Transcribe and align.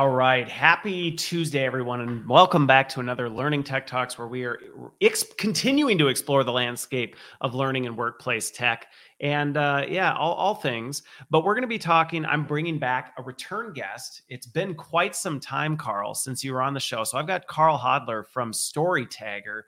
All 0.00 0.08
right. 0.08 0.48
Happy 0.48 1.12
Tuesday, 1.12 1.62
everyone, 1.62 2.00
and 2.00 2.26
welcome 2.26 2.66
back 2.66 2.88
to 2.88 3.00
another 3.00 3.28
Learning 3.28 3.62
Tech 3.62 3.86
Talks 3.86 4.16
where 4.16 4.28
we 4.28 4.44
are 4.44 4.58
ex- 5.02 5.26
continuing 5.36 5.98
to 5.98 6.08
explore 6.08 6.42
the 6.42 6.52
landscape 6.52 7.16
of 7.42 7.54
learning 7.54 7.84
and 7.84 7.94
workplace 7.94 8.50
tech 8.50 8.86
and 9.20 9.58
uh, 9.58 9.84
yeah, 9.86 10.14
all, 10.14 10.32
all 10.32 10.54
things. 10.54 11.02
But 11.28 11.44
we're 11.44 11.52
going 11.52 11.64
to 11.64 11.68
be 11.68 11.78
talking. 11.78 12.24
I'm 12.24 12.46
bringing 12.46 12.78
back 12.78 13.12
a 13.18 13.22
return 13.22 13.74
guest. 13.74 14.22
It's 14.30 14.46
been 14.46 14.74
quite 14.74 15.14
some 15.14 15.38
time, 15.38 15.76
Carl, 15.76 16.14
since 16.14 16.42
you 16.42 16.54
were 16.54 16.62
on 16.62 16.72
the 16.72 16.80
show. 16.80 17.04
So 17.04 17.18
I've 17.18 17.26
got 17.26 17.46
Carl 17.46 17.76
Hodler 17.76 18.26
from 18.26 18.52
StoryTagger, 18.52 19.64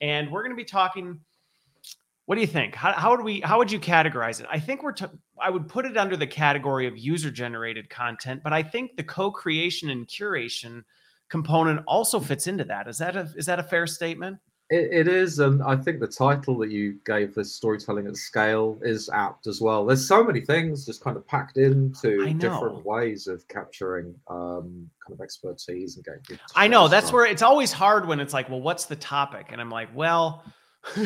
and 0.00 0.32
we're 0.32 0.42
going 0.42 0.50
to 0.50 0.56
be 0.56 0.64
talking 0.64 1.20
what 2.26 2.34
do 2.34 2.40
you 2.40 2.46
think? 2.46 2.74
How, 2.74 2.92
how 2.92 3.10
would 3.12 3.22
we? 3.22 3.40
How 3.40 3.58
would 3.58 3.70
you 3.70 3.78
categorize 3.78 4.40
it? 4.40 4.46
I 4.50 4.58
think 4.58 4.82
we're. 4.82 4.92
T- 4.92 5.06
I 5.40 5.48
would 5.48 5.68
put 5.68 5.86
it 5.86 5.96
under 5.96 6.16
the 6.16 6.26
category 6.26 6.86
of 6.86 6.98
user-generated 6.98 7.88
content, 7.88 8.42
but 8.42 8.52
I 8.52 8.62
think 8.62 8.96
the 8.96 9.04
co-creation 9.04 9.90
and 9.90 10.06
curation 10.08 10.82
component 11.28 11.82
also 11.86 12.18
fits 12.18 12.48
into 12.48 12.64
that. 12.64 12.88
Is 12.88 12.98
that 12.98 13.16
a 13.16 13.32
is 13.36 13.46
that 13.46 13.60
a 13.60 13.62
fair 13.62 13.86
statement? 13.86 14.38
It, 14.70 15.06
it 15.06 15.08
is, 15.08 15.38
and 15.38 15.62
I 15.62 15.76
think 15.76 16.00
the 16.00 16.08
title 16.08 16.58
that 16.58 16.72
you 16.72 16.98
gave 17.06 17.32
this 17.32 17.54
storytelling 17.54 18.08
at 18.08 18.16
scale 18.16 18.80
is 18.82 19.08
apt 19.08 19.46
as 19.46 19.60
well. 19.60 19.86
There's 19.86 20.08
so 20.08 20.24
many 20.24 20.40
things 20.40 20.84
just 20.84 21.04
kind 21.04 21.16
of 21.16 21.24
packed 21.28 21.58
into 21.58 22.34
different 22.34 22.84
ways 22.84 23.28
of 23.28 23.46
capturing 23.46 24.12
um, 24.26 24.90
kind 25.06 25.12
of 25.12 25.20
expertise 25.20 25.94
and 25.94 26.04
getting. 26.04 26.40
I 26.56 26.66
know 26.66 26.88
that's 26.88 27.12
where 27.12 27.24
it's 27.24 27.42
always 27.42 27.72
hard 27.72 28.08
when 28.08 28.18
it's 28.18 28.34
like, 28.34 28.48
well, 28.48 28.60
what's 28.60 28.86
the 28.86 28.96
topic? 28.96 29.46
And 29.52 29.60
I'm 29.60 29.70
like, 29.70 29.90
well 29.94 30.42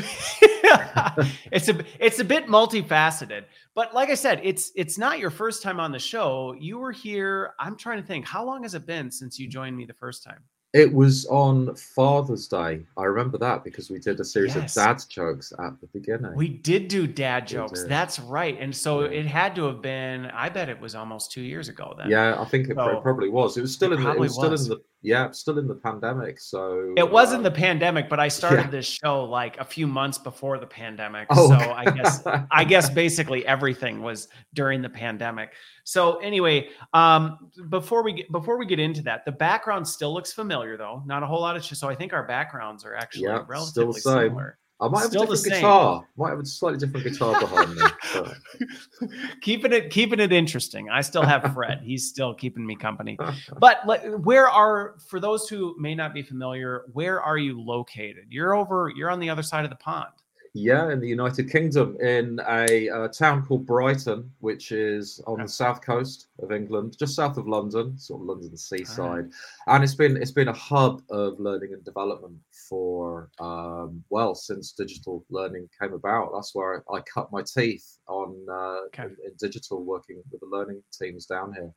it's 1.50 1.68
a 1.68 1.84
it's 1.98 2.18
a 2.18 2.24
bit 2.24 2.46
multifaceted 2.46 3.44
but 3.74 3.94
like 3.94 4.10
i 4.10 4.14
said 4.14 4.40
it's 4.42 4.72
it's 4.74 4.98
not 4.98 5.18
your 5.18 5.30
first 5.30 5.62
time 5.62 5.80
on 5.80 5.90
the 5.90 5.98
show 5.98 6.54
you 6.58 6.78
were 6.78 6.92
here 6.92 7.54
i'm 7.58 7.76
trying 7.76 8.00
to 8.00 8.06
think 8.06 8.26
how 8.26 8.44
long 8.44 8.62
has 8.62 8.74
it 8.74 8.86
been 8.86 9.10
since 9.10 9.38
you 9.38 9.48
joined 9.48 9.76
me 9.76 9.86
the 9.86 9.94
first 9.94 10.22
time 10.22 10.40
it 10.72 10.92
was 10.92 11.26
on 11.26 11.74
Father's 11.74 12.46
Day. 12.46 12.82
I 12.96 13.04
remember 13.04 13.38
that 13.38 13.64
because 13.64 13.90
we 13.90 13.98
did 13.98 14.20
a 14.20 14.24
series 14.24 14.54
yes. 14.54 14.76
of 14.76 14.82
dad 14.82 15.02
jokes 15.08 15.52
at 15.58 15.80
the 15.80 15.88
beginning. 15.88 16.32
We 16.36 16.48
did 16.48 16.86
do 16.86 17.08
dad 17.08 17.48
jokes. 17.48 17.82
That's 17.84 18.20
right. 18.20 18.56
And 18.60 18.74
so 18.74 19.00
yeah. 19.00 19.18
it 19.18 19.26
had 19.26 19.56
to 19.56 19.64
have 19.64 19.82
been. 19.82 20.26
I 20.26 20.48
bet 20.48 20.68
it 20.68 20.80
was 20.80 20.94
almost 20.94 21.32
two 21.32 21.40
years 21.40 21.68
ago. 21.68 21.94
Then. 21.98 22.08
Yeah, 22.08 22.40
I 22.40 22.44
think 22.44 22.68
it 22.68 22.76
so 22.76 23.00
probably 23.00 23.30
was. 23.30 23.56
It 23.56 23.62
was 23.62 23.74
still 23.74 23.92
in. 23.92 24.04
The, 24.04 24.10
it 24.12 24.18
was, 24.18 24.38
was, 24.38 24.62
still 24.62 24.74
in 24.74 24.78
the. 24.78 24.84
Yeah, 25.02 25.30
still 25.30 25.58
in 25.58 25.66
the 25.66 25.74
pandemic. 25.74 26.38
So 26.38 26.92
it 26.96 27.10
was 27.10 27.32
in 27.32 27.40
uh, 27.40 27.44
the 27.44 27.50
pandemic, 27.50 28.10
but 28.10 28.20
I 28.20 28.28
started 28.28 28.64
yeah. 28.64 28.70
this 28.70 28.86
show 28.86 29.24
like 29.24 29.58
a 29.58 29.64
few 29.64 29.86
months 29.86 30.18
before 30.18 30.58
the 30.58 30.66
pandemic. 30.66 31.26
Oh. 31.30 31.48
So 31.48 31.54
I 31.54 31.84
guess 31.90 32.22
I 32.50 32.64
guess 32.64 32.90
basically 32.90 33.46
everything 33.46 34.02
was 34.02 34.28
during 34.52 34.82
the 34.82 34.90
pandemic. 34.90 35.54
So 35.84 36.18
anyway, 36.18 36.68
um, 36.92 37.50
before 37.70 38.02
we 38.02 38.12
get 38.12 38.30
before 38.30 38.58
we 38.58 38.66
get 38.66 38.78
into 38.78 39.00
that, 39.02 39.24
the 39.24 39.32
background 39.32 39.88
still 39.88 40.12
looks 40.12 40.32
familiar 40.32 40.76
though. 40.76 41.02
Not 41.06 41.22
a 41.22 41.26
whole 41.26 41.40
lot 41.40 41.56
of 41.56 41.64
so 41.64 41.88
I 41.88 41.94
think 41.94 42.12
our 42.12 42.26
backgrounds 42.26 42.84
are 42.84 42.94
actually 42.94 43.24
yeah, 43.24 43.44
relatively 43.48 44.00
similar. 44.00 44.58
I 44.80 44.88
might 44.88 45.00
have 45.00 45.10
Still 45.10 45.22
a 45.22 45.36
different 45.36 45.54
guitar. 45.56 46.06
Might 46.16 46.30
have 46.30 46.38
a 46.38 46.46
slightly 46.46 46.78
different 46.78 47.06
guitar 47.06 47.38
behind 47.38 47.74
me. 47.74 47.82
But... 48.14 49.10
keeping 49.42 49.72
it 49.72 49.90
keeping 49.90 50.20
it 50.20 50.32
interesting. 50.32 50.88
I 50.88 51.02
still 51.02 51.22
have 51.22 51.52
Fred. 51.52 51.80
He's 51.84 52.08
still 52.08 52.34
keeping 52.34 52.66
me 52.66 52.76
company. 52.76 53.18
But 53.58 53.84
where 54.24 54.48
are 54.48 54.94
for 55.06 55.20
those 55.20 55.48
who 55.48 55.76
may 55.78 55.94
not 55.94 56.14
be 56.14 56.22
familiar, 56.22 56.84
where 56.92 57.20
are 57.20 57.36
you 57.36 57.60
located? 57.60 58.26
You're 58.30 58.54
over. 58.54 58.90
You're 58.94 59.10
on 59.10 59.20
the 59.20 59.28
other 59.28 59.42
side 59.42 59.64
of 59.64 59.70
the 59.70 59.76
pond. 59.76 60.08
Yeah, 60.52 60.90
in 60.90 60.98
the 60.98 61.06
United 61.06 61.48
Kingdom, 61.48 61.96
in 62.00 62.40
a, 62.48 62.88
a 62.88 63.08
town 63.08 63.46
called 63.46 63.66
Brighton, 63.66 64.28
which 64.40 64.72
is 64.72 65.22
on 65.28 65.40
the 65.40 65.48
south 65.48 65.80
coast 65.80 66.26
of 66.40 66.50
England, 66.50 66.96
just 66.98 67.14
south 67.14 67.36
of 67.36 67.46
London, 67.46 67.96
sort 67.96 68.22
of 68.22 68.26
London 68.26 68.56
seaside, 68.56 69.24
right. 69.24 69.24
and 69.68 69.84
it's 69.84 69.94
been 69.94 70.16
it's 70.16 70.32
been 70.32 70.48
a 70.48 70.52
hub 70.52 71.02
of 71.08 71.38
learning 71.38 71.72
and 71.72 71.84
development 71.84 72.36
for 72.68 73.30
um, 73.38 74.02
well 74.10 74.34
since 74.34 74.72
digital 74.72 75.24
learning 75.30 75.68
came 75.80 75.92
about. 75.92 76.32
That's 76.34 76.52
where 76.52 76.82
I, 76.90 76.96
I 76.96 77.00
cut 77.02 77.30
my 77.30 77.42
teeth 77.42 77.98
on 78.08 78.34
uh, 78.50 78.86
okay. 78.86 79.04
in, 79.04 79.16
in 79.24 79.32
digital, 79.38 79.84
working 79.84 80.20
with 80.32 80.40
the 80.40 80.46
learning 80.48 80.82
teams 80.92 81.26
down 81.26 81.54
here. 81.54 81.72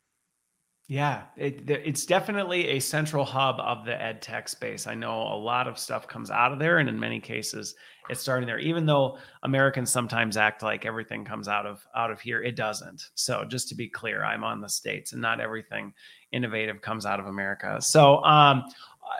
Yeah, 0.86 1.22
it, 1.38 1.62
it's 1.70 2.04
definitely 2.04 2.68
a 2.68 2.78
central 2.78 3.24
hub 3.24 3.58
of 3.58 3.86
the 3.86 4.00
ed 4.00 4.20
tech 4.20 4.50
space. 4.50 4.86
I 4.86 4.94
know 4.94 5.22
a 5.22 5.38
lot 5.38 5.66
of 5.66 5.78
stuff 5.78 6.06
comes 6.06 6.30
out 6.30 6.52
of 6.52 6.58
there, 6.58 6.76
and 6.78 6.90
in 6.90 7.00
many 7.00 7.20
cases, 7.20 7.74
it's 8.10 8.20
starting 8.20 8.46
there. 8.46 8.58
Even 8.58 8.84
though 8.84 9.16
Americans 9.44 9.90
sometimes 9.90 10.36
act 10.36 10.62
like 10.62 10.84
everything 10.84 11.24
comes 11.24 11.48
out 11.48 11.64
of 11.64 11.86
out 11.96 12.10
of 12.10 12.20
here, 12.20 12.42
it 12.42 12.54
doesn't. 12.54 13.02
So 13.14 13.46
just 13.46 13.70
to 13.70 13.74
be 13.74 13.88
clear, 13.88 14.24
I'm 14.24 14.44
on 14.44 14.60
the 14.60 14.68
states, 14.68 15.14
and 15.14 15.22
not 15.22 15.40
everything 15.40 15.94
innovative 16.32 16.82
comes 16.82 17.06
out 17.06 17.18
of 17.18 17.28
America. 17.28 17.80
So, 17.80 18.22
um, 18.22 18.64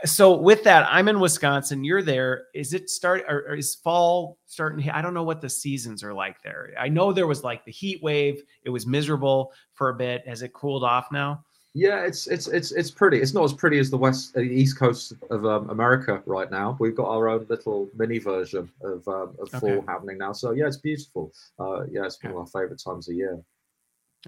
so 0.04 0.36
with 0.36 0.64
that, 0.64 0.86
I'm 0.90 1.08
in 1.08 1.18
Wisconsin. 1.18 1.82
You're 1.82 2.02
there. 2.02 2.44
Is 2.52 2.74
it 2.74 2.90
start 2.90 3.24
or, 3.26 3.46
or 3.48 3.54
is 3.54 3.74
fall 3.74 4.36
starting? 4.44 4.90
I 4.90 5.00
don't 5.00 5.14
know 5.14 5.22
what 5.22 5.40
the 5.40 5.48
seasons 5.48 6.04
are 6.04 6.12
like 6.12 6.42
there. 6.42 6.74
I 6.78 6.90
know 6.90 7.10
there 7.10 7.26
was 7.26 7.42
like 7.42 7.64
the 7.64 7.72
heat 7.72 8.02
wave. 8.02 8.42
It 8.64 8.70
was 8.70 8.86
miserable 8.86 9.54
for 9.72 9.88
a 9.88 9.94
bit. 9.94 10.28
Has 10.28 10.42
it 10.42 10.52
cooled 10.52 10.84
off 10.84 11.06
now? 11.10 11.42
Yeah, 11.76 12.04
it's 12.04 12.28
it's 12.28 12.46
it's 12.46 12.70
it's 12.70 12.90
pretty. 12.92 13.20
It's 13.20 13.34
not 13.34 13.42
as 13.42 13.52
pretty 13.52 13.80
as 13.80 13.90
the 13.90 13.98
west, 13.98 14.34
the 14.34 14.42
east 14.42 14.78
coast 14.78 15.14
of 15.30 15.44
um, 15.44 15.68
America 15.70 16.22
right 16.24 16.48
now. 16.48 16.76
We've 16.78 16.94
got 16.94 17.08
our 17.08 17.28
own 17.28 17.46
little 17.48 17.88
mini 17.96 18.20
version 18.20 18.70
of 18.80 19.06
um, 19.08 19.34
of 19.40 19.52
okay. 19.52 19.58
fall 19.58 19.84
happening 19.88 20.18
now. 20.18 20.32
So 20.32 20.52
yeah, 20.52 20.68
it's 20.68 20.76
beautiful. 20.76 21.32
Uh, 21.58 21.82
yeah, 21.90 22.04
it's 22.04 22.22
one 22.22 22.32
okay. 22.32 22.40
of 22.40 22.54
my 22.54 22.60
favorite 22.60 22.80
times 22.80 23.08
of 23.08 23.16
year. 23.16 23.42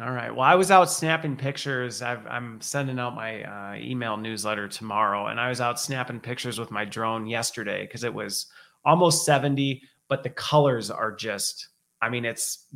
All 0.00 0.10
right. 0.12 0.34
Well, 0.34 0.42
I 0.42 0.56
was 0.56 0.70
out 0.70 0.90
snapping 0.90 1.36
pictures. 1.36 2.02
i 2.02 2.18
am 2.28 2.60
sending 2.60 2.98
out 2.98 3.14
my 3.14 3.42
uh, 3.44 3.76
email 3.76 4.16
newsletter 4.16 4.68
tomorrow, 4.68 5.28
and 5.28 5.40
I 5.40 5.48
was 5.48 5.60
out 5.60 5.80
snapping 5.80 6.20
pictures 6.20 6.58
with 6.58 6.70
my 6.70 6.84
drone 6.84 7.26
yesterday 7.26 7.82
because 7.82 8.04
it 8.04 8.12
was 8.12 8.46
almost 8.84 9.24
70, 9.24 9.82
but 10.08 10.22
the 10.22 10.30
colors 10.30 10.90
are 10.90 11.12
just. 11.12 11.68
I 12.02 12.10
mean, 12.10 12.26
it's 12.26 12.66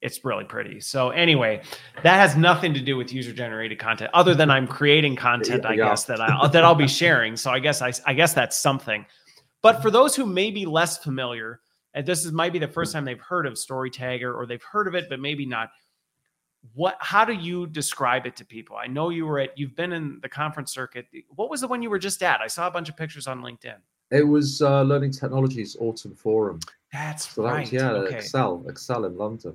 it's 0.00 0.24
really 0.24 0.44
pretty. 0.44 0.80
So 0.80 1.10
anyway, 1.10 1.62
that 2.02 2.16
has 2.16 2.36
nothing 2.36 2.72
to 2.74 2.80
do 2.80 2.96
with 2.96 3.12
user 3.12 3.32
generated 3.32 3.78
content 3.78 4.10
other 4.14 4.34
than 4.34 4.50
I'm 4.50 4.66
creating 4.66 5.16
content, 5.16 5.66
I 5.66 5.74
yeah. 5.74 5.88
guess 5.88 6.04
that 6.04 6.20
I 6.20 6.46
that 6.48 6.64
I'll 6.64 6.74
be 6.74 6.88
sharing. 6.88 7.36
So 7.36 7.50
I 7.50 7.58
guess 7.58 7.82
I 7.82 7.92
I 8.06 8.14
guess 8.14 8.32
that's 8.32 8.56
something. 8.56 9.04
But 9.60 9.82
for 9.82 9.90
those 9.90 10.14
who 10.14 10.24
may 10.24 10.50
be 10.50 10.66
less 10.66 10.98
familiar, 10.98 11.60
and 11.94 12.06
this 12.06 12.24
is 12.24 12.32
might 12.32 12.52
be 12.52 12.58
the 12.58 12.68
first 12.68 12.92
time 12.92 13.04
they've 13.04 13.20
heard 13.20 13.46
of 13.46 13.54
StoryTagger 13.54 14.34
or 14.34 14.46
they've 14.46 14.62
heard 14.62 14.86
of 14.86 14.94
it 14.94 15.08
but 15.08 15.20
maybe 15.20 15.46
not. 15.46 15.70
What 16.74 16.96
how 17.00 17.24
do 17.24 17.32
you 17.32 17.66
describe 17.68 18.26
it 18.26 18.36
to 18.36 18.44
people? 18.44 18.76
I 18.76 18.86
know 18.86 19.10
you 19.10 19.26
were 19.26 19.40
at 19.40 19.56
you've 19.56 19.74
been 19.74 19.92
in 19.92 20.18
the 20.22 20.28
conference 20.28 20.72
circuit. 20.72 21.06
What 21.34 21.50
was 21.50 21.60
the 21.60 21.68
one 21.68 21.82
you 21.82 21.90
were 21.90 21.98
just 21.98 22.22
at? 22.22 22.40
I 22.40 22.46
saw 22.46 22.66
a 22.66 22.70
bunch 22.70 22.88
of 22.88 22.96
pictures 22.96 23.26
on 23.26 23.40
LinkedIn. 23.40 23.76
It 24.10 24.26
was 24.26 24.62
uh, 24.62 24.82
Learning 24.82 25.12
Technologies 25.12 25.76
Autumn 25.80 26.14
Forum. 26.14 26.60
That's 26.92 27.30
so 27.30 27.44
right. 27.44 27.60
Was, 27.60 27.72
yeah, 27.72 27.90
okay. 27.90 28.16
Excel, 28.16 28.64
Excel 28.66 29.04
in 29.04 29.16
London. 29.16 29.54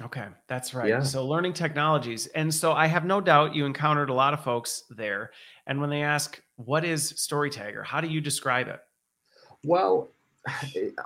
Okay, 0.00 0.26
that's 0.46 0.74
right. 0.74 0.88
Yeah. 0.88 1.02
So 1.02 1.26
learning 1.26 1.54
technologies. 1.54 2.26
And 2.28 2.54
so 2.54 2.72
I 2.72 2.86
have 2.86 3.04
no 3.04 3.20
doubt 3.20 3.54
you 3.54 3.66
encountered 3.66 4.10
a 4.10 4.14
lot 4.14 4.32
of 4.32 4.42
folks 4.44 4.84
there. 4.90 5.32
And 5.66 5.80
when 5.80 5.90
they 5.90 6.02
ask, 6.02 6.40
what 6.56 6.84
is 6.84 7.12
StoryTagger? 7.14 7.84
How 7.84 8.00
do 8.00 8.08
you 8.08 8.20
describe 8.20 8.68
it? 8.68 8.80
Well, 9.64 10.12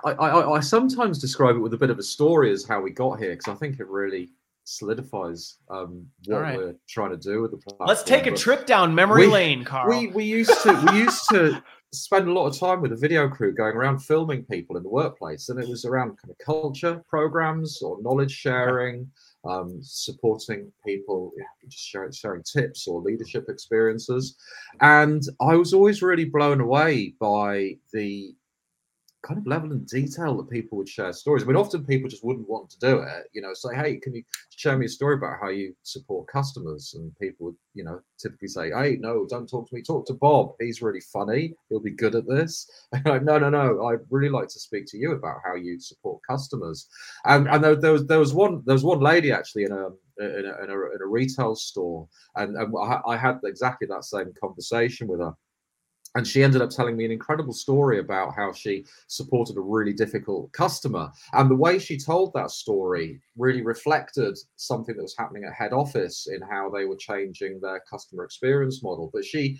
I, 0.05 0.11
I, 0.11 0.51
I 0.51 0.59
sometimes 0.59 1.19
describe 1.19 1.55
it 1.55 1.59
with 1.59 1.73
a 1.73 1.77
bit 1.77 1.89
of 1.89 1.97
a 1.97 2.03
story 2.03 2.51
as 2.51 2.65
how 2.65 2.81
we 2.81 2.91
got 2.91 3.19
here, 3.19 3.31
because 3.31 3.53
I 3.53 3.55
think 3.55 3.79
it 3.79 3.87
really 3.87 4.29
solidifies 4.65 5.57
um, 5.69 6.07
what 6.25 6.41
right. 6.41 6.57
we're 6.57 6.75
trying 6.87 7.11
to 7.11 7.17
do 7.17 7.41
with 7.41 7.51
the 7.51 7.57
platform. 7.57 7.87
Let's 7.87 8.03
take 8.03 8.27
a 8.27 8.31
but 8.31 8.39
trip 8.39 8.65
down 8.65 8.93
memory 8.95 9.25
we, 9.25 9.33
lane, 9.33 9.65
Carl. 9.65 9.89
We 9.89 10.07
we 10.07 10.23
used 10.23 10.61
to 10.63 10.89
we 10.91 10.99
used 10.99 11.27
to 11.29 11.61
spend 11.93 12.27
a 12.27 12.33
lot 12.33 12.47
of 12.47 12.57
time 12.57 12.81
with 12.81 12.91
the 12.91 12.97
video 12.97 13.29
crew 13.29 13.53
going 13.53 13.75
around 13.75 13.99
filming 13.99 14.43
people 14.45 14.77
in 14.77 14.83
the 14.83 14.89
workplace, 14.89 15.49
and 15.49 15.59
it 15.59 15.69
was 15.69 15.85
around 15.85 16.17
kind 16.17 16.31
of 16.31 16.37
culture 16.43 17.03
programs 17.07 17.81
or 17.81 18.01
knowledge 18.01 18.31
sharing, 18.31 19.09
um, 19.45 19.79
supporting 19.81 20.71
people, 20.85 21.31
just 21.67 21.85
sharing, 21.85 22.11
sharing 22.11 22.43
tips 22.43 22.87
or 22.87 23.01
leadership 23.01 23.45
experiences. 23.47 24.35
And 24.81 25.21
I 25.39 25.55
was 25.55 25.73
always 25.73 26.01
really 26.01 26.25
blown 26.25 26.61
away 26.61 27.13
by 27.19 27.77
the 27.91 28.33
kind 29.23 29.39
of 29.39 29.47
level 29.47 29.71
and 29.71 29.87
detail 29.87 30.35
that 30.37 30.49
people 30.49 30.77
would 30.77 30.89
share 30.89 31.13
stories. 31.13 31.43
I 31.43 31.47
mean, 31.47 31.55
often 31.55 31.85
people 31.85 32.09
just 32.09 32.25
wouldn't 32.25 32.47
want 32.47 32.69
to 32.69 32.79
do 32.79 32.99
it. 32.99 33.29
You 33.33 33.41
know, 33.41 33.53
say, 33.53 33.73
"Hey, 33.75 33.97
can 33.97 34.13
you 34.13 34.23
share 34.49 34.77
me 34.77 34.85
a 34.85 34.89
story 34.89 35.15
about 35.15 35.39
how 35.41 35.49
you 35.49 35.75
support 35.83 36.27
customers?" 36.27 36.93
And 36.95 37.17
people 37.19 37.47
would, 37.47 37.55
you 37.73 37.83
know, 37.83 38.01
typically 38.19 38.49
say, 38.49 38.69
"Hey, 38.71 38.97
no, 38.99 39.25
don't 39.25 39.49
talk 39.49 39.69
to 39.69 39.75
me. 39.75 39.81
Talk 39.81 40.05
to 40.07 40.13
Bob. 40.13 40.55
He's 40.59 40.81
really 40.81 41.01
funny. 41.01 41.55
He'll 41.69 41.79
be 41.79 41.91
good 41.91 42.15
at 42.15 42.27
this." 42.27 42.69
like, 43.05 43.23
no, 43.23 43.39
no, 43.39 43.49
no. 43.49 43.85
I'd 43.87 43.99
really 44.09 44.29
like 44.29 44.49
to 44.49 44.59
speak 44.59 44.85
to 44.87 44.97
you 44.97 45.13
about 45.13 45.41
how 45.43 45.55
you 45.55 45.79
support 45.79 46.21
customers. 46.29 46.87
And 47.25 47.47
and 47.47 47.63
there, 47.63 47.75
there 47.75 47.93
was 47.93 48.05
there 48.05 48.19
was 48.19 48.33
one 48.33 48.61
there 48.65 48.75
was 48.75 48.83
one 48.83 48.99
lady 48.99 49.31
actually 49.31 49.63
in 49.63 49.71
a 49.71 49.87
in 50.19 50.45
a, 50.45 50.63
in 50.63 50.69
a, 50.69 50.95
in 50.95 51.01
a 51.01 51.07
retail 51.07 51.55
store, 51.55 52.07
and, 52.35 52.55
and 52.55 52.73
I, 52.77 52.99
I 53.07 53.17
had 53.17 53.39
exactly 53.45 53.87
that 53.87 54.05
same 54.05 54.31
conversation 54.39 55.07
with 55.07 55.21
her 55.21 55.33
and 56.15 56.27
she 56.27 56.43
ended 56.43 56.61
up 56.61 56.69
telling 56.69 56.95
me 56.95 57.05
an 57.05 57.11
incredible 57.11 57.53
story 57.53 57.99
about 57.99 58.35
how 58.35 58.51
she 58.51 58.85
supported 59.07 59.57
a 59.57 59.61
really 59.61 59.93
difficult 59.93 60.51
customer. 60.51 61.11
And 61.33 61.49
the 61.49 61.55
way 61.55 61.79
she 61.79 61.97
told 61.97 62.33
that 62.33 62.51
story 62.51 63.19
really 63.37 63.61
reflected 63.61 64.37
something 64.55 64.95
that 64.95 65.01
was 65.01 65.15
happening 65.17 65.43
at 65.43 65.53
head 65.53 65.73
office 65.73 66.27
in 66.27 66.41
how 66.41 66.69
they 66.69 66.85
were 66.85 66.95
changing 66.95 67.59
their 67.59 67.81
customer 67.89 68.23
experience 68.23 68.83
model. 68.83 69.09
But 69.11 69.25
she 69.25 69.57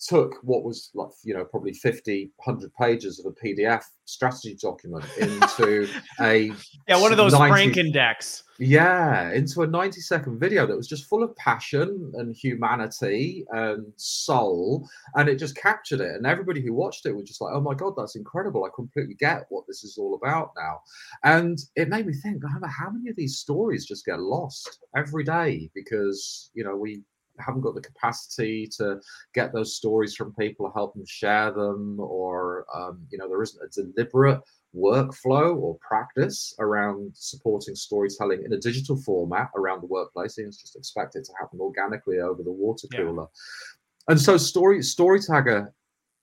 took 0.00 0.36
what 0.42 0.64
was 0.64 0.90
like 0.94 1.08
you 1.24 1.34
know 1.34 1.44
probably 1.44 1.72
50 1.72 2.30
100 2.44 2.72
pages 2.74 3.18
of 3.18 3.26
a 3.26 3.46
pdf 3.46 3.82
strategy 4.04 4.56
document 4.60 5.04
into 5.18 5.88
a 6.20 6.52
yeah 6.86 7.00
one 7.00 7.12
of 7.12 7.18
those 7.18 7.32
90, 7.32 7.50
frank 7.50 7.76
index 7.76 8.44
yeah 8.58 9.30
into 9.32 9.62
a 9.62 9.66
90 9.66 10.00
second 10.00 10.38
video 10.38 10.66
that 10.66 10.76
was 10.76 10.88
just 10.88 11.06
full 11.06 11.22
of 11.22 11.34
passion 11.36 12.12
and 12.14 12.34
humanity 12.34 13.44
and 13.52 13.84
soul 13.96 14.88
and 15.16 15.28
it 15.28 15.38
just 15.38 15.56
captured 15.56 16.00
it 16.00 16.14
and 16.14 16.26
everybody 16.26 16.60
who 16.60 16.72
watched 16.72 17.06
it 17.06 17.14
was 17.14 17.28
just 17.28 17.40
like 17.40 17.52
oh 17.54 17.60
my 17.60 17.74
god 17.74 17.94
that's 17.96 18.16
incredible 18.16 18.64
i 18.64 18.68
completely 18.74 19.14
get 19.14 19.46
what 19.50 19.64
this 19.66 19.84
is 19.84 19.98
all 19.98 20.14
about 20.14 20.52
now. 20.56 20.80
And 21.24 21.58
it 21.76 21.88
made 21.88 22.06
me 22.06 22.14
think 22.14 22.42
how 22.46 22.90
many 22.90 23.10
of 23.10 23.16
these 23.16 23.38
stories 23.38 23.86
just 23.86 24.04
get 24.04 24.20
lost 24.20 24.78
every 24.96 25.24
day 25.24 25.70
because 25.74 26.50
you 26.54 26.64
know 26.64 26.76
we 26.76 27.02
haven't 27.38 27.62
got 27.62 27.74
the 27.74 27.80
capacity 27.80 28.68
to 28.78 29.00
get 29.34 29.52
those 29.52 29.76
stories 29.76 30.14
from 30.14 30.34
people 30.34 30.66
or 30.66 30.72
help 30.72 30.94
them 30.94 31.04
share 31.06 31.52
them, 31.52 31.98
or 32.00 32.66
um, 32.74 33.06
you 33.10 33.18
know, 33.18 33.28
there 33.28 33.42
isn't 33.42 33.62
a 33.62 33.82
deliberate 33.82 34.40
workflow 34.76 35.56
or 35.56 35.78
practice 35.80 36.54
around 36.58 37.10
supporting 37.14 37.74
storytelling 37.74 38.44
in 38.44 38.52
a 38.52 38.58
digital 38.58 38.96
format 38.96 39.50
around 39.56 39.82
the 39.82 39.86
workplace. 39.86 40.38
It's 40.38 40.60
just 40.60 40.76
expected 40.76 41.24
to 41.24 41.32
happen 41.40 41.60
organically 41.60 42.18
over 42.18 42.42
the 42.42 42.52
water 42.52 42.86
cooler. 42.94 43.22
Yeah. 43.22 44.12
And 44.12 44.20
so 44.20 44.36
story 44.36 44.78
StoryTagger 44.78 45.70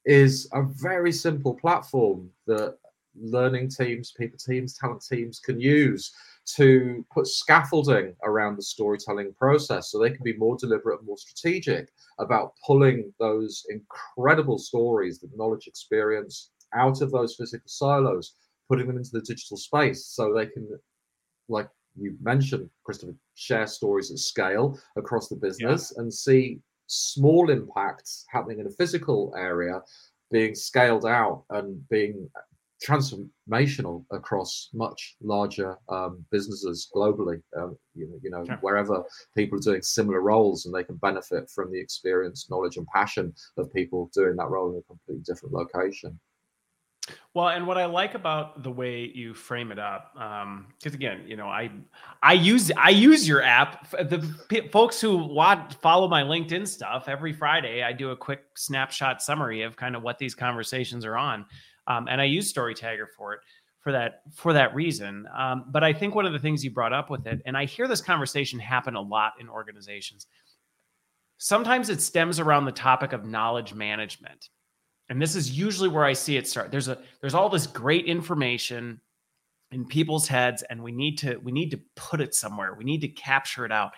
is 0.05 0.47
a 0.53 0.63
very 0.63 1.11
simple 1.11 1.55
platform 1.55 2.29
that 2.45 2.77
learning 3.19 3.69
teams, 3.69 4.11
people 4.11 4.37
teams, 4.37 4.77
talent 4.77 5.03
teams 5.07 5.39
can 5.39 5.59
use 5.59 6.13
to 6.45 7.05
put 7.11 7.27
scaffolding 7.27 8.15
around 8.23 8.55
the 8.55 8.61
storytelling 8.61 9.33
process 9.33 9.91
so 9.91 9.97
they 9.99 10.11
can 10.11 10.23
be 10.23 10.37
more 10.37 10.57
deliberate 10.57 10.99
and 10.99 11.07
more 11.07 11.17
strategic 11.17 11.89
about 12.19 12.53
pulling 12.65 13.11
those 13.19 13.65
incredible 13.69 14.59
stories, 14.59 15.19
the 15.19 15.29
knowledge 15.35 15.67
experience 15.67 16.51
out 16.73 17.01
of 17.01 17.11
those 17.11 17.35
physical 17.35 17.67
silos, 17.67 18.35
putting 18.69 18.87
them 18.87 18.97
into 18.97 19.11
the 19.11 19.21
digital 19.21 19.57
space 19.57 20.05
so 20.05 20.33
they 20.33 20.45
can, 20.45 20.67
like 21.49 21.69
you 21.95 22.15
mentioned, 22.21 22.69
Christopher, 22.83 23.15
share 23.35 23.67
stories 23.67 24.11
at 24.11 24.19
scale 24.19 24.79
across 24.97 25.29
the 25.29 25.35
business 25.35 25.93
yeah. 25.95 26.01
and 26.01 26.13
see 26.13 26.59
small 26.87 27.49
impacts 27.49 28.25
happening 28.29 28.59
in 28.59 28.67
a 28.67 28.71
physical 28.71 29.33
area 29.37 29.81
being 30.31 30.53
scaled 30.53 31.05
out 31.05 31.43
and 31.51 31.87
being 31.89 32.29
transformational 32.83 34.05
across 34.11 34.69
much 34.73 35.15
larger 35.21 35.77
um, 35.89 36.25
businesses 36.31 36.89
globally. 36.93 37.41
Um, 37.57 37.77
you, 37.93 38.19
you, 38.21 38.29
know, 38.29 38.43
yeah. 38.45 38.57
wherever 38.61 39.03
people 39.35 39.57
are 39.57 39.61
doing 39.61 39.81
similar 39.81 40.21
roles 40.21 40.65
and 40.65 40.75
they 40.75 40.83
can 40.83 40.97
benefit 40.97 41.49
from 41.49 41.71
the 41.71 41.79
experience, 41.79 42.49
knowledge, 42.49 42.77
and 42.77 42.87
passion 42.87 43.33
of 43.57 43.73
people 43.73 44.09
doing 44.13 44.35
that 44.35 44.49
role 44.49 44.71
in 44.71 44.77
a 44.77 44.81
completely 44.83 45.23
different 45.25 45.53
location. 45.53 46.19
Well, 47.35 47.49
and 47.49 47.67
what 47.67 47.77
I 47.77 47.85
like 47.85 48.15
about 48.15 48.63
the 48.63 48.71
way 48.71 49.11
you 49.13 49.35
frame 49.35 49.71
it 49.71 49.77
up, 49.77 50.13
because 50.13 50.43
um, 50.43 50.93
again, 50.93 51.23
you 51.27 51.35
know, 51.35 51.47
I 51.47 51.69
I 52.23 52.33
use 52.33 52.71
I 52.77 52.89
use 52.89 53.27
your 53.27 53.43
app. 53.43 53.91
The 53.91 54.27
p- 54.49 54.69
folks 54.69 54.99
who 54.99 55.17
watch 55.17 55.75
follow 55.81 56.07
my 56.07 56.23
LinkedIn 56.23 56.67
stuff 56.67 57.07
every 57.07 57.33
Friday, 57.33 57.83
I 57.83 57.93
do 57.93 58.09
a 58.09 58.15
quick 58.15 58.43
snapshot 58.55 59.21
summary 59.21 59.61
of 59.61 59.75
kind 59.75 59.95
of 59.95 60.01
what 60.01 60.17
these 60.17 60.33
conversations 60.33 61.05
are 61.05 61.17
on 61.17 61.45
um, 61.87 62.07
and 62.09 62.19
I 62.21 62.25
use 62.25 62.51
StoryTagger 62.51 63.07
for 63.17 63.33
it 63.33 63.39
for 63.85 63.91
that 63.91 64.23
for 64.33 64.51
that 64.53 64.73
reason. 64.73 65.27
Um, 65.37 65.65
but 65.67 65.83
I 65.83 65.93
think 65.93 66.15
one 66.15 66.25
of 66.25 66.33
the 66.33 66.39
things 66.39 66.63
you 66.63 66.71
brought 66.71 66.93
up 66.93 67.09
with 67.09 67.27
it, 67.27 67.41
and 67.45 67.55
I 67.55 67.65
hear 67.65 67.87
this 67.87 68.01
conversation 68.01 68.59
happen 68.59 68.95
a 68.95 69.01
lot 69.01 69.33
in 69.39 69.47
organizations. 69.47 70.27
Sometimes 71.37 71.89
it 71.89 72.01
stems 72.01 72.39
around 72.39 72.65
the 72.65 72.71
topic 72.71 73.13
of 73.13 73.25
knowledge 73.25 73.73
management, 73.73 74.49
and 75.09 75.21
this 75.21 75.35
is 75.35 75.57
usually 75.57 75.89
where 75.89 76.03
I 76.03 76.13
see 76.13 76.35
it 76.35 76.47
start. 76.47 76.71
There's 76.71 76.87
a 76.87 76.97
there's 77.21 77.35
all 77.35 77.49
this 77.49 77.67
great 77.67 78.05
information 78.05 78.99
in 79.71 79.85
people's 79.85 80.27
heads, 80.27 80.63
and 80.63 80.81
we 80.81 80.91
need 80.91 81.17
to 81.19 81.35
we 81.37 81.51
need 81.51 81.69
to 81.71 81.79
put 81.95 82.21
it 82.21 82.33
somewhere. 82.33 82.73
We 82.75 82.85
need 82.85 83.01
to 83.01 83.07
capture 83.09 83.65
it 83.65 83.71
out. 83.71 83.91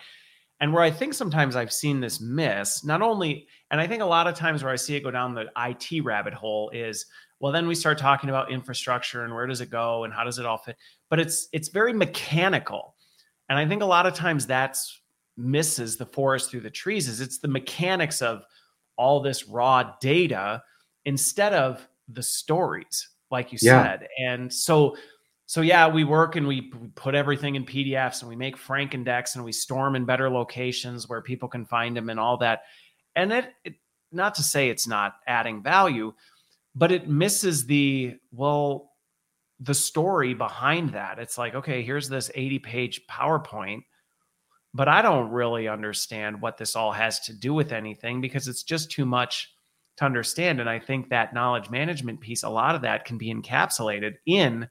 And 0.60 0.72
where 0.72 0.82
I 0.82 0.90
think 0.90 1.14
sometimes 1.14 1.54
I've 1.54 1.72
seen 1.72 2.00
this 2.00 2.20
miss, 2.20 2.84
not 2.84 3.00
only, 3.00 3.46
and 3.70 3.80
I 3.80 3.86
think 3.86 4.02
a 4.02 4.06
lot 4.06 4.26
of 4.26 4.34
times 4.34 4.62
where 4.64 4.72
I 4.72 4.76
see 4.76 4.96
it 4.96 5.04
go 5.04 5.10
down 5.12 5.34
the 5.34 5.46
IT 5.56 6.04
rabbit 6.04 6.34
hole 6.34 6.70
is 6.70 7.06
well 7.40 7.52
then 7.52 7.68
we 7.68 7.74
start 7.74 7.98
talking 7.98 8.30
about 8.30 8.50
infrastructure 8.50 9.24
and 9.24 9.34
where 9.34 9.46
does 9.46 9.60
it 9.60 9.70
go 9.70 10.04
and 10.04 10.12
how 10.12 10.24
does 10.24 10.38
it 10.38 10.46
all 10.46 10.58
fit. 10.58 10.76
But 11.08 11.20
it's 11.20 11.48
it's 11.52 11.68
very 11.68 11.92
mechanical. 11.92 12.94
And 13.48 13.58
i 13.58 13.66
think 13.66 13.82
a 13.82 13.86
lot 13.86 14.06
of 14.06 14.14
times 14.14 14.46
that's 14.46 15.00
misses 15.36 15.96
the 15.96 16.06
forest 16.06 16.50
through 16.50 16.60
the 16.60 16.70
trees 16.70 17.08
is 17.08 17.20
it's 17.20 17.38
the 17.38 17.48
mechanics 17.48 18.20
of 18.20 18.44
all 18.96 19.20
this 19.20 19.46
raw 19.46 19.94
data 20.00 20.60
instead 21.04 21.54
of 21.54 21.86
the 22.08 22.22
stories 22.22 23.08
like 23.30 23.52
you 23.52 23.58
yeah. 23.62 23.82
said. 23.82 24.08
And 24.18 24.52
so 24.52 24.96
so 25.46 25.60
yeah 25.62 25.88
we 25.88 26.04
work 26.04 26.36
and 26.36 26.46
we 26.46 26.72
put 26.94 27.14
everything 27.14 27.54
in 27.54 27.64
pdfs 27.64 28.20
and 28.20 28.28
we 28.28 28.36
make 28.36 28.56
frankindex 28.58 29.34
and 29.34 29.44
we 29.44 29.52
storm 29.52 29.96
in 29.96 30.04
better 30.04 30.28
locations 30.28 31.08
where 31.08 31.22
people 31.22 31.48
can 31.48 31.64
find 31.64 31.96
them 31.96 32.10
and 32.10 32.20
all 32.20 32.36
that. 32.38 32.62
And 33.16 33.32
it, 33.32 33.52
it 33.64 33.74
not 34.10 34.34
to 34.36 34.42
say 34.42 34.68
it's 34.68 34.86
not 34.86 35.14
adding 35.26 35.62
value 35.62 36.12
but 36.78 36.92
it 36.92 37.08
misses 37.08 37.66
the 37.66 38.16
well 38.32 38.92
the 39.60 39.74
story 39.74 40.34
behind 40.34 40.90
that. 40.90 41.18
It's 41.18 41.36
like 41.36 41.54
okay 41.54 41.82
here's 41.82 42.08
this 42.08 42.30
80 42.34 42.58
page 42.60 43.06
powerpoint 43.10 43.82
but 44.74 44.86
i 44.86 45.00
don't 45.00 45.30
really 45.30 45.66
understand 45.66 46.40
what 46.40 46.58
this 46.58 46.76
all 46.76 46.92
has 46.92 47.20
to 47.20 47.32
do 47.32 47.54
with 47.54 47.72
anything 47.72 48.20
because 48.20 48.48
it's 48.48 48.62
just 48.62 48.90
too 48.90 49.06
much 49.06 49.52
to 49.96 50.04
understand. 50.04 50.60
And 50.60 50.70
i 50.70 50.78
think 50.78 51.08
that 51.08 51.34
knowledge 51.34 51.70
management 51.70 52.20
piece 52.20 52.44
a 52.44 52.48
lot 52.48 52.74
of 52.74 52.82
that 52.82 53.04
can 53.04 53.18
be 53.18 53.34
encapsulated 53.34 54.14
in 54.26 54.68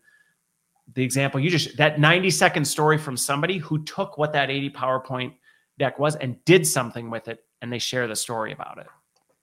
the 0.93 1.03
example 1.03 1.39
you 1.39 1.49
just 1.49 1.75
that 1.77 1.99
90 1.99 2.29
second 2.29 2.65
story 2.65 2.97
from 2.97 3.17
somebody 3.17 3.57
who 3.57 3.83
took 3.83 4.17
what 4.17 4.31
that 4.33 4.49
80 4.49 4.69
powerpoint 4.69 5.33
deck 5.77 5.99
was 5.99 6.15
and 6.15 6.43
did 6.45 6.65
something 6.65 7.09
with 7.09 7.27
it 7.27 7.43
and 7.61 7.71
they 7.71 7.79
share 7.79 8.07
the 8.07 8.15
story 8.15 8.51
about 8.51 8.77
it. 8.77 8.87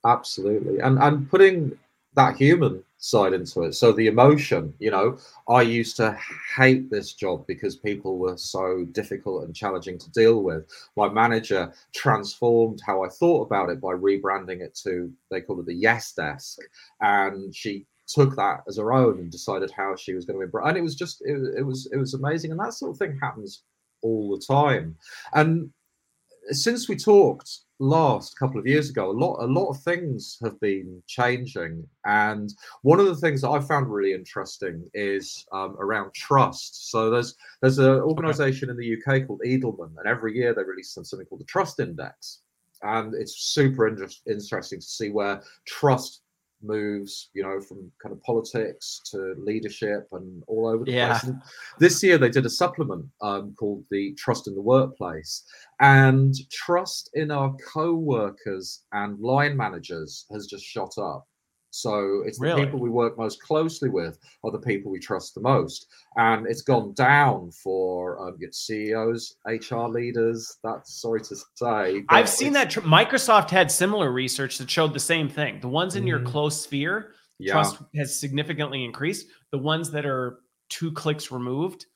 Absolutely. 0.05 0.79
And 0.79 0.99
and 0.99 1.29
putting 1.29 1.77
that 2.15 2.37
human 2.37 2.83
side 2.97 3.33
into 3.33 3.63
it. 3.63 3.73
So 3.73 3.91
the 3.91 4.07
emotion, 4.07 4.73
you 4.79 4.89
know, 4.89 5.17
I 5.47 5.61
used 5.61 5.95
to 5.97 6.17
hate 6.57 6.89
this 6.89 7.13
job 7.13 7.45
because 7.45 7.75
people 7.75 8.17
were 8.17 8.37
so 8.37 8.85
difficult 8.91 9.43
and 9.43 9.55
challenging 9.55 9.97
to 9.99 10.11
deal 10.11 10.41
with. 10.41 10.65
My 10.95 11.09
manager 11.09 11.73
transformed 11.93 12.81
how 12.85 13.03
I 13.03 13.09
thought 13.09 13.45
about 13.45 13.69
it 13.69 13.79
by 13.79 13.93
rebranding 13.93 14.61
it 14.61 14.75
to 14.83 15.11
they 15.29 15.41
call 15.41 15.59
it 15.59 15.65
the 15.65 15.73
yes 15.73 16.13
desk, 16.13 16.59
and 17.01 17.53
she 17.55 17.85
took 18.07 18.35
that 18.35 18.63
as 18.67 18.77
her 18.77 18.93
own 18.93 19.19
and 19.19 19.31
decided 19.31 19.71
how 19.71 19.95
she 19.95 20.13
was 20.13 20.25
going 20.25 20.39
to 20.39 20.45
embrace. 20.45 20.65
And 20.67 20.77
it 20.77 20.81
was 20.83 20.95
just 20.95 21.21
it, 21.21 21.37
it 21.57 21.63
was 21.63 21.87
it 21.91 21.97
was 21.97 22.13
amazing, 22.13 22.51
and 22.51 22.59
that 22.59 22.73
sort 22.73 22.91
of 22.91 22.97
thing 22.97 23.17
happens 23.21 23.63
all 24.01 24.35
the 24.35 24.45
time. 24.45 24.95
And 25.33 25.71
since 26.51 26.87
we 26.87 26.95
talked 26.95 27.49
last 27.79 28.37
couple 28.37 28.59
of 28.59 28.67
years 28.67 28.89
ago, 28.89 29.09
a 29.09 29.11
lot 29.11 29.43
a 29.43 29.45
lot 29.45 29.69
of 29.69 29.81
things 29.81 30.37
have 30.43 30.59
been 30.59 31.01
changing, 31.07 31.87
and 32.05 32.53
one 32.83 32.99
of 32.99 33.07
the 33.07 33.15
things 33.15 33.41
that 33.41 33.49
I 33.49 33.59
found 33.59 33.91
really 33.91 34.13
interesting 34.13 34.89
is 34.93 35.45
um, 35.51 35.75
around 35.79 36.13
trust. 36.13 36.91
So 36.91 37.09
there's 37.09 37.35
there's 37.61 37.79
an 37.79 38.01
organisation 38.01 38.69
in 38.69 38.77
the 38.77 38.95
UK 38.95 39.27
called 39.27 39.41
Edelman, 39.45 39.93
and 39.97 40.07
every 40.07 40.35
year 40.35 40.53
they 40.53 40.63
release 40.63 40.93
something 40.93 41.25
called 41.25 41.41
the 41.41 41.45
Trust 41.45 41.79
Index, 41.79 42.41
and 42.83 43.13
it's 43.15 43.53
super 43.53 43.87
inter- 43.87 44.07
interesting 44.27 44.79
to 44.79 44.85
see 44.85 45.09
where 45.09 45.41
trust 45.67 46.21
moves, 46.65 47.29
you 47.33 47.43
know, 47.43 47.59
from 47.61 47.91
kind 48.01 48.13
of 48.13 48.21
politics 48.23 49.01
to 49.11 49.35
leadership 49.37 50.07
and 50.11 50.43
all 50.47 50.67
over 50.67 50.85
the 50.85 50.91
yeah. 50.91 51.19
place. 51.19 51.23
And 51.23 51.41
this 51.79 52.03
year 52.03 52.17
they 52.17 52.29
did 52.29 52.45
a 52.45 52.49
supplement 52.49 53.05
um, 53.21 53.53
called 53.57 53.83
the 53.91 54.13
Trust 54.15 54.47
in 54.47 54.55
the 54.55 54.61
Workplace, 54.61 55.43
and 55.79 56.33
trust 56.51 57.09
in 57.13 57.31
our 57.31 57.55
co-workers 57.73 58.83
and 58.91 59.19
line 59.19 59.55
managers 59.55 60.25
has 60.31 60.47
just 60.47 60.63
shot 60.63 60.97
up. 60.97 61.27
So 61.75 62.23
it's 62.25 62.39
the 62.39 62.55
people 62.55 62.79
we 62.79 62.89
work 62.89 63.17
most 63.17 63.41
closely 63.41 63.89
with 63.89 64.17
are 64.45 64.51
the 64.51 64.59
people 64.59 64.93
we 64.93 64.99
trust 64.99 65.35
the 65.35 65.41
most, 65.41 65.87
and 66.15 66.47
it's 66.47 66.61
gone 66.61 66.93
down 66.93 67.51
for 67.51 68.25
um, 68.25 68.37
CEOs, 68.49 69.35
HR 69.45 69.87
leaders. 69.87 70.57
That's 70.63 71.01
sorry 71.01 71.19
to 71.23 71.35
say. 71.55 72.03
I've 72.07 72.29
seen 72.29 72.53
that 72.53 72.69
tr- 72.69 72.79
Microsoft 72.79 73.49
had 73.49 73.69
similar 73.69 74.13
research 74.13 74.57
that 74.59 74.71
showed 74.71 74.93
the 74.93 75.01
same 75.01 75.27
thing. 75.27 75.59
The 75.59 75.67
ones 75.67 75.97
in 75.97 76.05
mm, 76.05 76.07
your 76.07 76.19
mm-hmm. 76.19 76.29
close 76.29 76.63
sphere, 76.63 77.11
yeah. 77.39 77.51
trust 77.51 77.77
has 77.93 78.17
significantly 78.17 78.85
increased. 78.85 79.27
The 79.51 79.57
ones 79.57 79.91
that 79.91 80.05
are 80.05 80.39
two 80.69 80.93
clicks 80.93 81.29
removed, 81.29 81.87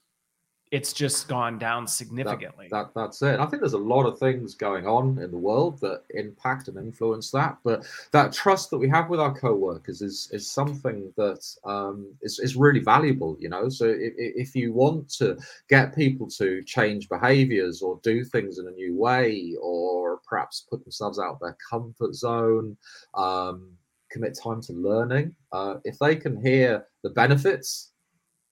it's 0.71 0.93
just 0.93 1.27
gone 1.27 1.57
down 1.57 1.87
significantly. 1.87 2.67
That, 2.69 2.93
that, 2.93 3.01
that's 3.01 3.21
it. 3.23 3.39
I 3.39 3.45
think 3.47 3.61
there's 3.61 3.73
a 3.73 3.77
lot 3.77 4.05
of 4.05 4.19
things 4.19 4.53
going 4.53 4.85
on 4.85 5.17
in 5.17 5.31
the 5.31 5.37
world 5.37 5.79
that 5.81 6.03
impact 6.11 6.67
and 6.67 6.77
influence 6.77 7.31
that. 7.31 7.57
But 7.63 7.87
that 8.11 8.31
trust 8.31 8.69
that 8.69 8.77
we 8.77 8.87
have 8.89 9.09
with 9.09 9.19
our 9.19 9.33
co-workers 9.33 10.01
is 10.01 10.29
is 10.31 10.49
something 10.49 11.11
that 11.17 11.43
um, 11.65 12.13
is 12.21 12.37
is 12.39 12.55
really 12.55 12.81
valuable. 12.81 13.35
You 13.39 13.49
know, 13.49 13.67
so 13.69 13.85
if, 13.85 14.13
if 14.17 14.55
you 14.55 14.71
want 14.71 15.09
to 15.15 15.37
get 15.69 15.95
people 15.95 16.27
to 16.31 16.61
change 16.63 17.09
behaviors 17.09 17.81
or 17.81 17.99
do 18.03 18.23
things 18.23 18.59
in 18.59 18.67
a 18.67 18.71
new 18.71 18.95
way, 18.95 19.55
or 19.59 20.19
perhaps 20.27 20.67
put 20.69 20.83
themselves 20.83 21.17
out 21.17 21.33
of 21.33 21.39
their 21.39 21.57
comfort 21.69 22.13
zone. 22.13 22.77
Um, 23.15 23.71
commit 24.11 24.35
time 24.35 24.59
to 24.59 24.73
learning 24.73 25.35
uh, 25.51 25.75
if 25.83 25.99
they 25.99 26.15
can 26.15 26.35
hear 26.43 26.87
the 27.03 27.11
benefits 27.11 27.91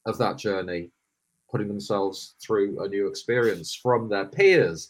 of 0.05 0.15
that 0.15 0.38
journey 0.38 0.91
putting 1.50 1.68
themselves 1.68 2.36
through 2.39 2.84
a 2.84 2.88
new 2.88 3.08
experience 3.08 3.74
from 3.74 4.10
their 4.10 4.25
peers, 4.25 4.89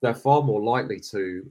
they're 0.00 0.14
far 0.14 0.42
more 0.42 0.62
likely 0.62 1.00
to 1.00 1.50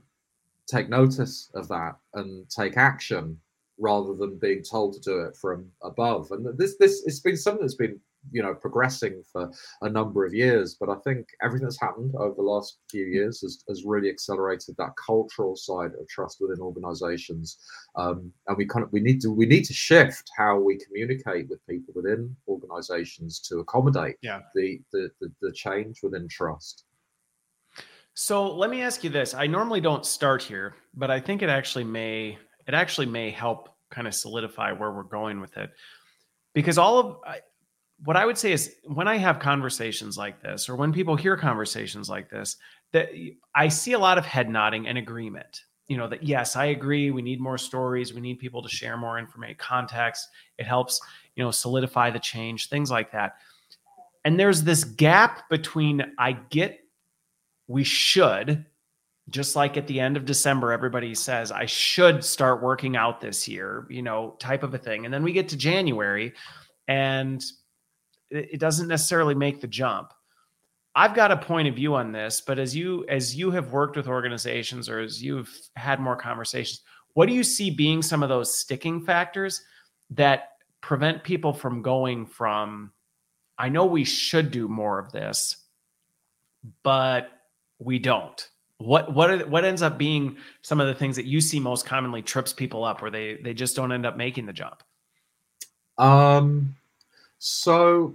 take 0.66 0.88
notice 0.88 1.50
of 1.54 1.68
that 1.68 1.96
and 2.14 2.48
take 2.48 2.76
action 2.76 3.38
rather 3.78 4.14
than 4.14 4.38
being 4.38 4.62
told 4.62 4.92
to 4.94 5.00
do 5.00 5.20
it 5.20 5.36
from 5.36 5.70
above. 5.82 6.30
And 6.30 6.46
this 6.58 6.76
this 6.76 7.02
it's 7.06 7.20
been 7.20 7.36
something 7.36 7.62
that's 7.62 7.74
been 7.74 8.00
you 8.30 8.42
know 8.42 8.54
progressing 8.54 9.22
for 9.32 9.50
a 9.82 9.88
number 9.88 10.24
of 10.24 10.34
years. 10.34 10.76
But 10.78 10.88
i 10.88 10.96
think 11.04 11.28
everything 11.42 11.66
that's 11.66 11.80
happened 11.80 12.14
over 12.16 12.34
the 12.34 12.42
last 12.42 12.78
few 12.90 13.06
years 13.06 13.40
has, 13.40 13.64
has 13.68 13.84
really 13.84 14.08
accelerated 14.08 14.76
that 14.78 14.92
cultural 15.04 15.56
side 15.56 15.92
of 16.00 16.08
trust 16.08 16.38
within 16.40 16.60
organizations. 16.60 17.58
Um, 17.96 18.32
and 18.46 18.56
we 18.56 18.66
kind 18.66 18.84
of 18.84 18.92
we 18.92 19.00
need 19.00 19.20
to 19.22 19.30
we 19.30 19.46
need 19.46 19.64
to 19.64 19.72
shift 19.72 20.30
how 20.36 20.58
we 20.58 20.78
communicate 20.78 21.48
with 21.48 21.66
people 21.66 21.92
within 21.94 22.34
organizations 22.48 23.40
to 23.40 23.58
accommodate 23.58 24.16
yeah. 24.22 24.40
the, 24.54 24.80
the 24.92 25.10
the 25.20 25.32
the 25.40 25.52
change 25.52 26.00
within 26.02 26.28
trust. 26.28 26.84
So 28.14 28.54
let 28.54 28.70
me 28.70 28.82
ask 28.82 29.02
you 29.04 29.10
this. 29.10 29.34
I 29.34 29.46
normally 29.46 29.80
don't 29.80 30.04
start 30.04 30.42
here 30.42 30.74
but 30.94 31.08
i 31.08 31.20
think 31.20 31.40
it 31.40 31.48
actually 31.48 31.84
may 31.84 32.36
it 32.66 32.74
actually 32.74 33.06
may 33.06 33.30
help 33.30 33.68
kind 33.90 34.06
of 34.06 34.14
solidify 34.14 34.72
where 34.72 34.92
we're 34.92 35.02
going 35.02 35.40
with 35.40 35.56
it. 35.56 35.70
Because 36.54 36.78
all 36.78 36.98
of 36.98 37.16
what 38.04 38.16
I 38.16 38.24
would 38.24 38.38
say 38.38 38.52
is 38.52 38.76
when 38.84 39.08
I 39.08 39.16
have 39.16 39.38
conversations 39.38 40.16
like 40.16 40.40
this, 40.42 40.68
or 40.68 40.76
when 40.76 40.92
people 40.92 41.16
hear 41.16 41.36
conversations 41.36 42.08
like 42.08 42.30
this, 42.30 42.56
that 42.92 43.10
I 43.54 43.68
see 43.68 43.92
a 43.92 43.98
lot 43.98 44.18
of 44.18 44.24
head 44.24 44.48
nodding 44.48 44.88
and 44.88 44.98
agreement. 44.98 45.62
You 45.86 45.96
know, 45.96 46.08
that 46.08 46.22
yes, 46.22 46.54
I 46.54 46.66
agree. 46.66 47.10
We 47.10 47.20
need 47.20 47.40
more 47.40 47.58
stories. 47.58 48.14
We 48.14 48.20
need 48.20 48.38
people 48.38 48.62
to 48.62 48.68
share 48.68 48.96
more 48.96 49.18
information, 49.18 49.56
context. 49.58 50.28
It 50.56 50.66
helps, 50.66 51.00
you 51.34 51.42
know, 51.42 51.50
solidify 51.50 52.10
the 52.10 52.20
change, 52.20 52.68
things 52.68 52.90
like 52.90 53.10
that. 53.12 53.36
And 54.24 54.38
there's 54.38 54.62
this 54.62 54.84
gap 54.84 55.48
between 55.48 56.12
I 56.16 56.32
get 56.32 56.80
we 57.66 57.84
should, 57.84 58.66
just 59.30 59.56
like 59.56 59.76
at 59.76 59.86
the 59.86 60.00
end 60.00 60.16
of 60.16 60.24
December, 60.24 60.72
everybody 60.72 61.14
says, 61.14 61.52
I 61.52 61.66
should 61.66 62.24
start 62.24 62.62
working 62.62 62.96
out 62.96 63.20
this 63.20 63.48
year, 63.48 63.86
you 63.88 64.02
know, 64.02 64.36
type 64.38 64.62
of 64.62 64.74
a 64.74 64.78
thing. 64.78 65.04
And 65.04 65.14
then 65.14 65.22
we 65.22 65.32
get 65.32 65.48
to 65.50 65.56
January 65.56 66.32
and 66.88 67.42
it 68.30 68.60
doesn't 68.60 68.88
necessarily 68.88 69.34
make 69.34 69.60
the 69.60 69.66
jump. 69.66 70.12
I've 70.94 71.14
got 71.14 71.30
a 71.30 71.36
point 71.36 71.68
of 71.68 71.74
view 71.74 71.94
on 71.94 72.12
this, 72.12 72.40
but 72.40 72.58
as 72.58 72.74
you 72.74 73.04
as 73.08 73.36
you 73.36 73.50
have 73.52 73.72
worked 73.72 73.96
with 73.96 74.08
organizations 74.08 74.88
or 74.88 75.00
as 75.00 75.22
you've 75.22 75.50
had 75.76 76.00
more 76.00 76.16
conversations, 76.16 76.82
what 77.14 77.26
do 77.26 77.34
you 77.34 77.44
see 77.44 77.70
being 77.70 78.02
some 78.02 78.22
of 78.22 78.28
those 78.28 78.54
sticking 78.54 79.00
factors 79.00 79.62
that 80.10 80.50
prevent 80.80 81.22
people 81.22 81.52
from 81.52 81.82
going 81.82 82.26
from 82.26 82.92
I 83.58 83.68
know 83.68 83.84
we 83.84 84.04
should 84.04 84.50
do 84.50 84.68
more 84.68 84.98
of 84.98 85.12
this, 85.12 85.56
but 86.82 87.30
we 87.78 87.98
don't. 87.98 88.48
What 88.78 89.12
what 89.12 89.30
are, 89.30 89.46
what 89.46 89.64
ends 89.64 89.82
up 89.82 89.98
being 89.98 90.38
some 90.62 90.80
of 90.80 90.86
the 90.86 90.94
things 90.94 91.16
that 91.16 91.26
you 91.26 91.40
see 91.40 91.60
most 91.60 91.84
commonly 91.84 92.22
trips 92.22 92.52
people 92.52 92.84
up 92.84 93.02
where 93.02 93.10
they 93.10 93.38
they 93.42 93.52
just 93.52 93.76
don't 93.76 93.92
end 93.92 94.06
up 94.06 94.16
making 94.16 94.46
the 94.46 94.52
jump? 94.52 94.82
Um 95.98 96.76
so, 97.40 98.14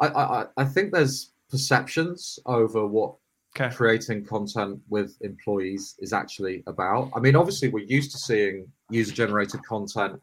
I, 0.00 0.08
I, 0.08 0.46
I 0.56 0.64
think 0.64 0.92
there's 0.92 1.30
perceptions 1.48 2.38
over 2.44 2.86
what 2.86 3.14
okay. 3.58 3.74
creating 3.74 4.24
content 4.24 4.80
with 4.88 5.16
employees 5.20 5.94
is 6.00 6.12
actually 6.12 6.64
about. 6.66 7.10
I 7.14 7.20
mean, 7.20 7.36
obviously, 7.36 7.68
we're 7.68 7.84
used 7.84 8.10
to 8.12 8.18
seeing 8.18 8.66
user 8.90 9.14
generated 9.14 9.64
content 9.64 10.20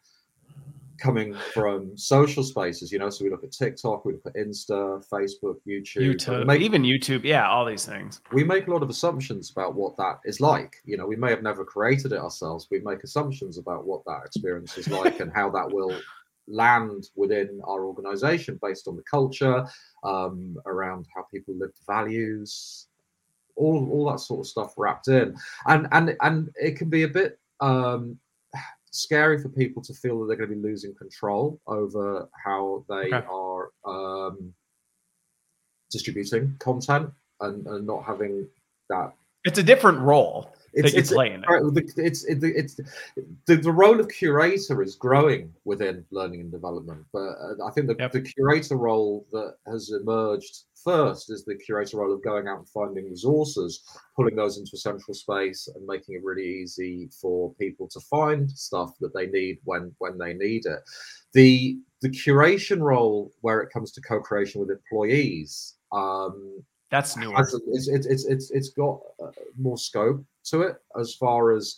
coming 0.98 1.34
from 1.54 1.98
social 1.98 2.44
spaces, 2.44 2.92
you 2.92 3.00
know. 3.00 3.10
So 3.10 3.24
we 3.24 3.32
look 3.32 3.44
at 3.44 3.52
TikTok, 3.52 4.06
we 4.06 4.14
look 4.14 4.26
at 4.26 4.36
Insta, 4.36 5.06
Facebook, 5.08 5.58
YouTube, 5.68 6.16
YouTube 6.16 6.46
make, 6.46 6.62
even 6.62 6.84
YouTube, 6.84 7.24
yeah, 7.24 7.50
all 7.50 7.66
these 7.66 7.86
things. 7.86 8.22
We 8.32 8.44
make 8.44 8.68
a 8.68 8.72
lot 8.72 8.84
of 8.84 8.90
assumptions 8.90 9.52
about 9.52 9.76
what 9.76 9.96
that 9.98 10.20
is 10.26 10.40
like. 10.40 10.76
You 10.84 10.98
know, 10.98 11.06
we 11.06 11.16
may 11.16 11.30
have 11.30 11.44
never 11.44 11.64
created 11.64 12.12
it 12.12 12.20
ourselves. 12.20 12.68
We 12.70 12.80
make 12.80 13.04
assumptions 13.04 13.58
about 13.58 13.86
what 13.86 14.04
that 14.06 14.22
experience 14.26 14.78
is 14.78 14.90
like 14.90 15.20
and 15.20 15.32
how 15.34 15.50
that 15.52 15.72
will 15.72 15.98
land 16.48 17.10
within 17.16 17.60
our 17.66 17.86
organization 17.86 18.60
based 18.62 18.88
on 18.88 18.96
the 18.96 19.04
culture, 19.04 19.66
um, 20.04 20.58
around 20.66 21.08
how 21.14 21.24
people 21.34 21.56
lived 21.56 21.80
values, 21.88 22.88
all 23.56 23.90
all 23.92 24.10
that 24.12 24.20
sort 24.20 24.42
of 24.42 24.48
stuff 24.48 24.74
wrapped 24.78 25.08
in, 25.08 25.36
and 25.68 25.88
and 25.92 26.16
and 26.22 26.50
it 26.56 26.78
can 26.78 26.90
be 26.90 27.04
a 27.04 27.08
bit 27.08 27.40
um, 27.60 28.20
scary 28.92 29.42
for 29.42 29.50
people 29.50 29.82
to 29.84 29.94
feel 29.94 30.20
that 30.20 30.28
they're 30.28 30.38
going 30.38 30.50
to 30.50 30.56
be 30.56 30.62
losing 30.62 30.96
control 30.96 31.60
over 31.68 32.30
how 32.44 32.86
they 32.90 33.14
okay. 33.14 33.26
are 33.30 33.72
um, 33.86 34.54
distributing 35.92 36.56
content 36.60 37.10
and, 37.42 37.66
and 37.68 37.86
not 37.86 38.04
having 38.04 38.48
that. 38.90 39.14
It's 39.46 39.60
a 39.60 39.64
different 39.64 40.00
role 40.00 40.56
it's, 40.76 40.94
it's, 40.94 41.12
playing 41.12 41.44
it. 41.48 41.96
it's, 41.98 42.26
it's, 42.26 42.44
it's 42.44 42.76
the, 43.46 43.56
the 43.56 43.72
role 43.72 44.00
of 44.00 44.10
curator 44.10 44.82
is 44.84 44.96
growing 44.96 45.54
within 45.64 46.04
learning 46.12 46.42
and 46.42 46.52
development 46.52 47.04
but 47.14 47.20
uh, 47.20 47.66
i 47.66 47.72
think 47.72 47.88
the, 47.88 47.96
yep. 47.98 48.12
the 48.12 48.22
curator 48.22 48.76
role 48.76 49.26
that 49.32 49.56
has 49.68 49.92
emerged 49.92 50.64
first 50.84 51.32
is 51.32 51.46
the 51.46 51.56
curator 51.56 51.98
role 51.98 52.14
of 52.14 52.24
going 52.24 52.48
out 52.48 52.60
and 52.60 52.70
finding 52.70 53.10
resources 53.10 53.84
pulling 54.16 54.36
those 54.36 54.58
into 54.58 54.72
a 54.74 54.78
central 54.78 55.14
space 55.14 55.68
and 55.74 55.86
making 55.86 56.16
it 56.16 56.24
really 56.24 56.46
easy 56.46 57.10
for 57.22 57.54
people 57.56 57.88
to 57.88 58.00
find 58.02 58.52
stuff 58.52 58.92
that 59.00 59.14
they 59.14 59.28
need 59.28 59.58
when 59.64 59.94
when 60.00 60.18
they 60.18 60.34
need 60.34 60.66
it 60.66 60.80
the 61.34 61.80
the 62.02 62.10
curation 62.10 62.82
role 62.82 63.32
where 63.42 63.62
it 63.62 63.72
comes 63.72 63.92
to 63.92 64.02
co-creation 64.02 64.60
with 64.60 64.70
employees 64.70 65.76
um, 65.92 66.62
that's 66.92 67.18
new. 67.18 67.36
It's, 67.38 67.88
it's, 67.88 68.06
it's, 68.06 68.26
it's, 68.26 68.52
it's 68.52 68.70
got 68.70 69.00
uh, 69.22 69.32
more 69.58 69.78
scope 69.78 70.24
to 70.46 70.62
it 70.62 70.76
as 71.00 71.16
far 71.16 71.52
as 71.52 71.78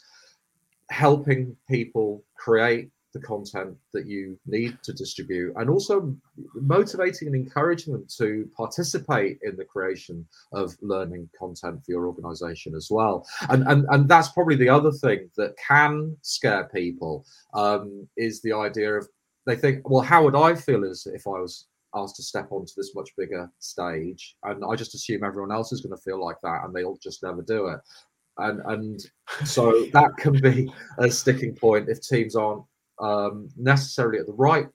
helping 0.90 1.56
people 1.70 2.24
create 2.36 2.90
the 3.14 3.20
content 3.26 3.76
that 3.94 4.06
you 4.06 4.38
need 4.46 4.78
to 4.84 4.94
distribute 4.94 5.54
and 5.56 5.70
also 5.70 6.16
motivating 6.54 7.28
and 7.28 7.36
encouraging 7.36 7.94
them 7.94 8.06
to 8.18 8.50
participate 8.56 9.40
in 9.44 9.56
the 9.56 9.66
creation 9.66 10.26
of 10.52 10.76
learning 10.82 11.28
content 11.38 11.84
for 11.84 11.92
your 11.92 12.08
organization 12.08 12.76
as 12.76 12.90
well 12.92 13.26
and 13.50 13.64
and, 13.68 13.86
and 13.90 14.10
that's 14.10 14.30
probably 14.30 14.56
the 14.56 14.70
other 14.70 14.92
thing 14.92 15.30
that 15.38 15.56
can 15.58 16.16
scare 16.22 16.66
people 16.74 17.26
um, 17.54 18.08
is 18.18 18.42
the 18.42 18.54
idea 18.54 18.94
of 18.94 19.08
they 19.46 19.56
think 19.56 19.90
well 19.90 20.04
how 20.04 20.24
would 20.24 20.36
i 20.36 20.54
feel 20.54 20.84
as 20.86 21.08
if 21.08 21.26
i 21.28 21.32
was 21.32 21.68
asked 21.98 22.16
to 22.18 22.24
step 22.24 22.52
onto 22.52 22.72
this 22.78 22.94
much 22.96 23.10
bigger 23.18 23.50
stage 23.60 24.36
and 24.44 24.64
i 24.70 24.76
just 24.76 24.96
assume 24.96 25.24
everyone 25.24 25.52
else 25.52 25.72
is 25.72 25.82
going 25.82 25.96
to 25.96 26.02
feel 26.02 26.24
like 26.24 26.38
that 26.44 26.62
and 26.64 26.74
they'll 26.74 26.98
just 26.98 27.24
never 27.24 27.42
do 27.42 27.68
it. 27.68 27.80
And 28.38 28.62
and 28.66 29.00
so 29.46 29.86
that 29.94 30.16
can 30.18 30.40
be 30.40 30.72
a 31.00 31.10
sticking 31.10 31.56
point 31.56 31.90
if 31.90 32.02
teams 32.02 32.36
aren't 32.36 32.64
um, 33.00 33.50
necessarily 33.58 34.20
at 34.20 34.26
the 34.26 34.34
right 34.34 34.68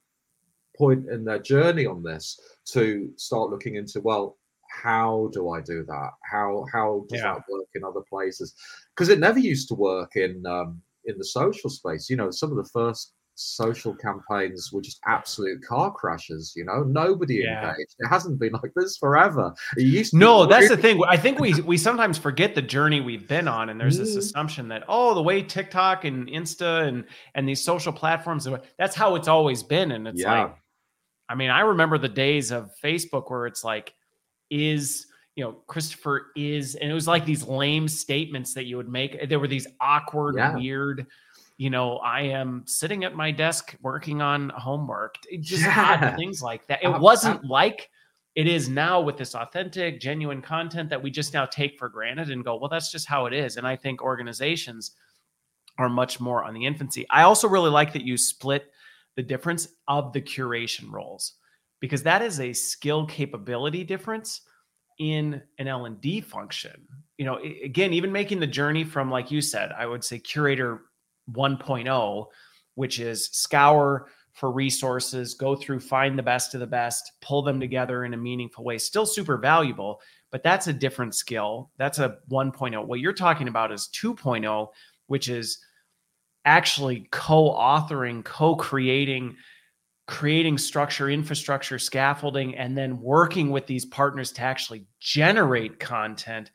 point 0.77 1.09
in 1.09 1.25
their 1.25 1.39
journey 1.39 1.87
on 1.87 2.03
this 2.03 2.41
to 2.73 3.11
start 3.17 3.51
looking 3.51 3.77
into 3.77 4.01
well 4.01 4.39
how 4.83 5.29
do 5.33 5.51
i 5.51 5.61
do 5.61 5.85
that? 5.85 6.11
How 6.31 6.65
how 6.73 7.05
does 7.09 7.21
yeah. 7.21 7.35
that 7.35 7.45
work 7.49 7.69
in 7.75 7.85
other 7.85 8.01
places? 8.09 8.55
Because 8.95 9.11
it 9.11 9.21
never 9.21 9.39
used 9.39 9.69
to 9.69 9.75
work 9.75 10.17
in 10.17 10.45
um, 10.47 10.81
in 11.05 11.19
the 11.19 11.25
social 11.25 11.69
space. 11.69 12.09
You 12.09 12.17
know 12.17 12.31
some 12.31 12.51
of 12.51 12.57
the 12.57 12.71
first 12.73 13.13
social 13.35 13.95
campaigns 13.95 14.73
were 14.73 14.83
just 14.83 15.01
absolute 15.07 15.63
car 15.65 15.91
crashes. 15.93 16.53
You 16.57 16.65
know, 16.65 16.83
nobody 16.83 17.37
yeah. 17.37 17.71
engaged. 17.71 17.97
It 17.99 18.09
hasn't 18.09 18.39
been 18.39 18.53
like 18.53 18.73
this 18.75 18.97
forever. 18.97 19.53
It 19.77 19.83
used 19.83 20.15
no, 20.15 20.47
that's 20.47 20.69
the 20.69 20.77
thing. 20.77 21.01
I 21.07 21.17
think 21.17 21.39
we 21.39 21.55
we 21.63 21.77
sometimes 21.77 22.19
forget 22.19 22.55
the 22.55 22.63
journey 22.63 23.01
we've 23.01 23.27
been 23.27 23.49
on, 23.49 23.69
and 23.69 23.81
there's 23.81 23.99
this 23.99 24.15
mm. 24.15 24.19
assumption 24.19 24.69
that 24.69 24.85
oh, 24.89 25.15
the 25.15 25.23
way 25.23 25.43
TikTok 25.43 26.05
and 26.05 26.29
Insta 26.29 26.87
and 26.87 27.05
and 27.35 27.49
these 27.49 27.63
social 27.63 27.93
platforms, 27.93 28.49
that's 28.79 28.95
how 28.95 29.15
it's 29.15 29.29
always 29.29 29.63
been. 29.63 29.93
And 29.93 30.07
it's 30.09 30.21
yeah. 30.21 30.43
like, 30.43 30.57
I 31.29 31.35
mean, 31.35 31.51
I 31.51 31.61
remember 31.61 31.99
the 31.99 32.09
days 32.09 32.51
of 32.51 32.71
Facebook 32.83 33.31
where 33.31 33.47
it's 33.47 33.65
like, 33.65 33.95
is 34.51 35.07
you 35.35 35.43
know, 35.43 35.53
Christopher 35.67 36.27
is, 36.37 36.75
and 36.75 36.91
it 36.91 36.95
was 36.95 37.09
like 37.09 37.25
these 37.25 37.47
lame 37.47 37.89
statements 37.89 38.53
that 38.53 38.67
you 38.67 38.77
would 38.77 38.89
make. 38.89 39.29
There 39.29 39.41
were 39.41 39.49
these 39.49 39.67
awkward, 39.81 40.37
yeah. 40.37 40.55
weird 40.55 41.07
you 41.63 41.71
know, 41.71 41.99
I 41.99 42.23
am 42.23 42.65
sitting 42.67 43.05
at 43.05 43.15
my 43.15 43.31
desk 43.31 43.77
working 43.83 44.21
on 44.21 44.49
homework. 44.49 45.15
Just 45.39 45.63
yeah. 45.63 45.97
had 45.97 46.17
things 46.17 46.43
like 46.43 46.67
that. 46.67 46.83
It 46.83 46.89
oh, 46.89 46.99
wasn't 46.99 47.45
like 47.45 47.89
it 48.35 48.49
is 48.49 48.69
now 48.69 49.01
with 49.01 49.17
this 49.17 49.37
authentic, 49.37 50.01
genuine 50.01 50.43
content 50.43 50.91
that 50.91 51.01
we 51.01 51.09
just 51.09 51.33
now 51.33 51.47
take 51.47 51.79
for 51.79 51.89
granted 51.89 52.31
and 52.31 52.45
go, 52.45 52.57
well, 52.57 52.69
that's 52.69 52.91
just 52.91 53.07
how 53.07 53.27
it 53.27 53.33
is. 53.33 53.59
And 53.59 53.65
I 53.65 53.77
think 53.77 54.03
organizations 54.03 54.97
are 55.79 55.89
much 55.89 56.19
more 56.19 56.43
on 56.43 56.53
the 56.53 56.67
infancy. 56.67 57.07
I 57.11 57.23
also 57.23 57.47
really 57.47 57.71
like 57.71 57.93
that 57.93 58.03
you 58.03 58.17
split 58.17 58.73
the 59.15 59.23
difference 59.23 59.69
of 59.87 60.13
the 60.13 60.21
curation 60.21 60.91
roles 60.91 61.35
because 61.79 62.03
that 62.03 62.23
is 62.23 62.41
a 62.41 62.53
skill 62.53 63.07
capability 63.07 63.85
difference 63.85 64.41
in 64.99 65.41
an 65.61 65.69
L&D 65.69 66.23
function. 66.23 66.89
You 67.19 67.27
know, 67.27 67.39
again, 67.63 67.93
even 67.93 68.11
making 68.11 68.41
the 68.41 68.49
journey 68.49 68.83
from 68.83 69.13
like 69.13 69.31
you 69.31 69.41
said, 69.41 69.71
I 69.71 69.87
would 69.87 70.03
say 70.03 70.19
curator 70.19 70.81
1.0, 71.31 72.27
which 72.75 72.99
is 73.01 73.27
scour 73.27 74.09
for 74.33 74.51
resources, 74.51 75.35
go 75.35 75.55
through, 75.55 75.81
find 75.81 76.19
the 76.19 76.23
best 76.23 76.55
of 76.55 76.61
the 76.61 76.67
best, 76.67 77.13
pull 77.21 77.43
them 77.43 77.61
together 77.61 78.05
in 78.05 78.15
a 78.15 78.17
meaningful 78.17 78.65
way. 78.65 78.79
Still 78.79 79.07
super 79.07 79.37
valuable, 79.37 80.01
but 80.31 80.43
that's 80.43 80.67
a 80.69 80.73
different 80.73 81.15
skill. 81.15 81.71
That's 81.77 81.99
a 81.99 82.17
1.0. 82.31 82.87
What 82.87 83.01
you're 83.01 83.13
talking 83.13 83.49
about 83.49 83.73
is 83.73 83.91
2.0, 83.93 84.69
which 85.07 85.29
is 85.29 85.59
actually 86.45 87.09
co-authoring, 87.11 88.25
co-creating, 88.25 89.37
creating 90.09 90.59
structure, 90.59 91.11
infrastructure, 91.11 91.79
scaffolding, 91.79 92.57
and 92.57 92.77
then 92.77 93.01
working 93.01 93.51
with 93.51 93.67
these 93.67 93.85
partners 93.85 94.33
to 94.33 94.43
actually 94.43 94.87
generate 94.99 95.79
content. 95.79 96.51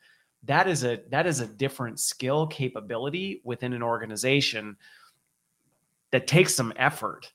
That 0.48 0.66
is 0.66 0.82
a 0.82 0.98
that 1.10 1.26
is 1.26 1.40
a 1.40 1.46
different 1.46 2.00
skill 2.00 2.46
capability 2.46 3.42
within 3.44 3.74
an 3.74 3.82
organization 3.82 4.76
that 6.10 6.26
takes 6.26 6.54
some 6.54 6.72
effort. 6.76 7.30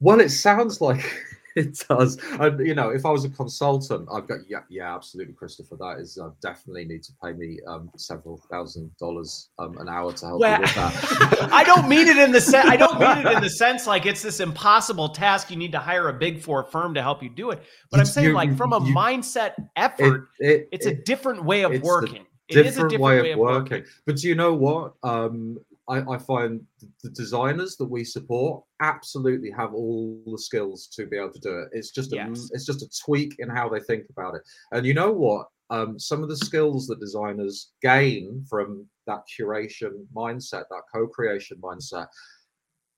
Well, 0.00 0.18
it 0.18 0.30
sounds 0.30 0.80
like 0.80 1.04
it 1.56 1.84
does. 1.88 2.18
And 2.38 2.64
you 2.66 2.74
know, 2.74 2.90
if 2.90 3.04
I 3.04 3.10
was 3.10 3.24
a 3.24 3.28
consultant, 3.28 4.08
I've 4.12 4.28
got 4.28 4.38
yeah, 4.48 4.60
yeah, 4.68 4.94
absolutely, 4.94 5.34
Christopher. 5.34 5.76
That 5.76 5.98
is 5.98 6.18
uh, 6.18 6.30
definitely 6.40 6.84
need 6.84 7.02
to 7.04 7.12
pay 7.22 7.32
me 7.32 7.58
um, 7.66 7.90
several 7.96 8.38
thousand 8.50 8.90
dollars 8.98 9.48
um, 9.58 9.76
an 9.78 9.88
hour 9.88 10.12
to 10.12 10.26
help 10.26 10.40
well, 10.40 10.60
with 10.60 10.74
that. 10.74 11.48
I 11.52 11.64
don't 11.64 11.88
mean 11.88 12.08
it 12.08 12.16
in 12.18 12.32
the 12.32 12.40
sense. 12.40 12.68
I 12.68 12.76
don't 12.76 13.00
mean 13.00 13.26
it 13.26 13.32
in 13.36 13.42
the 13.42 13.50
sense 13.64 13.86
like 13.86 14.06
it's 14.06 14.22
this 14.22 14.40
impossible 14.40 15.08
task. 15.08 15.50
You 15.50 15.56
need 15.56 15.72
to 15.72 15.80
hire 15.80 16.08
a 16.08 16.12
big 16.12 16.40
four 16.40 16.64
firm 16.64 16.94
to 16.94 17.02
help 17.02 17.22
you 17.22 17.28
do 17.28 17.50
it. 17.50 17.62
But 17.90 18.00
I'm 18.00 18.06
saying, 18.06 18.32
like, 18.32 18.56
from 18.56 18.72
a 18.72 18.84
you, 18.84 18.94
mindset 18.94 19.54
effort, 19.76 20.28
it, 20.38 20.50
it, 20.50 20.68
it's 20.72 20.86
it, 20.86 20.98
a 20.98 21.02
different 21.02 21.44
way 21.44 21.62
of 21.62 21.82
working. 21.82 22.26
It 22.48 22.66
is 22.66 22.78
a 22.78 22.82
different 22.82 23.00
way, 23.00 23.22
way 23.22 23.32
of 23.32 23.38
working. 23.38 23.78
working. 23.78 23.84
But 24.06 24.16
do 24.16 24.28
you 24.28 24.34
know 24.34 24.54
what? 24.54 24.94
Um, 25.02 25.58
I, 25.90 26.14
I, 26.14 26.18
find 26.18 26.60
the 27.02 27.10
designers 27.10 27.76
that 27.76 27.90
we 27.90 28.04
support 28.04 28.62
absolutely 28.80 29.50
have 29.50 29.74
all 29.74 30.22
the 30.24 30.38
skills 30.38 30.86
to 30.94 31.06
be 31.06 31.16
able 31.16 31.32
to 31.32 31.40
do 31.40 31.58
it. 31.58 31.68
It's 31.72 31.90
just 31.90 32.12
a, 32.12 32.16
yes. 32.16 32.50
it's 32.52 32.64
just 32.64 32.82
a 32.82 33.04
tweak 33.04 33.34
in 33.40 33.48
how 33.48 33.68
they 33.68 33.80
think 33.80 34.04
about 34.08 34.36
it. 34.36 34.42
And 34.72 34.86
you 34.86 34.94
know 34.94 35.12
what? 35.12 35.48
Um, 35.70 35.98
some 35.98 36.22
of 36.22 36.28
the 36.28 36.36
skills 36.36 36.86
that 36.86 37.00
designers 37.00 37.72
gain 37.82 38.44
from 38.48 38.86
that 39.06 39.22
curation 39.38 40.06
mindset, 40.14 40.64
that 40.70 40.82
co-creation 40.92 41.58
mindset, 41.60 42.06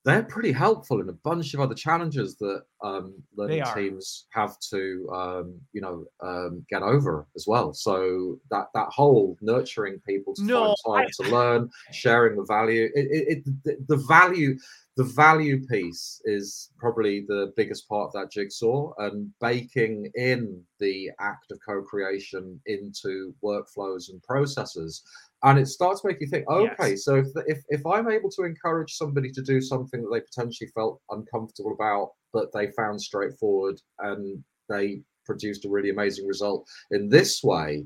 they're 0.04 0.24
pretty 0.24 0.50
helpful 0.50 1.00
in 1.00 1.08
a 1.08 1.12
bunch 1.12 1.54
of 1.54 1.60
other 1.60 1.74
challenges 1.74 2.36
that 2.36 2.62
um, 2.82 3.14
learning 3.36 3.62
teams 3.72 4.26
have 4.32 4.58
to, 4.70 5.08
um, 5.14 5.60
you 5.72 5.80
know, 5.80 6.04
um, 6.20 6.64
get 6.68 6.82
over 6.82 7.28
as 7.36 7.44
well. 7.46 7.72
So 7.72 8.38
that 8.50 8.66
that 8.74 8.88
whole 8.88 9.36
nurturing 9.40 10.00
people 10.06 10.34
to 10.34 10.44
no, 10.44 10.74
find 10.84 11.06
time 11.06 11.08
I... 11.20 11.24
to 11.24 11.30
learn, 11.30 11.70
sharing 11.92 12.36
the 12.36 12.44
value, 12.44 12.90
it, 12.94 13.06
it, 13.10 13.44
it, 13.64 13.88
the 13.88 13.96
value, 14.08 14.58
the 14.96 15.04
value 15.04 15.64
piece 15.66 16.20
is 16.24 16.70
probably 16.78 17.24
the 17.26 17.52
biggest 17.56 17.88
part 17.88 18.08
of 18.08 18.12
that 18.12 18.30
jigsaw, 18.30 18.92
and 18.98 19.30
baking 19.40 20.10
in 20.14 20.62
the 20.80 21.10
act 21.18 21.50
of 21.50 21.58
co-creation 21.66 22.60
into 22.66 23.34
workflows 23.42 24.10
and 24.10 24.22
processes 24.22 25.02
and 25.44 25.58
it 25.58 25.66
starts 25.66 26.04
making 26.04 26.22
you 26.22 26.26
think 26.28 26.48
okay 26.48 26.90
yes. 26.90 27.04
so 27.04 27.16
if, 27.16 27.26
if 27.46 27.62
if 27.68 27.86
i'm 27.86 28.10
able 28.10 28.30
to 28.30 28.44
encourage 28.44 28.92
somebody 28.92 29.30
to 29.30 29.42
do 29.42 29.60
something 29.60 30.02
that 30.02 30.10
they 30.12 30.20
potentially 30.20 30.70
felt 30.74 31.00
uncomfortable 31.10 31.72
about 31.72 32.10
but 32.32 32.52
they 32.52 32.70
found 32.72 33.00
straightforward 33.00 33.80
and 34.00 34.42
they 34.68 35.00
produced 35.24 35.64
a 35.64 35.68
really 35.68 35.90
amazing 35.90 36.26
result 36.26 36.66
in 36.90 37.08
this 37.08 37.42
way 37.42 37.84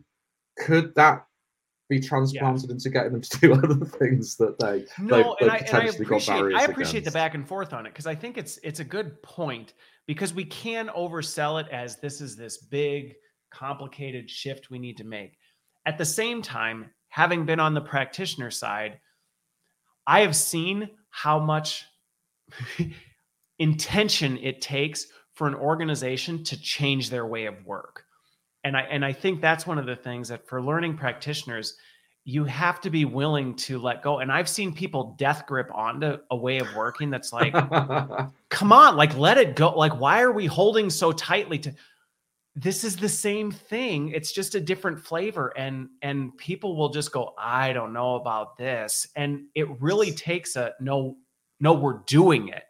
could 0.59 0.95
that 0.95 1.25
be 1.89 2.01
transplanted 2.01 2.69
yeah. 2.69 2.73
into 2.73 2.91
getting 2.91 3.13
them 3.13 3.21
to 3.21 3.39
do 3.39 3.53
other 3.65 3.85
things 3.85 4.37
that 4.37 4.59
they 4.59 4.85
no, 5.03 5.37
they, 5.39 5.47
and, 5.47 5.53
I, 5.53 5.57
and 5.59 5.77
I 5.77 5.85
appreciate, 5.85 6.55
I 6.55 6.65
appreciate 6.65 7.05
the 7.05 7.11
back 7.11 7.35
and 7.35 7.47
forth 7.47 7.73
on 7.73 7.87
it 7.87 7.91
because 7.91 8.07
I 8.07 8.15
think 8.15 8.39
it's 8.39 8.59
it's 8.63 8.81
a 8.81 8.85
good 8.85 9.23
point 9.23 9.75
because 10.07 10.35
we 10.35 10.45
can 10.45 10.89
oversell 10.89 11.61
it 11.61 11.69
as 11.71 11.97
this 11.97 12.21
is 12.21 12.37
this 12.37 12.59
big 12.59 13.15
complicated 13.51 14.31
shift 14.31 14.71
we 14.71 14.79
need 14.79 14.97
to 14.97 15.05
make. 15.05 15.39
At 15.87 15.99
the 15.99 16.05
same 16.05 16.43
time, 16.43 16.91
having 17.09 17.47
been 17.47 17.61
on 17.61 17.75
the 17.75 17.81
practitioner 17.81 18.51
side, 18.51 18.99
I 20.07 20.21
have 20.21 20.37
seen 20.37 20.91
how 21.11 21.39
much 21.39 21.85
intention 23.59 24.39
it 24.39 24.61
takes 24.61 25.07
for 25.35 25.47
an 25.47 25.55
organization 25.55 26.43
to 26.45 26.61
change 26.61 27.11
their 27.11 27.27
way 27.27 27.47
of 27.47 27.65
work. 27.65 28.06
And 28.67 28.77
I 28.77 28.81
and 28.81 29.05
I 29.05 29.13
think 29.13 29.41
that's 29.41 29.65
one 29.65 29.79
of 29.79 29.87
the 29.87 29.95
things 29.95 30.27
that 30.27 30.49
for 30.49 30.61
learning 30.61 30.97
practitioners, 30.97 31.77
you 32.25 32.43
have 32.47 32.81
to 32.81 32.91
be 32.91 33.05
willing 33.05 33.55
to 33.55 33.79
let 33.79 34.03
go. 34.03 34.19
And 34.19 34.33
I've 34.33 34.49
seen 34.49 34.75
people 34.75 35.15
death 35.17 35.47
grip 35.47 35.71
onto 35.73 36.19
a 36.33 36.37
way 36.37 36.59
of 36.59 36.67
working 36.75 37.09
that's 37.09 37.33
like, 37.33 37.53
come 38.49 38.73
on, 38.73 38.97
like 38.97 39.17
let 39.17 39.39
it 39.39 39.55
go. 39.55 39.71
Like, 39.71 40.01
why 40.01 40.21
are 40.21 40.33
we 40.33 40.47
holding 40.47 40.91
so 40.91 41.13
tightly 41.13 41.61
to 41.61 41.73
this 42.57 42.83
is 42.83 42.97
the 42.97 43.09
same 43.09 43.53
thing. 43.53 44.09
It's 44.09 44.33
just 44.33 44.57
a 44.57 44.61
different 44.61 44.99
flavor. 44.99 45.53
And 45.57 45.89
and 46.03 46.37
people 46.37 46.77
will 46.77 46.89
just 46.89 47.13
go 47.13 47.35
i 47.39 47.73
don't 47.73 47.93
know 47.93 48.17
about 48.17 48.57
this. 48.57 49.07
And 49.15 49.45
it 49.55 49.81
really 49.81 50.11
takes 50.11 50.57
a 50.57 50.75
no 50.81 51.19
no 51.61 51.73
we're 51.73 52.01
doing 52.09 52.49
it. 52.49 52.65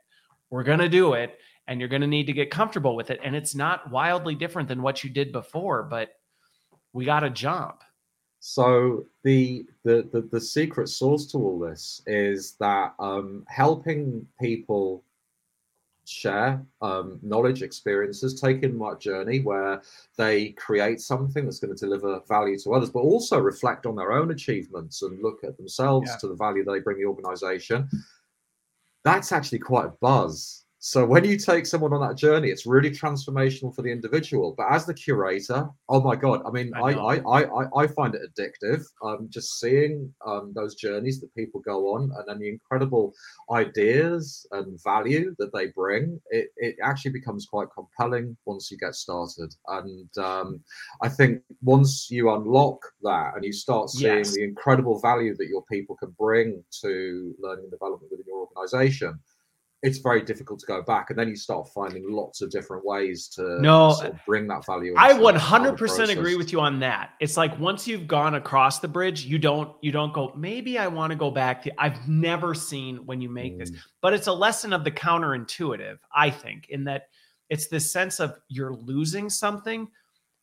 We're 0.50 0.62
going 0.62 0.80
to 0.80 0.90
do 0.90 1.14
it 1.14 1.38
and 1.68 1.80
you're 1.80 1.88
going 1.88 2.02
to 2.02 2.06
need 2.06 2.26
to 2.26 2.32
get 2.32 2.50
comfortable 2.50 2.96
with 2.96 3.10
it 3.10 3.20
and 3.24 3.34
it's 3.34 3.54
not 3.54 3.90
wildly 3.90 4.34
different 4.34 4.68
than 4.68 4.82
what 4.82 5.02
you 5.02 5.10
did 5.10 5.32
before 5.32 5.82
but 5.82 6.10
we 6.92 7.04
got 7.04 7.20
to 7.20 7.30
jump 7.30 7.82
so 8.38 9.04
the, 9.24 9.66
the 9.84 10.08
the 10.12 10.20
the 10.30 10.40
secret 10.40 10.88
sauce 10.88 11.26
to 11.26 11.38
all 11.38 11.58
this 11.58 12.02
is 12.06 12.52
that 12.60 12.94
um 12.98 13.44
helping 13.48 14.26
people 14.40 15.02
share 16.06 16.64
um, 16.82 17.18
knowledge, 17.22 17.62
experiences, 17.62 18.40
taking 18.40 18.70
in 18.70 18.78
that 18.78 19.00
journey 19.00 19.40
where 19.40 19.82
they 20.16 20.50
create 20.50 21.00
something 21.00 21.44
that's 21.44 21.58
going 21.58 21.74
to 21.74 21.84
deliver 21.84 22.20
value 22.28 22.58
to 22.58 22.74
others, 22.74 22.90
but 22.90 23.00
also 23.00 23.38
reflect 23.38 23.86
on 23.86 23.96
their 23.96 24.12
own 24.12 24.30
achievements 24.30 25.02
and 25.02 25.22
look 25.22 25.42
at 25.44 25.56
themselves 25.56 26.08
yeah. 26.10 26.16
to 26.18 26.28
the 26.28 26.34
value 26.34 26.64
they 26.64 26.80
bring 26.80 26.98
the 26.98 27.04
organization. 27.04 27.88
That's 29.04 29.32
actually 29.32 29.58
quite 29.58 29.86
a 29.86 29.92
buzz 30.00 30.65
so 30.86 31.04
when 31.04 31.24
you 31.24 31.36
take 31.36 31.66
someone 31.66 31.92
on 31.92 32.00
that 32.00 32.16
journey, 32.16 32.48
it's 32.48 32.64
really 32.64 32.92
transformational 32.92 33.74
for 33.74 33.82
the 33.82 33.90
individual. 33.90 34.54
But 34.56 34.70
as 34.70 34.86
the 34.86 34.94
curator, 34.94 35.68
oh 35.88 36.00
my 36.00 36.14
god! 36.14 36.42
I 36.46 36.50
mean, 36.52 36.70
I 36.76 36.92
I, 36.92 37.14
I, 37.16 37.42
I, 37.42 37.82
I 37.82 37.86
find 37.88 38.14
it 38.14 38.22
addictive. 38.22 38.84
Um, 39.02 39.26
just 39.28 39.58
seeing 39.58 40.14
um, 40.24 40.52
those 40.54 40.76
journeys 40.76 41.20
that 41.20 41.34
people 41.34 41.60
go 41.60 41.96
on, 41.96 42.12
and 42.16 42.24
then 42.28 42.38
the 42.38 42.48
incredible 42.48 43.12
ideas 43.50 44.46
and 44.52 44.80
value 44.84 45.34
that 45.40 45.52
they 45.52 45.66
bring. 45.66 46.20
It 46.30 46.50
it 46.56 46.76
actually 46.80 47.10
becomes 47.10 47.46
quite 47.46 47.66
compelling 47.74 48.36
once 48.44 48.70
you 48.70 48.78
get 48.78 48.94
started. 48.94 49.52
And 49.66 50.16
um, 50.18 50.60
I 51.02 51.08
think 51.08 51.42
once 51.62 52.12
you 52.12 52.32
unlock 52.32 52.80
that 53.02 53.34
and 53.34 53.44
you 53.44 53.52
start 53.52 53.90
seeing 53.90 54.18
yes. 54.18 54.34
the 54.34 54.44
incredible 54.44 55.00
value 55.00 55.34
that 55.36 55.48
your 55.48 55.64
people 55.64 55.96
can 55.96 56.14
bring 56.16 56.62
to 56.82 57.34
learning 57.40 57.64
and 57.64 57.72
development 57.72 58.08
within 58.12 58.26
your 58.28 58.46
organization 58.46 59.18
it's 59.86 59.98
very 59.98 60.20
difficult 60.20 60.58
to 60.58 60.66
go 60.66 60.82
back 60.82 61.10
and 61.10 61.18
then 61.18 61.28
you 61.28 61.36
start 61.36 61.68
finding 61.72 62.10
lots 62.10 62.42
of 62.42 62.50
different 62.50 62.84
ways 62.84 63.28
to 63.28 63.60
no 63.60 63.92
sort 63.92 64.12
of 64.12 64.18
bring 64.26 64.48
that 64.48 64.66
value 64.66 64.92
i 64.98 65.12
100% 65.12 66.10
agree 66.10 66.34
with 66.34 66.50
you 66.52 66.60
on 66.60 66.80
that. 66.80 67.10
It's 67.20 67.36
like 67.36 67.56
once 67.60 67.86
you've 67.86 68.08
gone 68.08 68.34
across 68.34 68.80
the 68.80 68.88
bridge 68.88 69.24
you 69.24 69.38
don't 69.38 69.72
you 69.80 69.92
don't 69.92 70.12
go 70.12 70.32
maybe 70.36 70.76
i 70.76 70.88
want 70.88 71.12
to 71.12 71.16
go 71.16 71.30
back 71.30 71.62
to 71.62 71.72
i've 71.80 72.08
never 72.08 72.52
seen 72.52 73.06
when 73.06 73.20
you 73.20 73.28
make 73.28 73.54
mm. 73.54 73.58
this 73.60 73.70
but 74.02 74.12
it's 74.12 74.26
a 74.26 74.32
lesson 74.32 74.72
of 74.72 74.82
the 74.82 74.90
counterintuitive 74.90 75.98
i 76.12 76.28
think 76.28 76.68
in 76.68 76.82
that 76.84 77.04
it's 77.48 77.68
this 77.68 77.90
sense 77.90 78.18
of 78.18 78.36
you're 78.48 78.74
losing 78.74 79.30
something 79.30 79.88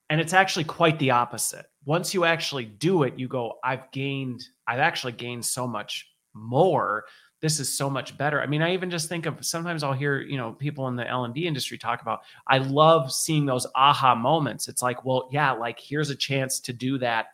and 0.09 0.21
it's 0.21 0.33
actually 0.33 0.63
quite 0.65 0.99
the 0.99 1.11
opposite. 1.11 1.65
Once 1.85 2.13
you 2.13 2.23
actually 2.23 2.65
do 2.65 3.03
it 3.03 3.19
you 3.19 3.27
go 3.27 3.55
i've 3.63 3.91
gained 3.91 4.41
i've 4.67 4.79
actually 4.79 5.11
gained 5.11 5.43
so 5.45 5.67
much 5.67 6.07
more 6.33 7.05
this 7.43 7.59
is 7.59 7.77
so 7.77 7.89
much 7.89 8.17
better. 8.17 8.41
I 8.41 8.45
mean, 8.45 8.61
I 8.61 8.73
even 8.73 8.89
just 8.89 9.09
think 9.09 9.25
of 9.25 9.45
sometimes 9.45 9.83
I'll 9.83 9.91
hear, 9.91 10.21
you 10.21 10.37
know, 10.37 10.53
people 10.53 10.87
in 10.87 10.95
the 10.95 11.05
L&D 11.05 11.45
industry 11.45 11.77
talk 11.77 12.01
about 12.01 12.21
I 12.47 12.59
love 12.59 13.11
seeing 13.11 13.45
those 13.45 13.67
aha 13.75 14.15
moments. 14.15 14.69
It's 14.69 14.81
like, 14.81 15.03
well, 15.03 15.27
yeah, 15.29 15.51
like 15.51 15.77
here's 15.77 16.09
a 16.09 16.15
chance 16.15 16.61
to 16.61 16.71
do 16.71 16.97
that 16.99 17.25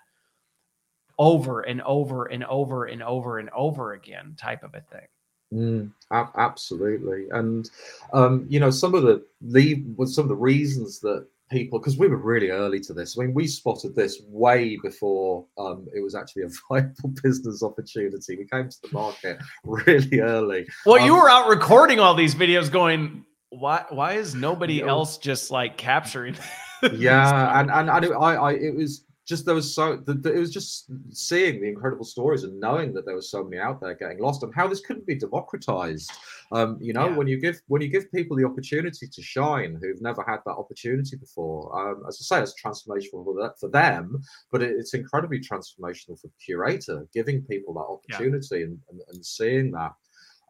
over 1.19 1.61
and 1.61 1.79
over 1.83 2.25
and 2.25 2.43
over 2.45 2.85
and 2.85 3.03
over 3.03 3.37
and 3.37 3.51
over 3.51 3.93
again 3.93 4.35
type 4.35 4.63
of 4.63 4.73
a 4.73 4.81
thing. 4.81 5.07
Mm, 5.53 5.91
absolutely, 6.35 7.27
and 7.29 7.69
um, 8.11 8.47
you 8.49 8.59
know 8.59 8.71
some 8.71 8.95
of 8.95 9.03
the 9.03 9.23
leave 9.41 9.85
some 10.05 10.25
of 10.25 10.29
the 10.29 10.35
reasons 10.35 10.99
that 11.01 11.27
people 11.49 11.79
because 11.79 11.97
we 11.97 12.07
were 12.07 12.17
really 12.17 12.49
early 12.49 12.79
to 12.81 12.93
this. 12.93 13.17
I 13.17 13.23
mean, 13.23 13.33
we 13.33 13.47
spotted 13.47 13.95
this 13.95 14.21
way 14.27 14.77
before 14.81 15.45
um, 15.57 15.87
it 15.95 16.01
was 16.01 16.15
actually 16.15 16.43
a 16.43 16.49
viable 16.69 17.13
business 17.23 17.63
opportunity. 17.63 18.37
We 18.37 18.45
came 18.45 18.69
to 18.69 18.77
the 18.81 18.89
market 18.91 19.39
really 19.63 20.19
early. 20.21 20.67
Well, 20.85 20.99
um, 20.99 21.05
you 21.05 21.13
were 21.13 21.29
out 21.29 21.47
recording 21.47 21.99
all 21.99 22.13
these 22.13 22.35
videos, 22.35 22.71
going, 22.71 23.25
"Why? 23.49 23.85
Why 23.89 24.13
is 24.13 24.35
nobody 24.35 24.75
you 24.75 24.85
know, 24.85 24.89
else 24.89 25.17
just 25.17 25.51
like 25.51 25.77
capturing?" 25.77 26.35
yeah, 26.93 27.59
and 27.59 27.71
and, 27.71 27.89
and 27.89 28.05
it, 28.05 28.11
I, 28.11 28.35
I, 28.35 28.51
it 28.53 28.75
was 28.75 29.03
just 29.29 29.45
there 29.45 29.53
was 29.53 29.75
so 29.75 29.95
the, 29.95 30.15
the, 30.15 30.33
it 30.33 30.39
was 30.39 30.51
just 30.51 30.87
seeing 31.11 31.61
the 31.61 31.67
incredible 31.67 32.03
stories 32.03 32.43
and 32.43 32.59
knowing 32.59 32.91
that 32.91 33.05
there 33.05 33.13
were 33.13 33.21
so 33.21 33.43
many 33.43 33.61
out 33.61 33.79
there 33.79 33.93
getting 33.93 34.17
lost 34.17 34.41
and 34.41 34.53
how 34.55 34.67
this 34.67 34.81
couldn't 34.81 35.05
be 35.05 35.13
democratized 35.13 36.11
um, 36.51 36.79
you 36.81 36.93
know 36.93 37.09
yeah. 37.09 37.15
when 37.15 37.27
you 37.27 37.39
give 37.39 37.61
when 37.67 37.79
you 37.79 37.89
give 37.89 38.11
people 38.11 38.35
the 38.35 38.43
opportunity 38.43 39.07
to 39.07 39.21
shine 39.21 39.77
who've 39.79 40.01
never 40.01 40.25
had 40.27 40.39
that 40.47 40.53
opportunity 40.53 41.15
before 41.15 41.61
um, 41.79 42.03
as 42.07 42.17
i 42.19 42.23
say 42.23 42.41
it's 42.41 42.59
transformational 42.59 43.23
for, 43.23 43.53
for 43.59 43.69
them 43.69 44.19
but 44.51 44.63
it, 44.63 44.71
it's 44.71 44.95
incredibly 44.95 45.39
transformational 45.39 46.19
for 46.19 46.27
the 46.27 46.43
curator 46.43 47.07
giving 47.13 47.43
people 47.43 47.75
that 47.75 47.81
opportunity 47.81 48.57
yeah. 48.57 48.65
and, 48.65 48.79
and, 48.89 49.01
and, 49.13 49.23
seeing 49.23 49.71
that 49.71 49.93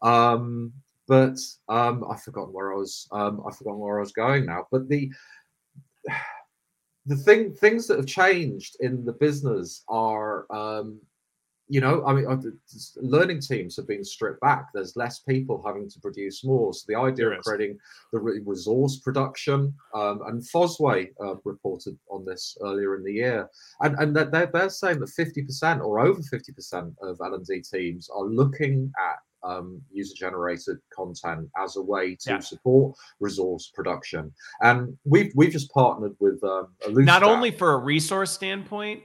um, 0.03 0.71
but 1.05 1.37
um, 1.67 2.05
i've 2.09 2.23
forgotten 2.23 2.53
where 2.53 2.73
i 2.73 2.77
was 2.77 3.09
um, 3.11 3.43
i've 3.45 3.57
forgotten 3.57 3.79
where 3.79 3.97
i 3.97 4.01
was 4.01 4.13
going 4.13 4.45
now 4.45 4.65
but 4.71 4.87
the 4.87 5.11
the 7.05 7.15
thing 7.15 7.53
things 7.53 7.87
that 7.87 7.97
have 7.97 8.05
changed 8.05 8.77
in 8.79 9.05
the 9.05 9.13
business 9.13 9.83
are 9.87 10.45
um, 10.51 10.99
you 11.67 11.79
know 11.79 12.03
i 12.05 12.13
mean 12.13 12.25
uh, 12.25 12.37
learning 12.97 13.39
teams 13.39 13.75
have 13.75 13.87
been 13.87 14.03
stripped 14.03 14.41
back. 14.41 14.67
There's 14.73 14.95
less 14.95 15.19
people 15.19 15.61
having 15.65 15.89
to 15.89 15.99
produce 15.99 16.43
more. 16.43 16.73
So 16.73 16.85
the 16.87 16.97
idea 16.97 17.25
there 17.25 17.33
of 17.33 17.39
is. 17.39 17.45
creating 17.45 17.77
the 18.11 18.19
resource 18.19 18.97
production 18.97 19.73
um, 19.93 20.21
and 20.27 20.41
fosway 20.41 21.09
uh, 21.23 21.35
reported 21.43 21.97
on 22.09 22.25
this 22.25 22.57
earlier 22.61 22.95
in 22.95 23.03
the 23.03 23.13
year. 23.13 23.49
And 23.81 23.95
and 23.99 24.15
they're, 24.15 24.49
they're 24.51 24.69
saying 24.69 24.99
that 24.99 25.09
50% 25.09 25.81
or 25.83 25.99
over 25.99 26.21
50% 26.21 26.95
of 27.01 27.17
l&d 27.21 27.61
teams 27.61 28.09
are 28.09 28.25
looking 28.25 28.91
at 28.99 29.17
um, 29.43 29.81
user 29.91 30.15
generated 30.15 30.77
content 30.93 31.49
as 31.57 31.77
a 31.77 31.81
way 31.81 32.15
to 32.15 32.31
yeah. 32.31 32.39
support 32.39 32.95
resource 33.19 33.71
production. 33.73 34.33
And 34.61 34.97
we've 35.05 35.31
we've 35.35 35.51
just 35.51 35.71
partnered 35.71 36.15
with 36.19 36.43
um, 36.43 36.67
not 36.87 37.23
only 37.23 37.51
for 37.51 37.73
a 37.73 37.77
resource 37.77 38.31
standpoint, 38.31 39.03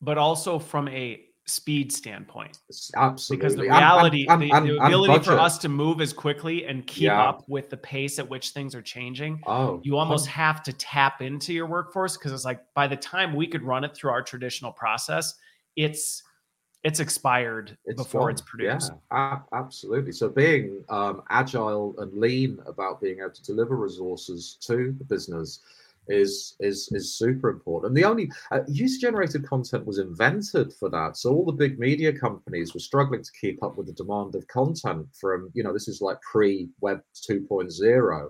but 0.00 0.18
also 0.18 0.58
from 0.58 0.88
a 0.88 1.24
speed 1.46 1.92
standpoint. 1.92 2.58
Absolutely. 2.96 3.36
Because 3.36 3.56
the 3.56 3.62
reality, 3.62 4.26
and, 4.28 4.42
and, 4.42 4.52
and, 4.52 4.68
the, 4.68 4.72
the 4.72 4.84
ability 4.84 5.24
for 5.24 5.38
us 5.38 5.58
to 5.58 5.68
move 5.68 6.00
as 6.00 6.12
quickly 6.12 6.64
and 6.64 6.86
keep 6.86 7.04
yeah. 7.04 7.22
up 7.22 7.44
with 7.48 7.70
the 7.70 7.76
pace 7.76 8.18
at 8.18 8.28
which 8.28 8.50
things 8.50 8.74
are 8.74 8.82
changing, 8.82 9.40
oh, 9.46 9.80
you 9.84 9.96
almost 9.96 10.26
have 10.26 10.62
to 10.62 10.72
tap 10.72 11.20
into 11.20 11.52
your 11.52 11.66
workforce 11.66 12.16
because 12.16 12.32
it's 12.32 12.44
like 12.44 12.60
by 12.74 12.86
the 12.86 12.96
time 12.96 13.34
we 13.34 13.46
could 13.46 13.62
run 13.62 13.84
it 13.84 13.94
through 13.94 14.10
our 14.10 14.22
traditional 14.22 14.72
process, 14.72 15.34
it's 15.76 16.22
it's 16.84 17.00
expired 17.00 17.76
it's 17.86 18.02
before 18.02 18.22
gone. 18.22 18.30
it's 18.30 18.42
produced. 18.42 18.92
Yeah, 19.10 19.38
absolutely. 19.52 20.12
So 20.12 20.28
being 20.28 20.84
um, 20.90 21.22
agile 21.30 21.94
and 21.98 22.12
lean 22.12 22.58
about 22.66 23.00
being 23.00 23.20
able 23.20 23.30
to 23.30 23.42
deliver 23.42 23.76
resources 23.76 24.58
to 24.66 24.94
the 24.98 25.04
business 25.04 25.60
is 26.08 26.56
is 26.60 26.90
is 26.92 27.16
super 27.16 27.48
important. 27.48 27.88
And 27.88 27.96
the 27.96 28.04
only 28.04 28.30
uh, 28.50 28.60
user 28.68 29.00
generated 29.00 29.48
content 29.48 29.86
was 29.86 29.98
invented 29.98 30.74
for 30.74 30.90
that. 30.90 31.16
So 31.16 31.32
all 31.32 31.46
the 31.46 31.52
big 31.52 31.78
media 31.78 32.12
companies 32.12 32.74
were 32.74 32.80
struggling 32.80 33.22
to 33.22 33.32
keep 33.40 33.62
up 33.62 33.78
with 33.78 33.86
the 33.86 33.94
demand 33.94 34.34
of 34.34 34.46
content 34.48 35.06
from 35.18 35.50
you 35.54 35.62
know 35.62 35.72
this 35.72 35.88
is 35.88 36.02
like 36.02 36.20
pre 36.20 36.68
Web 36.80 37.00
2.0 37.28 38.28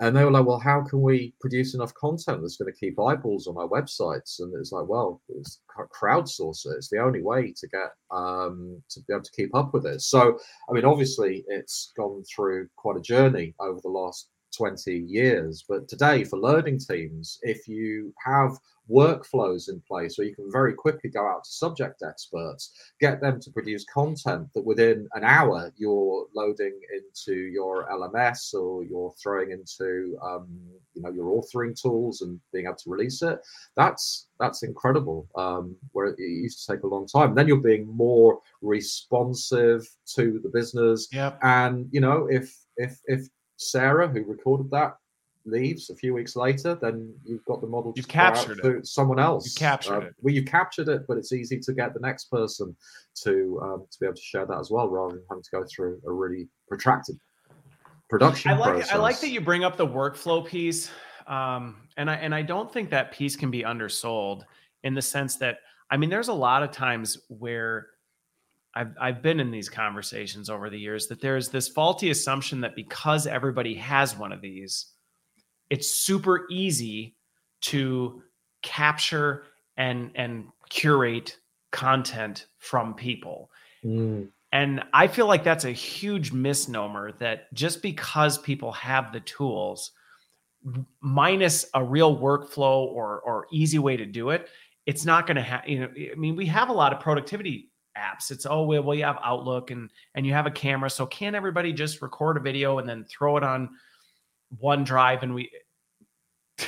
and 0.00 0.16
they 0.16 0.24
were 0.24 0.30
like, 0.30 0.46
well, 0.46 0.58
how 0.58 0.82
can 0.82 1.02
we 1.02 1.34
produce 1.40 1.74
enough 1.74 1.92
content 1.92 2.40
that's 2.40 2.56
going 2.56 2.72
to 2.72 2.78
keep 2.78 2.98
eyeballs 2.98 3.46
on 3.46 3.58
our 3.58 3.68
websites? 3.68 4.40
And 4.40 4.52
it's 4.58 4.72
like, 4.72 4.88
well, 4.88 5.20
it's 5.28 5.60
crowdsource 5.92 6.64
it. 6.66 6.76
It's 6.78 6.88
the 6.88 7.02
only 7.02 7.22
way 7.22 7.52
to 7.54 7.68
get 7.68 7.90
um, 8.10 8.82
to 8.90 9.00
be 9.06 9.12
able 9.12 9.22
to 9.22 9.30
keep 9.36 9.54
up 9.54 9.74
with 9.74 9.84
it. 9.84 10.00
So, 10.00 10.38
I 10.68 10.72
mean, 10.72 10.86
obviously, 10.86 11.44
it's 11.48 11.92
gone 11.98 12.22
through 12.34 12.68
quite 12.76 12.96
a 12.96 13.02
journey 13.02 13.54
over 13.60 13.78
the 13.82 13.90
last 13.90 14.28
20 14.56 14.96
years. 14.96 15.64
But 15.68 15.88
today, 15.88 16.24
for 16.24 16.38
learning 16.38 16.80
teams, 16.80 17.38
if 17.42 17.68
you 17.68 18.12
have 18.24 18.58
workflows 18.90 19.68
in 19.68 19.80
place 19.80 20.18
where 20.18 20.26
you 20.26 20.34
can 20.34 20.50
very 20.50 20.74
quickly 20.74 21.10
go 21.10 21.26
out 21.26 21.44
to 21.44 21.50
subject 21.50 22.02
experts, 22.06 22.72
get 23.00 23.20
them 23.20 23.40
to 23.40 23.50
produce 23.50 23.84
content 23.84 24.48
that 24.54 24.64
within 24.64 25.08
an 25.14 25.24
hour 25.24 25.72
you're 25.76 26.26
loading 26.34 26.78
into 26.92 27.34
your 27.34 27.88
LMS 27.90 28.52
or 28.54 28.82
you're 28.84 29.14
throwing 29.22 29.52
into 29.52 30.18
um, 30.22 30.48
you 30.94 31.02
know 31.02 31.10
your 31.10 31.26
authoring 31.26 31.80
tools 31.80 32.22
and 32.22 32.40
being 32.52 32.66
able 32.66 32.76
to 32.76 32.90
release 32.90 33.22
it. 33.22 33.40
That's 33.76 34.26
that's 34.38 34.62
incredible. 34.62 35.28
Um, 35.36 35.76
where 35.92 36.06
it 36.06 36.18
used 36.18 36.66
to 36.66 36.72
take 36.72 36.82
a 36.82 36.88
long 36.88 37.06
time. 37.06 37.34
Then 37.34 37.46
you're 37.46 37.58
being 37.58 37.86
more 37.86 38.40
responsive 38.62 39.88
to 40.14 40.40
the 40.42 40.48
business. 40.48 41.08
Yep. 41.12 41.38
And 41.42 41.88
you 41.92 42.00
know 42.00 42.26
if 42.30 42.56
if 42.76 43.00
if 43.06 43.28
Sarah, 43.60 44.08
who 44.08 44.24
recorded 44.24 44.70
that, 44.70 44.96
leaves 45.44 45.90
a 45.90 45.94
few 45.94 46.14
weeks 46.14 46.34
later, 46.36 46.78
then 46.80 47.14
you've 47.24 47.44
got 47.44 47.60
the 47.60 47.66
model. 47.66 47.92
You've 47.94 48.08
captured 48.08 48.64
it. 48.64 48.86
Someone 48.86 49.18
else. 49.18 49.46
You 49.46 49.52
captured 49.58 50.02
uh, 50.02 50.06
it. 50.06 50.14
Well, 50.20 50.34
you 50.34 50.44
captured 50.44 50.88
it, 50.88 51.02
but 51.06 51.16
it's 51.16 51.32
easy 51.32 51.58
to 51.60 51.72
get 51.72 51.94
the 51.94 52.00
next 52.00 52.30
person 52.30 52.74
to 53.22 53.60
um, 53.62 53.86
to 53.90 54.00
be 54.00 54.06
able 54.06 54.16
to 54.16 54.22
share 54.22 54.46
that 54.46 54.58
as 54.58 54.70
well, 54.70 54.88
rather 54.88 55.14
than 55.14 55.24
having 55.28 55.42
to 55.42 55.50
go 55.50 55.64
through 55.64 56.00
a 56.06 56.12
really 56.12 56.48
protracted 56.68 57.18
production 58.08 58.50
I 58.50 58.56
like 58.56 58.70
process. 58.70 58.92
I 58.92 58.96
like 58.96 59.20
that 59.20 59.28
you 59.28 59.40
bring 59.40 59.64
up 59.64 59.76
the 59.76 59.86
workflow 59.86 60.44
piece, 60.46 60.90
um, 61.26 61.76
and 61.96 62.10
I 62.10 62.14
and 62.14 62.34
I 62.34 62.42
don't 62.42 62.72
think 62.72 62.90
that 62.90 63.12
piece 63.12 63.36
can 63.36 63.50
be 63.50 63.64
undersold 63.64 64.44
in 64.84 64.94
the 64.94 65.02
sense 65.02 65.36
that 65.36 65.58
I 65.90 65.96
mean, 65.96 66.08
there's 66.08 66.28
a 66.28 66.34
lot 66.34 66.62
of 66.62 66.70
times 66.70 67.18
where 67.28 67.88
I've 68.74 68.94
I've 69.00 69.22
been 69.22 69.40
in 69.40 69.50
these 69.50 69.68
conversations 69.68 70.48
over 70.48 70.70
the 70.70 70.78
years 70.78 71.08
that 71.08 71.20
there's 71.20 71.48
this 71.48 71.68
faulty 71.68 72.10
assumption 72.10 72.60
that 72.60 72.76
because 72.76 73.26
everybody 73.26 73.74
has 73.74 74.16
one 74.16 74.32
of 74.32 74.40
these, 74.40 74.86
it's 75.70 75.88
super 75.88 76.46
easy 76.50 77.16
to 77.62 78.22
capture 78.62 79.44
and 79.76 80.10
and 80.14 80.46
curate 80.68 81.38
content 81.72 82.46
from 82.58 82.94
people. 82.94 83.50
Mm. 83.84 84.28
And 84.52 84.82
I 84.92 85.06
feel 85.06 85.26
like 85.26 85.44
that's 85.44 85.64
a 85.64 85.70
huge 85.70 86.32
misnomer 86.32 87.12
that 87.12 87.52
just 87.54 87.82
because 87.82 88.36
people 88.38 88.72
have 88.72 89.12
the 89.12 89.20
tools, 89.20 89.92
minus 91.00 91.66
a 91.74 91.82
real 91.82 92.16
workflow 92.16 92.86
or 92.86 93.20
or 93.20 93.46
easy 93.52 93.78
way 93.78 93.96
to 93.96 94.06
do 94.06 94.30
it, 94.30 94.48
it's 94.86 95.04
not 95.04 95.26
going 95.26 95.36
to 95.36 95.42
have. 95.42 95.66
You 95.66 95.80
know, 95.80 95.88
I 95.88 96.14
mean, 96.16 96.36
we 96.36 96.46
have 96.46 96.68
a 96.68 96.72
lot 96.72 96.92
of 96.92 97.00
productivity 97.00 97.69
apps. 97.96 98.30
It's 98.30 98.46
oh 98.46 98.64
well, 98.64 98.94
you 98.94 99.04
have 99.04 99.18
Outlook 99.22 99.70
and 99.70 99.90
and 100.14 100.26
you 100.26 100.32
have 100.32 100.46
a 100.46 100.50
camera, 100.50 100.90
so 100.90 101.06
can't 101.06 101.36
everybody 101.36 101.72
just 101.72 102.02
record 102.02 102.36
a 102.36 102.40
video 102.40 102.78
and 102.78 102.88
then 102.88 103.04
throw 103.04 103.36
it 103.36 103.42
on 103.42 103.70
OneDrive 104.62 105.22
and 105.22 105.34
we. 105.34 105.50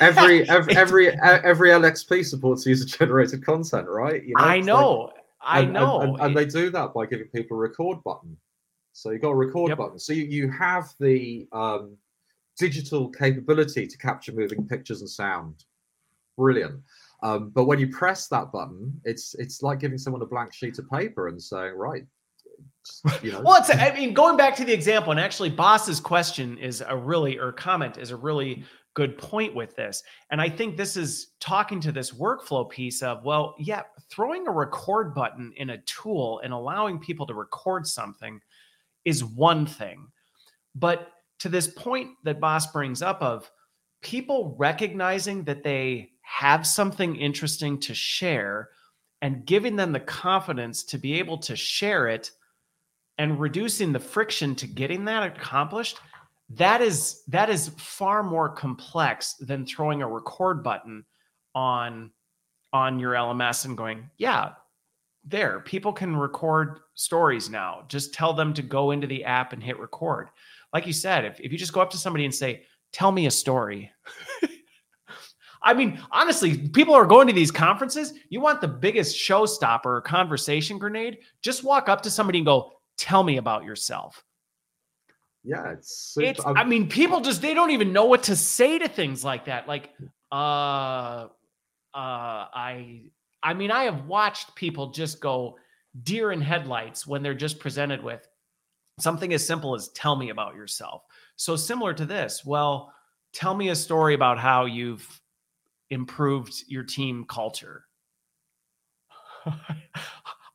every 0.00 0.48
every 0.48 0.76
every 0.76 1.08
every 1.20 1.70
LXP 1.70 2.24
supports 2.24 2.66
user 2.66 2.84
generated 2.84 3.44
content, 3.44 3.88
right? 3.88 4.22
You 4.24 4.34
know, 4.36 4.44
I 4.44 4.60
know, 4.60 5.00
like, 5.00 5.14
I 5.40 5.60
and, 5.60 5.72
know, 5.72 6.00
and, 6.00 6.10
and, 6.12 6.20
and, 6.20 6.36
they 6.36 6.44
do 6.44 6.70
that 6.70 6.94
by 6.94 7.06
giving 7.06 7.28
people 7.28 7.56
a 7.56 7.60
record 7.60 8.02
button. 8.04 8.36
So 8.92 9.10
you 9.10 9.18
got 9.18 9.30
a 9.30 9.36
record 9.36 9.68
yep. 9.68 9.78
button. 9.78 9.98
So 9.98 10.12
you, 10.12 10.24
you 10.24 10.50
have 10.50 10.92
the 11.00 11.46
um, 11.52 11.96
digital 12.58 13.10
capability 13.10 13.86
to 13.86 13.98
capture 13.98 14.32
moving 14.32 14.66
pictures 14.66 15.00
and 15.00 15.10
sound. 15.10 15.64
Brilliant. 16.36 16.80
Um, 17.26 17.50
but 17.50 17.64
when 17.64 17.80
you 17.80 17.88
press 17.88 18.28
that 18.28 18.52
button, 18.52 19.00
it's 19.04 19.34
it's 19.34 19.60
like 19.60 19.80
giving 19.80 19.98
someone 19.98 20.22
a 20.22 20.26
blank 20.26 20.54
sheet 20.54 20.78
of 20.78 20.88
paper 20.88 21.26
and 21.26 21.42
saying, 21.42 21.74
right, 21.74 22.04
you 23.20 23.32
know. 23.32 23.40
well, 23.40 23.56
it's, 23.56 23.68
I 23.68 23.92
mean, 23.94 24.14
going 24.14 24.36
back 24.36 24.54
to 24.56 24.64
the 24.64 24.72
example, 24.72 25.10
and 25.10 25.18
actually, 25.18 25.50
Boss's 25.50 25.98
question 25.98 26.56
is 26.58 26.84
a 26.86 26.96
really, 26.96 27.36
or 27.36 27.50
comment 27.50 27.98
is 27.98 28.12
a 28.12 28.16
really 28.16 28.62
good 28.94 29.18
point 29.18 29.56
with 29.56 29.74
this. 29.74 30.04
And 30.30 30.40
I 30.40 30.48
think 30.48 30.76
this 30.76 30.96
is 30.96 31.32
talking 31.40 31.80
to 31.80 31.90
this 31.90 32.12
workflow 32.12 32.70
piece 32.70 33.02
of, 33.02 33.24
well, 33.24 33.56
yeah, 33.58 33.82
throwing 34.08 34.46
a 34.46 34.52
record 34.52 35.12
button 35.12 35.52
in 35.56 35.70
a 35.70 35.78
tool 35.78 36.40
and 36.44 36.52
allowing 36.52 37.00
people 37.00 37.26
to 37.26 37.34
record 37.34 37.88
something 37.88 38.40
is 39.04 39.24
one 39.24 39.66
thing. 39.66 40.06
But 40.76 41.10
to 41.40 41.48
this 41.48 41.66
point 41.66 42.10
that 42.22 42.40
Boss 42.40 42.70
brings 42.70 43.02
up 43.02 43.20
of 43.20 43.50
people 44.00 44.54
recognizing 44.58 45.42
that 45.44 45.64
they 45.64 46.12
have 46.26 46.66
something 46.66 47.16
interesting 47.16 47.78
to 47.78 47.94
share 47.94 48.70
and 49.22 49.46
giving 49.46 49.76
them 49.76 49.92
the 49.92 50.00
confidence 50.00 50.82
to 50.84 50.98
be 50.98 51.14
able 51.18 51.38
to 51.38 51.56
share 51.56 52.08
it 52.08 52.30
and 53.18 53.40
reducing 53.40 53.92
the 53.92 53.98
friction 53.98 54.54
to 54.54 54.66
getting 54.66 55.04
that 55.06 55.22
accomplished 55.22 55.98
that 56.50 56.80
is 56.80 57.22
that 57.28 57.50
is 57.50 57.70
far 57.76 58.22
more 58.22 58.48
complex 58.48 59.34
than 59.34 59.66
throwing 59.66 60.02
a 60.02 60.08
record 60.08 60.62
button 60.62 61.04
on 61.54 62.10
on 62.72 62.98
your 63.00 63.14
LMS 63.14 63.64
and 63.64 63.76
going, 63.76 64.10
yeah, 64.18 64.52
there, 65.24 65.60
people 65.60 65.92
can 65.92 66.14
record 66.14 66.80
stories 66.94 67.48
now. 67.48 67.84
Just 67.88 68.12
tell 68.12 68.32
them 68.32 68.52
to 68.54 68.62
go 68.62 68.90
into 68.90 69.06
the 69.06 69.24
app 69.24 69.52
and 69.52 69.62
hit 69.62 69.78
record. 69.78 70.28
Like 70.72 70.86
you 70.86 70.92
said, 70.92 71.24
if, 71.24 71.40
if 71.40 71.50
you 71.50 71.58
just 71.58 71.72
go 71.72 71.80
up 71.80 71.90
to 71.90 71.96
somebody 71.96 72.24
and 72.24 72.34
say, 72.34 72.64
tell 72.92 73.10
me 73.10 73.26
a 73.26 73.30
story, 73.30 73.90
I 75.66 75.74
mean, 75.74 76.00
honestly, 76.12 76.56
people 76.68 76.94
are 76.94 77.04
going 77.04 77.26
to 77.26 77.32
these 77.32 77.50
conferences. 77.50 78.14
You 78.28 78.40
want 78.40 78.60
the 78.60 78.68
biggest 78.68 79.16
showstopper 79.16 79.86
or 79.86 80.00
conversation 80.00 80.78
grenade? 80.78 81.18
Just 81.42 81.64
walk 81.64 81.88
up 81.88 82.02
to 82.02 82.10
somebody 82.10 82.38
and 82.38 82.46
go, 82.46 82.74
"Tell 82.96 83.24
me 83.24 83.38
about 83.38 83.64
yourself." 83.64 84.24
Yeah, 85.42 85.72
it's. 85.72 86.16
It's. 86.18 86.40
I 86.46 86.62
mean, 86.62 86.88
people 86.88 87.20
just 87.20 87.42
they 87.42 87.52
don't 87.52 87.72
even 87.72 87.92
know 87.92 88.04
what 88.04 88.22
to 88.24 88.36
say 88.36 88.78
to 88.78 88.86
things 88.86 89.24
like 89.24 89.46
that. 89.46 89.66
Like, 89.66 89.90
uh, 90.30 90.34
uh, 91.24 91.28
I. 91.94 93.02
I 93.42 93.54
mean, 93.54 93.72
I 93.72 93.84
have 93.84 94.06
watched 94.06 94.54
people 94.54 94.90
just 94.90 95.20
go 95.20 95.58
deer 96.04 96.30
in 96.30 96.40
headlights 96.40 97.08
when 97.08 97.24
they're 97.24 97.34
just 97.34 97.58
presented 97.58 98.02
with 98.02 98.26
something 99.00 99.32
as 99.34 99.44
simple 99.44 99.74
as 99.74 99.88
"Tell 99.88 100.14
me 100.14 100.30
about 100.30 100.54
yourself." 100.54 101.02
So 101.34 101.56
similar 101.56 101.92
to 101.94 102.06
this, 102.06 102.44
well, 102.44 102.92
tell 103.32 103.54
me 103.54 103.70
a 103.70 103.74
story 103.74 104.14
about 104.14 104.38
how 104.38 104.66
you've 104.66 105.20
improved 105.90 106.64
your 106.68 106.82
team 106.82 107.24
culture? 107.28 107.84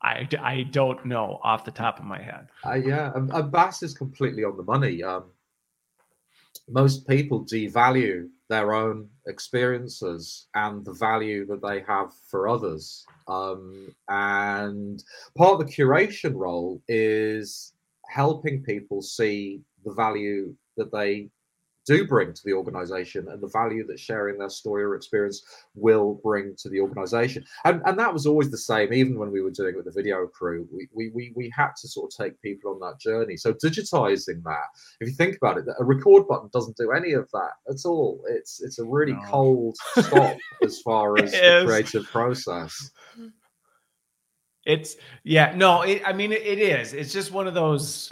I, 0.03 0.27
I 0.39 0.63
don't 0.71 1.05
know 1.05 1.39
off 1.43 1.63
the 1.63 1.71
top 1.71 1.99
of 1.99 2.05
my 2.05 2.21
head. 2.21 2.47
Uh, 2.65 2.73
yeah, 2.73 3.11
and, 3.15 3.31
and 3.31 3.51
Bass 3.51 3.83
is 3.83 3.93
completely 3.93 4.43
on 4.43 4.57
the 4.57 4.63
money. 4.63 5.03
Um, 5.03 5.25
most 6.69 7.07
people 7.07 7.45
devalue 7.45 8.27
their 8.49 8.73
own 8.73 9.07
experiences 9.27 10.47
and 10.55 10.83
the 10.83 10.93
value 10.93 11.45
that 11.47 11.61
they 11.61 11.81
have 11.81 12.11
for 12.29 12.47
others. 12.47 13.05
Um, 13.27 13.93
and 14.09 15.03
part 15.37 15.53
of 15.53 15.67
the 15.67 15.73
curation 15.73 16.33
role 16.35 16.81
is 16.87 17.73
helping 18.09 18.63
people 18.63 19.01
see 19.01 19.61
the 19.85 19.93
value 19.93 20.53
that 20.77 20.91
they 20.91 21.29
do 21.91 22.07
bring 22.07 22.33
to 22.33 22.41
the 22.45 22.53
organization 22.53 23.27
and 23.29 23.41
the 23.41 23.47
value 23.47 23.85
that 23.87 23.99
sharing 23.99 24.37
their 24.37 24.49
story 24.49 24.83
or 24.83 24.95
experience 24.95 25.43
will 25.75 26.19
bring 26.23 26.55
to 26.57 26.69
the 26.69 26.79
organization. 26.79 27.43
And, 27.65 27.81
and 27.85 27.99
that 27.99 28.13
was 28.13 28.25
always 28.25 28.49
the 28.49 28.57
same, 28.57 28.93
even 28.93 29.17
when 29.17 29.31
we 29.31 29.41
were 29.41 29.51
doing 29.51 29.73
it 29.73 29.77
with 29.77 29.85
the 29.85 29.91
video 29.91 30.27
crew. 30.27 30.67
We, 30.71 30.87
we, 30.93 31.09
we, 31.09 31.33
we 31.35 31.51
had 31.55 31.71
to 31.81 31.87
sort 31.87 32.11
of 32.11 32.25
take 32.25 32.41
people 32.41 32.71
on 32.71 32.79
that 32.79 32.99
journey. 32.99 33.37
So 33.37 33.53
digitizing 33.53 34.43
that, 34.43 34.67
if 34.99 35.07
you 35.09 35.13
think 35.13 35.37
about 35.37 35.57
it, 35.57 35.65
a 35.79 35.83
record 35.83 36.27
button 36.27 36.49
doesn't 36.53 36.77
do 36.77 36.91
any 36.91 37.13
of 37.13 37.29
that 37.31 37.51
at 37.69 37.85
all. 37.85 38.23
It's 38.29 38.61
it's 38.61 38.79
a 38.79 38.85
really 38.85 39.13
no. 39.13 39.21
cold 39.25 39.77
stop 39.97 40.37
as 40.63 40.79
far 40.81 41.17
as 41.21 41.31
the 41.31 41.63
creative 41.65 42.05
process. 42.05 42.91
It's 44.65 44.95
yeah, 45.23 45.53
no, 45.55 45.81
it, 45.81 46.03
I 46.05 46.13
mean 46.13 46.31
it, 46.31 46.43
it 46.43 46.59
is. 46.59 46.93
It's 46.93 47.11
just 47.11 47.31
one 47.31 47.47
of 47.47 47.53
those 47.53 48.11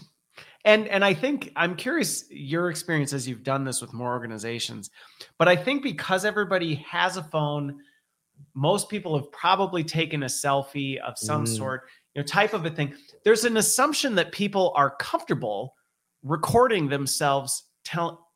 and 0.65 0.88
and 0.88 1.04
i 1.04 1.13
think 1.13 1.52
i'm 1.56 1.76
curious 1.76 2.26
your 2.30 2.69
experience 2.69 3.13
as 3.13 3.28
you've 3.28 3.43
done 3.43 3.63
this 3.63 3.82
with 3.82 3.93
more 3.93 4.12
organizations 4.12 4.89
but 5.38 5.48
i 5.48 5.56
think 5.56 5.84
because 5.84 6.26
everybody 6.26 6.76
has 6.76 7.17
a 7.17 7.24
phone 7.24 7.80
most 8.54 8.89
people 8.89 9.17
have 9.17 9.32
probably 9.32 9.84
taken 9.84 10.24
a 10.24 10.28
selfie 10.28 10.98
of 11.00 11.17
some 11.17 11.45
mm. 11.45 11.58
sort 11.58 11.84
you 12.13 12.22
know 12.22 12.26
type 12.26 12.54
of 12.54 12.65
a 12.65 12.69
thing 12.69 12.93
there's 13.24 13.45
an 13.45 13.58
assumption 13.58 14.15
that 14.15 14.32
people 14.32 14.74
are 14.76 14.95
comfortable 14.98 15.76
recording 16.24 16.89
themselves 16.89 17.63
tell 17.84 18.28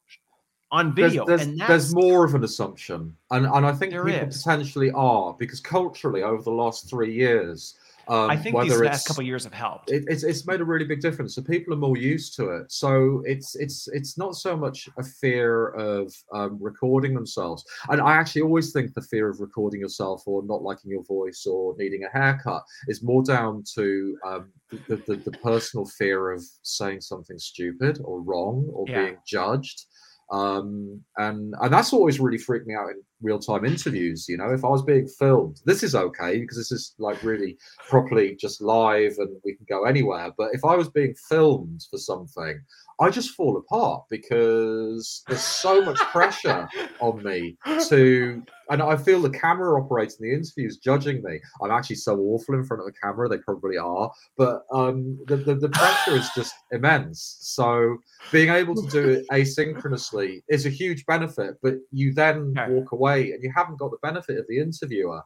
on 0.71 0.95
video 0.95 1.25
there's, 1.25 1.45
there's, 1.45 1.67
there's 1.67 1.93
more 1.93 2.25
of 2.25 2.33
an 2.33 2.43
assumption 2.43 3.15
and, 3.31 3.45
and 3.45 3.65
i 3.65 3.71
think 3.71 3.91
people 3.91 4.09
is. 4.09 4.41
potentially 4.41 4.91
are 4.91 5.33
because 5.33 5.59
culturally 5.59 6.23
over 6.23 6.41
the 6.41 6.51
last 6.51 6.89
three 6.89 7.13
years 7.13 7.75
um, 8.07 8.29
I 8.29 8.35
think 8.35 8.59
these 8.61 8.79
last 8.79 9.07
couple 9.07 9.23
years 9.23 9.43
have 9.43 9.53
helped. 9.53 9.91
It, 9.91 10.03
it's 10.07 10.23
it's 10.23 10.45
made 10.45 10.61
a 10.61 10.65
really 10.65 10.85
big 10.85 11.01
difference. 11.01 11.35
So 11.35 11.41
people 11.41 11.73
are 11.73 11.77
more 11.77 11.97
used 11.97 12.35
to 12.35 12.49
it. 12.49 12.71
So 12.71 13.23
it's 13.25 13.55
it's 13.55 13.87
it's 13.87 14.17
not 14.17 14.35
so 14.35 14.57
much 14.57 14.89
a 14.97 15.03
fear 15.03 15.69
of 15.69 16.13
um, 16.33 16.57
recording 16.61 17.13
themselves. 17.13 17.63
And 17.89 18.01
I 18.01 18.13
actually 18.13 18.41
always 18.41 18.73
think 18.73 18.93
the 18.93 19.01
fear 19.01 19.29
of 19.29 19.39
recording 19.39 19.79
yourself 19.79 20.23
or 20.25 20.43
not 20.43 20.63
liking 20.63 20.91
your 20.91 21.03
voice 21.03 21.45
or 21.45 21.75
needing 21.77 22.03
a 22.03 22.09
haircut 22.09 22.63
is 22.87 23.03
more 23.03 23.23
down 23.23 23.63
to 23.75 24.17
um, 24.25 24.51
the, 24.87 24.97
the, 25.07 25.15
the 25.15 25.37
personal 25.43 25.85
fear 25.85 26.31
of 26.31 26.43
saying 26.63 27.01
something 27.01 27.39
stupid 27.39 27.99
or 28.03 28.21
wrong 28.21 28.69
or 28.73 28.85
yeah. 28.87 29.03
being 29.03 29.17
judged. 29.25 29.85
Um, 30.31 31.01
and 31.17 31.53
and 31.61 31.73
that's 31.73 31.93
always 31.93 32.19
really 32.19 32.37
freaked 32.37 32.67
me 32.67 32.75
out 32.75 32.89
in 32.89 33.01
real 33.21 33.39
time 33.39 33.65
interviews. 33.65 34.27
You 34.27 34.37
know, 34.37 34.51
if 34.51 34.63
I 34.63 34.69
was 34.69 34.83
being 34.83 35.07
filmed, 35.07 35.61
this 35.65 35.83
is 35.83 35.95
okay 35.95 36.39
because 36.39 36.57
this 36.57 36.71
is 36.71 36.95
like 36.97 37.23
really 37.23 37.57
properly 37.87 38.35
just 38.39 38.61
live 38.61 39.13
and 39.17 39.29
we 39.43 39.55
can 39.55 39.65
go 39.69 39.85
anywhere. 39.85 40.31
But 40.37 40.49
if 40.53 40.63
I 40.65 40.75
was 40.75 40.89
being 40.89 41.15
filmed 41.29 41.81
for 41.89 41.97
something, 41.97 42.61
I 42.99 43.09
just 43.09 43.31
fall 43.31 43.57
apart 43.57 44.03
because 44.09 45.23
there's 45.27 45.41
so 45.41 45.83
much 45.83 45.97
pressure 45.97 46.67
on 46.99 47.23
me 47.23 47.57
to, 47.89 48.43
and 48.69 48.81
I 48.81 48.95
feel 48.95 49.21
the 49.21 49.29
camera 49.29 49.81
operator 49.81 50.13
in 50.19 50.29
the 50.29 50.35
interview 50.35 50.67
is 50.67 50.77
judging 50.77 51.21
me. 51.23 51.39
I'm 51.61 51.71
actually 51.71 51.97
so 51.97 52.19
awful 52.19 52.55
in 52.55 52.63
front 52.63 52.81
of 52.81 52.85
the 52.85 52.99
camera, 53.01 53.27
they 53.27 53.37
probably 53.39 53.77
are, 53.77 54.11
but 54.37 54.63
um, 54.71 55.19
the, 55.27 55.37
the, 55.37 55.55
the 55.55 55.69
pressure 55.69 56.15
is 56.15 56.29
just 56.35 56.53
immense. 56.71 57.37
So 57.41 57.97
being 58.31 58.49
able 58.49 58.75
to 58.75 58.89
do 58.89 59.09
it 59.09 59.25
asynchronously 59.31 60.43
is 60.49 60.65
a 60.65 60.69
huge 60.69 61.05
benefit, 61.05 61.55
but 61.61 61.75
you 61.91 62.13
then 62.13 62.53
walk 62.69 62.91
away 62.91 63.31
and 63.31 63.43
you 63.43 63.51
haven't 63.55 63.79
got 63.79 63.91
the 63.91 63.97
benefit 64.01 64.37
of 64.37 64.45
the 64.47 64.59
interviewer 64.59 65.21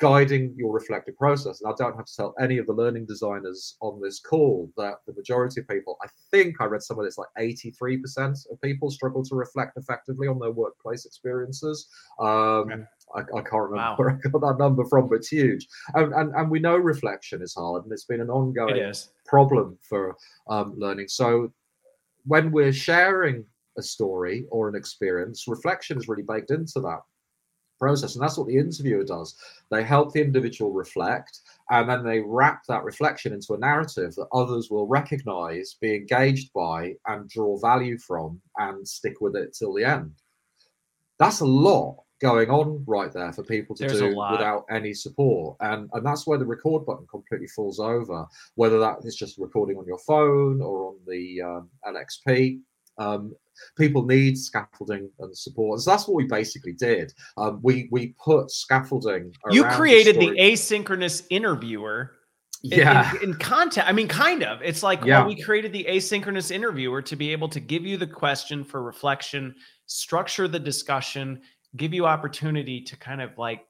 guiding 0.00 0.54
your 0.56 0.72
reflective 0.72 1.16
process. 1.16 1.60
And 1.60 1.70
I 1.70 1.74
don't 1.76 1.94
have 1.94 2.06
to 2.06 2.16
tell 2.16 2.34
any 2.40 2.56
of 2.56 2.66
the 2.66 2.72
learning 2.72 3.04
designers 3.04 3.76
on 3.80 4.00
this 4.00 4.18
call 4.18 4.72
that 4.78 4.94
the 5.06 5.12
majority 5.12 5.60
of 5.60 5.68
people, 5.68 5.98
I 6.02 6.08
think 6.30 6.56
I 6.58 6.64
read 6.64 6.82
somewhere 6.82 7.04
that's 7.04 7.18
like 7.18 7.28
83% 7.38 8.50
of 8.50 8.60
people 8.62 8.90
struggle 8.90 9.22
to 9.22 9.34
reflect 9.34 9.76
effectively 9.76 10.26
on 10.26 10.38
their 10.38 10.52
workplace 10.52 11.04
experiences. 11.04 11.86
Um, 12.18 12.86
I, 13.14 13.20
I, 13.20 13.42
can't 13.42 13.52
remember 13.52 13.76
wow. 13.76 13.96
where 13.96 14.10
I 14.10 14.28
got 14.28 14.40
that 14.40 14.56
number 14.58 14.84
from, 14.86 15.08
but 15.08 15.16
it's 15.16 15.28
huge. 15.28 15.68
And, 15.94 16.14
and, 16.14 16.34
and 16.34 16.50
we 16.50 16.60
know 16.60 16.76
reflection 16.76 17.42
is 17.42 17.54
hard 17.54 17.84
and 17.84 17.92
it's 17.92 18.04
been 18.04 18.22
an 18.22 18.30
ongoing 18.30 18.94
problem 19.26 19.78
for 19.82 20.16
um, 20.48 20.74
learning. 20.78 21.08
So 21.08 21.52
when 22.24 22.50
we're 22.52 22.72
sharing 22.72 23.44
a 23.76 23.82
story 23.82 24.46
or 24.50 24.68
an 24.68 24.76
experience, 24.76 25.46
reflection 25.46 25.98
is 25.98 26.08
really 26.08 26.22
baked 26.22 26.50
into 26.50 26.80
that 26.80 27.00
process. 27.80 28.14
And 28.14 28.22
that's 28.22 28.38
what 28.38 28.46
the 28.46 28.58
interviewer 28.58 29.02
does. 29.02 29.34
They 29.70 29.82
help 29.82 30.12
the 30.12 30.22
individual 30.22 30.70
reflect, 30.70 31.40
and 31.70 31.88
then 31.88 32.04
they 32.04 32.20
wrap 32.20 32.62
that 32.68 32.84
reflection 32.84 33.32
into 33.32 33.54
a 33.54 33.58
narrative 33.58 34.14
that 34.14 34.28
others 34.32 34.70
will 34.70 34.86
recognize, 34.86 35.74
be 35.80 35.96
engaged 35.96 36.52
by, 36.52 36.94
and 37.06 37.28
draw 37.28 37.58
value 37.58 37.98
from, 37.98 38.40
and 38.58 38.86
stick 38.86 39.20
with 39.20 39.34
it 39.34 39.56
till 39.58 39.74
the 39.74 39.84
end. 39.84 40.12
That's 41.18 41.40
a 41.40 41.46
lot 41.46 42.04
going 42.20 42.50
on 42.50 42.84
right 42.86 43.12
there 43.12 43.32
for 43.32 43.42
people 43.42 43.74
to 43.74 43.86
There's 43.86 43.98
do 43.98 44.08
without 44.08 44.66
any 44.70 44.92
support. 44.92 45.56
And 45.60 45.88
and 45.94 46.04
that's 46.04 46.26
where 46.26 46.38
the 46.38 46.46
record 46.46 46.84
button 46.84 47.06
completely 47.10 47.48
falls 47.48 47.80
over, 47.80 48.26
whether 48.54 48.78
that 48.78 48.98
is 49.04 49.16
just 49.16 49.38
recording 49.38 49.78
on 49.78 49.86
your 49.86 49.98
phone 49.98 50.60
or 50.60 50.88
on 50.88 50.96
the 51.06 51.42
um, 51.42 51.70
LXP. 51.86 52.60
Um, 52.98 53.34
people 53.76 54.04
need 54.04 54.38
scaffolding 54.38 55.10
and 55.18 55.36
support. 55.36 55.80
So 55.80 55.90
that's 55.90 56.06
what 56.06 56.14
we 56.14 56.24
basically 56.24 56.72
did. 56.72 57.12
Um, 57.36 57.60
we 57.62 57.88
we 57.90 58.14
put 58.22 58.50
scaffolding. 58.50 59.32
You 59.50 59.64
created 59.64 60.16
the, 60.16 60.30
the, 60.30 60.36
asynchronous 60.36 61.24
interviewer. 61.30 62.12
Yeah. 62.62 63.10
In, 63.12 63.16
in, 63.16 63.22
in, 63.30 63.34
content, 63.36 63.88
I 63.88 63.92
mean, 63.92 64.06
kind 64.06 64.42
of. 64.42 64.60
It's 64.60 64.82
like 64.82 65.02
yeah. 65.02 65.20
well, 65.20 65.28
we 65.28 65.40
created 65.40 65.72
the 65.72 65.86
asynchronous 65.88 66.50
interviewer 66.50 67.00
to 67.00 67.16
be 67.16 67.32
able 67.32 67.48
to 67.48 67.60
give 67.60 67.86
you 67.86 67.96
the 67.96 68.06
question 68.06 68.64
for 68.64 68.82
reflection, 68.82 69.54
structure 69.86 70.46
the 70.46 70.58
discussion, 70.58 71.40
give 71.76 71.94
you 71.94 72.04
opportunity 72.04 72.82
to 72.82 72.96
kind 72.96 73.22
of 73.22 73.38
like 73.38 73.64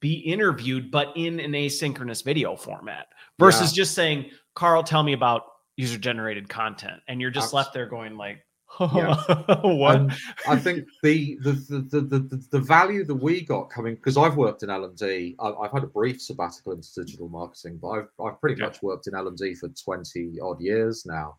be 0.00 0.14
interviewed, 0.14 0.90
but 0.90 1.12
in 1.16 1.40
an 1.40 1.52
asynchronous 1.52 2.22
video 2.22 2.56
format 2.56 3.08
versus 3.38 3.72
yeah. 3.72 3.82
just 3.82 3.94
saying, 3.94 4.30
Carl, 4.54 4.82
tell 4.82 5.02
me 5.02 5.12
about 5.12 5.42
user 5.76 5.98
generated 5.98 6.48
content 6.48 7.00
and 7.08 7.20
you're 7.20 7.30
just 7.30 7.46
Absolutely. 7.46 7.64
left 7.64 7.74
there 7.74 7.86
going 7.86 8.16
like 8.16 8.44
yeah. 8.80 9.16
what 9.62 10.12
i 10.46 10.56
think 10.56 10.86
the 11.02 11.36
the, 11.42 11.52
the 11.52 12.00
the, 12.00 12.18
the 12.20 12.46
the 12.52 12.58
value 12.60 13.04
that 13.04 13.16
we 13.16 13.40
got 13.40 13.68
coming 13.68 13.96
because 13.96 14.16
i've 14.16 14.36
worked 14.36 14.62
in 14.62 14.70
l&d 14.70 15.34
i've 15.40 15.72
had 15.72 15.82
a 15.82 15.88
brief 15.88 16.22
sabbatical 16.22 16.72
into 16.72 16.88
digital 16.94 17.28
marketing 17.28 17.78
but 17.82 17.88
i've, 17.88 18.08
I've 18.24 18.40
pretty 18.40 18.60
yeah. 18.60 18.66
much 18.66 18.80
worked 18.80 19.08
in 19.08 19.14
l&d 19.16 19.54
for 19.54 19.68
20 19.68 20.38
odd 20.40 20.60
years 20.60 21.04
now 21.04 21.34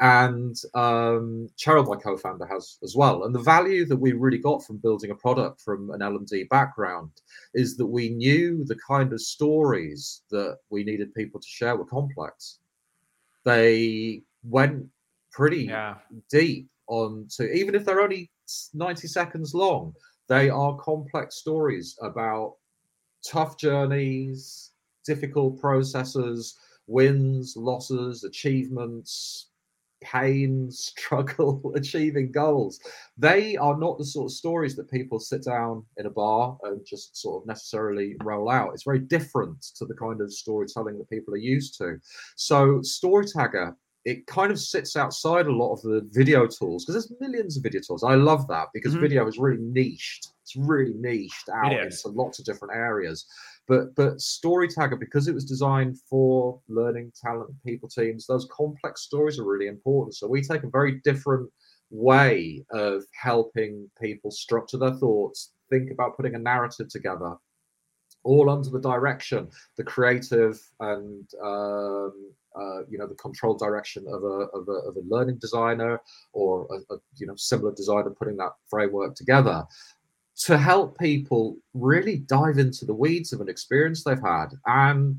and 0.00 0.56
um, 0.74 1.48
Cheryl, 1.56 1.86
my 1.86 1.96
co-founder, 1.96 2.46
has 2.46 2.78
as 2.82 2.96
well. 2.96 3.24
And 3.24 3.34
the 3.34 3.40
value 3.40 3.86
that 3.86 3.96
we 3.96 4.12
really 4.12 4.38
got 4.38 4.64
from 4.64 4.78
building 4.78 5.10
a 5.10 5.14
product 5.14 5.60
from 5.60 5.90
an 5.90 6.02
L&D 6.02 6.44
background 6.50 7.10
is 7.54 7.76
that 7.76 7.86
we 7.86 8.08
knew 8.08 8.64
the 8.64 8.78
kind 8.86 9.12
of 9.12 9.20
stories 9.20 10.22
that 10.30 10.58
we 10.68 10.82
needed 10.82 11.14
people 11.14 11.40
to 11.40 11.46
share 11.46 11.76
were 11.76 11.84
complex 11.84 12.58
they 13.44 14.22
went 14.42 14.86
pretty 15.32 15.64
yeah. 15.64 15.94
deep 16.30 16.68
on 16.86 17.26
to 17.36 17.50
even 17.52 17.74
if 17.74 17.84
they're 17.84 18.00
only 18.00 18.30
90 18.74 19.08
seconds 19.08 19.54
long 19.54 19.92
they 20.28 20.50
are 20.50 20.76
complex 20.78 21.36
stories 21.36 21.96
about 22.02 22.54
tough 23.26 23.58
journeys 23.58 24.72
difficult 25.06 25.58
processes 25.60 26.56
wins 26.86 27.54
losses 27.56 28.24
achievements 28.24 29.50
pain, 30.04 30.70
struggle, 30.70 31.72
achieving 31.76 32.30
goals. 32.30 32.80
They 33.18 33.56
are 33.56 33.76
not 33.76 33.98
the 33.98 34.04
sort 34.04 34.26
of 34.26 34.32
stories 34.32 34.76
that 34.76 34.90
people 34.90 35.18
sit 35.18 35.44
down 35.44 35.84
in 35.96 36.06
a 36.06 36.10
bar 36.10 36.56
and 36.62 36.84
just 36.86 37.16
sort 37.16 37.42
of 37.42 37.46
necessarily 37.46 38.16
roll 38.22 38.50
out. 38.50 38.70
It's 38.74 38.84
very 38.84 39.00
different 39.00 39.60
to 39.76 39.86
the 39.86 39.94
kind 39.94 40.20
of 40.20 40.32
storytelling 40.32 40.98
that 40.98 41.10
people 41.10 41.34
are 41.34 41.38
used 41.38 41.76
to. 41.78 41.98
So, 42.36 42.80
Storytagger 42.80 43.74
it 44.04 44.26
kind 44.26 44.52
of 44.52 44.60
sits 44.60 44.96
outside 44.96 45.46
a 45.46 45.52
lot 45.52 45.72
of 45.72 45.82
the 45.82 46.06
video 46.12 46.46
tools 46.46 46.84
because 46.84 46.94
there's 46.94 47.20
millions 47.20 47.56
of 47.56 47.62
video 47.62 47.80
tools. 47.80 48.04
I 48.04 48.14
love 48.14 48.46
that 48.48 48.68
because 48.74 48.92
mm-hmm. 48.92 49.00
video 49.00 49.26
is 49.26 49.38
really 49.38 49.62
niched. 49.62 50.28
It's 50.42 50.56
really 50.56 50.92
niched 50.94 51.48
out 51.48 51.72
into 51.72 52.08
lots 52.08 52.38
of 52.38 52.44
different 52.44 52.74
areas. 52.74 53.24
But 53.66 53.94
but 53.94 54.18
Storytagger, 54.18 54.98
because 55.00 55.26
it 55.26 55.34
was 55.34 55.44
designed 55.44 55.98
for 56.00 56.60
learning 56.68 57.12
talent 57.20 57.50
people 57.64 57.88
teams, 57.88 58.26
those 58.26 58.48
complex 58.52 59.02
stories 59.02 59.38
are 59.38 59.44
really 59.44 59.68
important. 59.68 60.14
So 60.14 60.28
we 60.28 60.42
take 60.42 60.64
a 60.64 60.68
very 60.68 61.00
different 61.04 61.50
way 61.90 62.64
of 62.72 63.04
helping 63.12 63.90
people 64.00 64.30
structure 64.30 64.76
their 64.76 64.94
thoughts, 64.94 65.52
think 65.70 65.90
about 65.90 66.16
putting 66.16 66.34
a 66.34 66.38
narrative 66.38 66.88
together, 66.88 67.36
all 68.24 68.50
under 68.50 68.68
the 68.70 68.80
direction, 68.80 69.48
the 69.76 69.84
creative 69.84 70.60
and 70.80 71.26
um, 71.42 72.32
uh, 72.56 72.80
you 72.88 72.98
know 72.98 73.06
the 73.06 73.14
controlled 73.16 73.58
direction 73.58 74.04
of 74.08 74.22
a, 74.22 74.46
of 74.56 74.68
a, 74.68 74.88
of 74.88 74.96
a 74.96 75.00
learning 75.08 75.36
designer 75.38 76.00
or 76.32 76.68
a, 76.70 76.94
a, 76.94 76.98
you 77.16 77.26
know 77.26 77.34
similar 77.36 77.74
designer 77.74 78.10
putting 78.10 78.36
that 78.36 78.52
framework 78.68 79.14
together 79.14 79.64
to 80.36 80.58
help 80.58 80.98
people 80.98 81.56
really 81.74 82.18
dive 82.18 82.58
into 82.58 82.84
the 82.84 82.94
weeds 82.94 83.32
of 83.32 83.40
an 83.40 83.48
experience 83.48 84.02
they've 84.02 84.20
had 84.20 84.48
and 84.66 85.16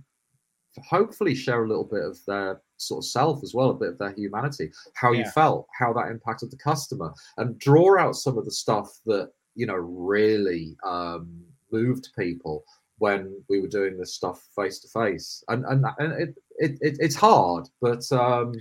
hopefully 0.84 1.34
share 1.34 1.63
a 1.63 1.67
little 1.67 1.86
bit 1.86 2.04
of 2.04 2.17
their 2.28 2.62
sort 2.78 2.99
of 3.04 3.08
self 3.08 3.43
as 3.43 3.54
well, 3.54 3.69
a 3.69 3.73
bit 3.73 3.89
of 3.89 3.97
their 3.97 4.12
humanity, 4.12 4.71
how 4.95 5.12
yeah. 5.12 5.19
you 5.19 5.32
felt, 5.32 5.67
how 5.78 5.93
that 5.93 6.10
impacted 6.10 6.51
the 6.51 6.58
customer, 6.58 7.13
and 7.38 7.58
draw 7.60 7.97
out 7.97 8.15
some 8.15 8.38
of 8.38 8.45
the 8.45 8.51
stuff 8.51 8.99
that 9.06 9.32
you 9.56 9.65
know 9.65 9.75
really 9.75 10.75
um, 10.86 11.43
moved 11.71 12.10
people 12.17 12.63
when 12.97 13.41
we 13.49 13.60
were 13.60 13.67
doing 13.67 13.97
this 13.97 14.13
stuff 14.13 14.47
face 14.56 14.80
to 14.80 14.88
face. 14.89 15.43
And 15.47 15.65
and, 15.65 15.86
and 15.97 16.21
it, 16.21 16.36
it, 16.58 16.71
it, 16.82 16.97
it's 16.99 17.15
hard, 17.15 17.67
but 17.82 18.10
um, 18.12 18.54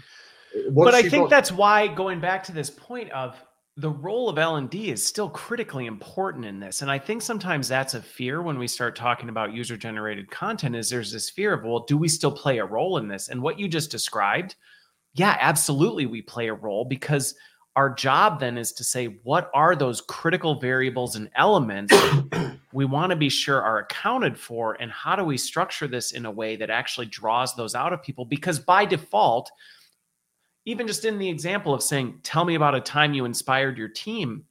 but 0.71 0.95
I 0.95 1.03
think 1.03 1.25
got... 1.25 1.31
that's 1.31 1.53
why 1.53 1.88
going 1.88 2.21
back 2.21 2.45
to 2.45 2.53
this 2.53 2.71
point 2.71 3.11
of 3.11 3.37
the 3.77 3.91
role 3.91 4.29
of 4.29 4.39
L&D 4.39 4.91
is 4.91 5.05
still 5.05 5.29
critically 5.29 5.87
important 5.87 6.45
in 6.45 6.61
this. 6.61 6.83
And 6.83 6.91
I 6.91 6.99
think 6.99 7.23
sometimes 7.23 7.67
that's 7.67 7.95
a 7.95 8.03
fear 8.03 8.41
when 8.41 8.57
we 8.59 8.69
start 8.69 8.95
talking 8.95 9.29
about 9.29 9.53
user 9.53 9.77
generated 9.77 10.31
content 10.31 10.77
is 10.77 10.89
there's 10.89 11.11
this 11.11 11.29
fear 11.29 11.55
of, 11.55 11.65
well, 11.65 11.81
do 11.81 11.99
we 11.99 12.07
still 12.07 12.31
play 12.31 12.59
a 12.59 12.65
role 12.65 12.99
in 12.99 13.09
this? 13.09 13.29
And 13.29 13.43
what 13.43 13.59
you 13.59 13.67
just 13.67 13.91
described, 13.91 14.55
yeah, 15.15 15.37
absolutely 15.41 16.07
we 16.07 16.23
play 16.23 16.49
a 16.49 16.55
role 16.55 16.85
because 16.85 17.35
our 17.75 17.93
job 17.93 18.39
then 18.39 18.57
is 18.57 18.73
to 18.73 18.85
say 18.85 19.07
what 19.25 19.51
are 19.53 19.75
those 19.75 20.01
critical 20.01 20.61
variables 20.61 21.17
and 21.17 21.29
elements 21.35 21.93
we 22.73 22.85
want 22.85 23.11
to 23.11 23.17
be 23.17 23.29
sure 23.29 23.61
are 23.61 23.81
accounted 23.81 24.39
for 24.39 24.75
and 24.81 24.93
how 24.93 25.17
do 25.17 25.25
we 25.25 25.37
structure 25.37 25.89
this 25.89 26.13
in 26.13 26.25
a 26.25 26.31
way 26.31 26.55
that 26.55 26.71
actually 26.71 27.07
draws 27.07 27.55
those 27.57 27.75
out 27.75 27.93
of 27.93 28.03
people 28.03 28.25
because 28.25 28.61
by 28.61 28.85
default 28.85 29.51
even 30.64 30.87
just 30.87 31.05
in 31.05 31.18
the 31.18 31.29
example 31.29 31.74
of 31.74 31.83
saying, 31.83 32.20
tell 32.22 32.44
me 32.44 32.55
about 32.55 32.74
a 32.74 32.81
time 32.81 33.14
you 33.14 33.24
inspired 33.24 33.77
your 33.77 33.88
team, 33.88 34.44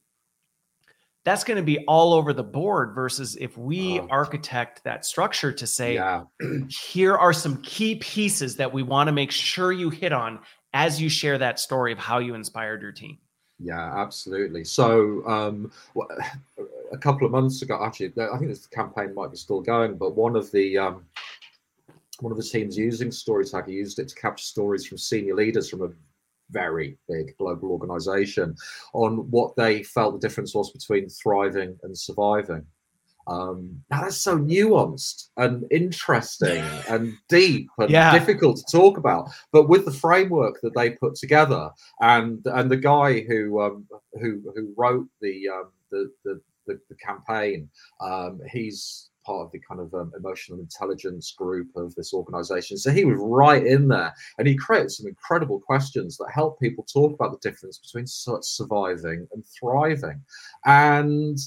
that's 1.24 1.42
going 1.42 1.56
to 1.56 1.62
be 1.62 1.78
all 1.86 2.12
over 2.12 2.32
the 2.32 2.42
board 2.42 2.94
versus 2.94 3.36
if 3.40 3.56
we 3.56 3.98
architect 4.10 4.84
that 4.84 5.06
structure 5.06 5.52
to 5.52 5.66
say, 5.66 5.94
yeah. 5.94 6.24
here 6.68 7.16
are 7.16 7.32
some 7.32 7.60
key 7.62 7.96
pieces 7.96 8.56
that 8.56 8.72
we 8.72 8.82
want 8.82 9.08
to 9.08 9.12
make 9.12 9.30
sure 9.30 9.72
you 9.72 9.90
hit 9.90 10.12
on 10.12 10.38
as 10.74 11.00
you 11.00 11.08
share 11.08 11.38
that 11.38 11.58
story 11.58 11.92
of 11.92 11.98
how 11.98 12.18
you 12.18 12.34
inspired 12.34 12.82
your 12.82 12.92
team. 12.92 13.18
Yeah, 13.58 13.98
absolutely. 13.98 14.64
So, 14.64 15.26
um, 15.26 15.72
a 16.92 16.98
couple 16.98 17.26
of 17.26 17.32
months 17.32 17.62
ago, 17.62 17.82
actually, 17.82 18.12
I 18.20 18.36
think 18.36 18.50
this 18.50 18.66
campaign 18.66 19.14
might 19.14 19.30
be 19.30 19.36
still 19.36 19.60
going, 19.60 19.96
but 19.96 20.14
one 20.14 20.36
of 20.36 20.50
the 20.52 20.76
um, 20.78 21.04
one 22.20 22.32
of 22.32 22.38
the 22.38 22.44
teams 22.44 22.76
using 22.76 23.08
Storytagger 23.08 23.68
used 23.68 23.98
it 23.98 24.08
to 24.08 24.14
capture 24.14 24.44
stories 24.44 24.86
from 24.86 24.98
senior 24.98 25.34
leaders 25.34 25.68
from 25.68 25.82
a 25.82 25.90
very 26.50 26.98
big 27.08 27.36
global 27.38 27.70
organization 27.70 28.54
on 28.92 29.30
what 29.30 29.56
they 29.56 29.82
felt 29.82 30.14
the 30.14 30.26
difference 30.26 30.54
was 30.54 30.70
between 30.70 31.08
thriving 31.08 31.76
and 31.82 31.96
surviving. 31.96 32.64
Um, 33.26 33.82
now 33.90 34.02
that's 34.02 34.18
so 34.18 34.38
nuanced 34.38 35.28
and 35.38 35.64
interesting 35.70 36.62
and 36.88 37.14
deep 37.28 37.68
and 37.78 37.90
yeah. 37.90 38.12
difficult 38.12 38.58
to 38.58 38.64
talk 38.70 38.98
about. 38.98 39.30
But 39.52 39.68
with 39.68 39.84
the 39.84 39.92
framework 39.92 40.60
that 40.62 40.74
they 40.74 40.90
put 40.90 41.14
together, 41.14 41.70
and 42.00 42.44
and 42.46 42.70
the 42.70 42.76
guy 42.76 43.20
who 43.20 43.60
um, 43.62 43.86
who 44.20 44.42
who 44.54 44.74
wrote 44.76 45.08
the 45.20 45.48
um, 45.48 45.70
the, 45.90 46.10
the, 46.24 46.40
the 46.66 46.80
the 46.90 46.96
campaign, 46.96 47.70
um, 48.00 48.40
he's 48.52 49.08
part 49.24 49.46
of 49.46 49.52
the 49.52 49.60
kind 49.60 49.80
of 49.80 49.92
um, 49.94 50.12
emotional 50.16 50.58
intelligence 50.58 51.32
group 51.36 51.68
of 51.76 51.94
this 51.94 52.12
organization. 52.12 52.76
So 52.76 52.90
he 52.90 53.04
was 53.04 53.18
right 53.20 53.66
in 53.66 53.88
there 53.88 54.14
and 54.38 54.46
he 54.46 54.56
created 54.56 54.90
some 54.90 55.06
incredible 55.06 55.60
questions 55.60 56.16
that 56.18 56.30
help 56.32 56.60
people 56.60 56.84
talk 56.84 57.14
about 57.14 57.32
the 57.32 57.48
difference 57.48 57.78
between 57.78 58.06
surviving 58.06 59.26
and 59.32 59.44
thriving. 59.46 60.20
And 60.64 61.38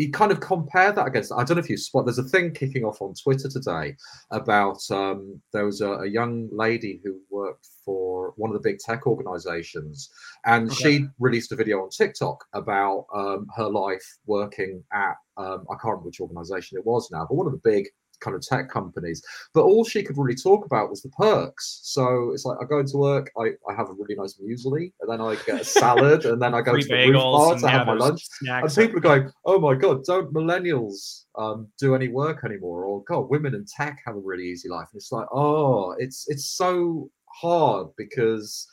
he 0.00 0.08
kind 0.08 0.32
of 0.32 0.40
compared 0.40 0.96
that 0.96 1.06
against 1.06 1.30
i 1.32 1.44
don't 1.44 1.58
know 1.58 1.62
if 1.62 1.68
you 1.68 1.76
spot 1.76 2.06
there's 2.06 2.18
a 2.18 2.24
thing 2.24 2.50
kicking 2.52 2.84
off 2.84 3.02
on 3.02 3.12
twitter 3.12 3.50
today 3.50 3.94
about 4.30 4.80
um, 4.90 5.38
there 5.52 5.66
was 5.66 5.82
a, 5.82 5.90
a, 5.90 6.08
young 6.08 6.48
lady 6.50 7.02
who 7.04 7.18
worked 7.30 7.68
for 7.84 8.32
one 8.36 8.48
of 8.50 8.54
the 8.54 8.66
big 8.66 8.78
tech 8.78 9.06
organizations 9.06 10.08
and 10.46 10.70
okay. 10.70 10.98
she 10.98 11.06
released 11.18 11.52
a 11.52 11.56
video 11.56 11.82
on 11.82 11.90
tiktok 11.90 12.42
about 12.54 13.04
um, 13.14 13.46
her 13.54 13.68
life 13.68 14.04
working 14.24 14.82
at 14.94 15.16
um, 15.36 15.66
i 15.70 15.74
can't 15.74 15.84
remember 15.84 16.06
which 16.06 16.20
organization 16.20 16.78
it 16.78 16.86
was 16.86 17.10
now 17.10 17.26
but 17.28 17.36
one 17.36 17.46
of 17.46 17.52
the 17.52 17.70
big 17.70 17.86
kind 18.20 18.36
of 18.36 18.42
tech 18.42 18.68
companies. 18.70 19.22
But 19.54 19.62
all 19.62 19.84
she 19.84 20.02
could 20.02 20.18
really 20.18 20.36
talk 20.36 20.64
about 20.64 20.90
was 20.90 21.02
the 21.02 21.08
perks. 21.10 21.80
So 21.82 22.30
it's 22.32 22.44
like 22.44 22.58
I 22.60 22.64
go 22.64 22.78
into 22.80 22.96
work, 22.96 23.30
I, 23.38 23.52
I 23.68 23.74
have 23.76 23.88
a 23.88 23.92
really 23.92 24.14
nice 24.14 24.34
muesli, 24.34 24.92
and 25.00 25.10
then 25.10 25.20
I 25.20 25.36
get 25.46 25.60
a 25.60 25.64
salad, 25.80 26.24
and 26.24 26.40
then 26.40 26.54
I 26.54 26.60
go 26.60 26.76
to 26.76 26.86
the 26.86 27.08
roof 27.08 27.14
bar 27.14 27.58
to 27.58 27.68
have 27.68 27.86
my 27.86 27.94
lunch. 27.94 28.26
And 28.62 28.74
people 28.74 28.98
are 28.98 29.00
going, 29.00 29.32
"Oh 29.44 29.58
my 29.58 29.74
god, 29.74 30.04
don't 30.04 30.32
millennials 30.32 31.24
um, 31.36 31.68
do 31.78 31.94
any 31.94 32.08
work 32.08 32.44
anymore?" 32.44 32.84
Or 32.84 33.02
God, 33.04 33.30
women 33.30 33.54
in 33.54 33.64
tech 33.64 34.00
have 34.06 34.16
a 34.16 34.20
really 34.20 34.46
easy 34.46 34.68
life. 34.68 34.88
And 34.92 35.00
it's 35.00 35.12
like, 35.12 35.26
oh, 35.32 35.94
it's 35.98 36.26
it's 36.28 36.46
so 36.46 37.10
hard 37.26 37.88
because 37.96 38.66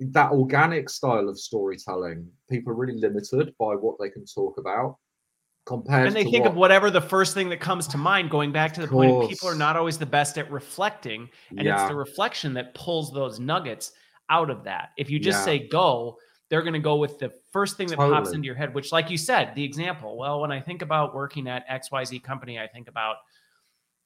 that 0.00 0.32
organic 0.32 0.90
style 0.90 1.28
of 1.28 1.38
storytelling, 1.38 2.28
people 2.50 2.72
are 2.72 2.76
really 2.76 2.98
limited 2.98 3.54
by 3.58 3.74
what 3.74 3.96
they 4.00 4.10
can 4.10 4.24
talk 4.26 4.58
about 4.58 4.96
compared 5.64 6.08
and 6.08 6.16
they 6.16 6.24
think 6.24 6.42
what? 6.42 6.50
of 6.50 6.56
whatever 6.56 6.90
the 6.90 7.00
first 7.00 7.34
thing 7.34 7.48
that 7.48 7.60
comes 7.60 7.86
to 7.86 7.96
mind 7.96 8.30
going 8.30 8.50
back 8.50 8.72
to 8.74 8.80
the 8.80 8.88
point 8.88 9.12
of 9.12 9.28
people 9.28 9.48
are 9.48 9.54
not 9.54 9.76
always 9.76 9.96
the 9.96 10.06
best 10.06 10.36
at 10.36 10.50
reflecting 10.50 11.28
and 11.50 11.62
yeah. 11.62 11.80
it's 11.80 11.88
the 11.88 11.94
reflection 11.94 12.52
that 12.52 12.74
pulls 12.74 13.12
those 13.12 13.38
nuggets 13.38 13.92
out 14.28 14.50
of 14.50 14.64
that 14.64 14.90
if 14.96 15.08
you 15.08 15.20
just 15.20 15.40
yeah. 15.40 15.44
say 15.44 15.68
go 15.68 16.16
they're 16.48 16.62
going 16.62 16.72
to 16.72 16.80
go 16.80 16.96
with 16.96 17.18
the 17.18 17.32
first 17.52 17.76
thing 17.76 17.86
that 17.86 17.96
totally. 17.96 18.14
pops 18.14 18.32
into 18.32 18.44
your 18.44 18.56
head 18.56 18.74
which 18.74 18.90
like 18.90 19.08
you 19.08 19.16
said 19.16 19.54
the 19.54 19.62
example 19.62 20.16
well 20.16 20.40
when 20.40 20.50
i 20.50 20.60
think 20.60 20.82
about 20.82 21.14
working 21.14 21.46
at 21.46 21.64
xyz 21.68 22.20
company 22.22 22.58
i 22.58 22.66
think 22.66 22.88
about 22.88 23.16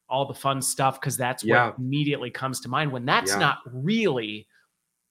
all 0.09 0.25
the 0.25 0.33
fun 0.33 0.61
stuff 0.61 0.99
because 0.99 1.17
that's 1.17 1.43
yeah. 1.43 1.67
what 1.67 1.79
immediately 1.79 2.29
comes 2.29 2.59
to 2.59 2.69
mind 2.69 2.91
when 2.91 3.05
that's 3.05 3.35
not 3.35 3.57
really 3.65 4.47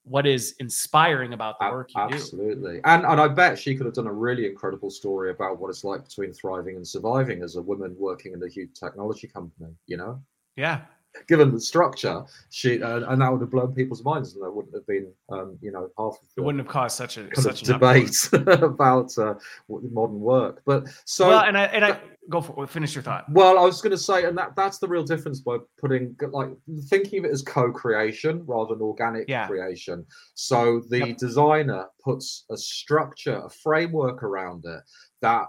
what 0.06 0.26
is 0.26 0.54
inspiring 0.60 1.32
about 1.32 1.58
the 1.58 1.66
work 1.68 1.90
you 1.94 2.00
absolutely. 2.00 2.18
do. 2.18 2.50
Absolutely. 2.52 2.80
And 2.84 3.04
and 3.04 3.20
I 3.20 3.28
bet 3.28 3.58
she 3.58 3.76
could 3.76 3.86
have 3.86 3.94
done 3.94 4.06
a 4.06 4.12
really 4.12 4.46
incredible 4.46 4.90
story 4.90 5.30
about 5.30 5.58
what 5.58 5.68
it's 5.68 5.84
like 5.84 6.04
between 6.04 6.32
thriving 6.32 6.76
and 6.76 6.86
surviving 6.86 7.42
as 7.42 7.56
a 7.56 7.62
woman 7.62 7.94
working 7.98 8.32
in 8.32 8.42
a 8.42 8.48
huge 8.48 8.70
technology 8.78 9.26
company, 9.26 9.72
you 9.86 9.96
know? 9.96 10.22
Yeah 10.56 10.82
given 11.28 11.52
the 11.52 11.60
structure, 11.60 12.24
she 12.50 12.82
uh, 12.82 13.10
and 13.10 13.20
that 13.20 13.32
would 13.32 13.40
have 13.40 13.50
blown 13.50 13.74
people's 13.74 14.04
minds, 14.04 14.34
and 14.34 14.42
there 14.42 14.50
wouldn't 14.50 14.74
have 14.74 14.86
been, 14.86 15.12
um, 15.30 15.58
you 15.60 15.72
know, 15.72 15.88
half 15.98 16.16
it 16.36 16.40
wouldn't 16.40 16.64
have 16.64 16.72
caused 16.72 16.96
such 16.96 17.18
a 17.18 17.28
such 17.34 17.62
debate 17.62 18.16
about 18.32 19.16
uh, 19.18 19.34
modern 19.68 20.20
work. 20.20 20.62
But 20.64 20.86
so, 21.04 21.28
well, 21.28 21.44
and 21.44 21.56
I 21.56 21.64
and 21.64 21.84
I 21.84 22.00
go 22.28 22.40
for 22.40 22.66
finish 22.66 22.94
your 22.94 23.02
thought. 23.02 23.30
Well, 23.30 23.58
I 23.58 23.62
was 23.62 23.80
going 23.80 23.92
to 23.92 23.98
say, 23.98 24.24
and 24.24 24.36
that 24.38 24.56
that's 24.56 24.78
the 24.78 24.88
real 24.88 25.04
difference 25.04 25.40
by 25.40 25.58
putting 25.78 26.16
like 26.30 26.50
thinking 26.88 27.20
of 27.20 27.24
it 27.26 27.30
as 27.30 27.42
co-creation 27.42 28.44
rather 28.46 28.74
than 28.74 28.82
organic 28.82 29.28
yeah. 29.28 29.46
creation. 29.46 30.04
So 30.34 30.82
the 30.88 31.08
yep. 31.08 31.16
designer 31.18 31.86
puts 32.02 32.44
a 32.50 32.56
structure, 32.56 33.42
a 33.44 33.50
framework 33.50 34.22
around 34.22 34.64
it 34.64 34.80
that 35.22 35.46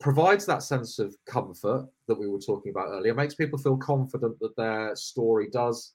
provides 0.00 0.44
that 0.46 0.62
sense 0.62 0.98
of 0.98 1.14
comfort 1.26 1.86
that 2.08 2.18
we 2.18 2.28
were 2.28 2.38
talking 2.38 2.70
about 2.70 2.88
earlier, 2.88 3.14
makes 3.14 3.34
people 3.34 3.58
feel 3.58 3.76
confident 3.76 4.38
that 4.40 4.56
their 4.56 4.94
story 4.96 5.48
does 5.50 5.94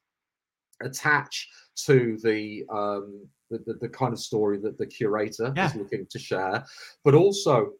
attach 0.81 1.49
to 1.75 2.17
the 2.23 2.65
um, 2.71 3.27
the, 3.49 3.59
the, 3.65 3.73
the, 3.81 3.89
kind 3.89 4.13
of 4.13 4.19
story 4.19 4.59
that 4.59 4.77
the 4.77 4.85
curator 4.85 5.51
yeah. 5.55 5.67
is 5.67 5.75
looking 5.75 6.05
to 6.09 6.19
share, 6.19 6.63
but 7.03 7.15
also 7.15 7.71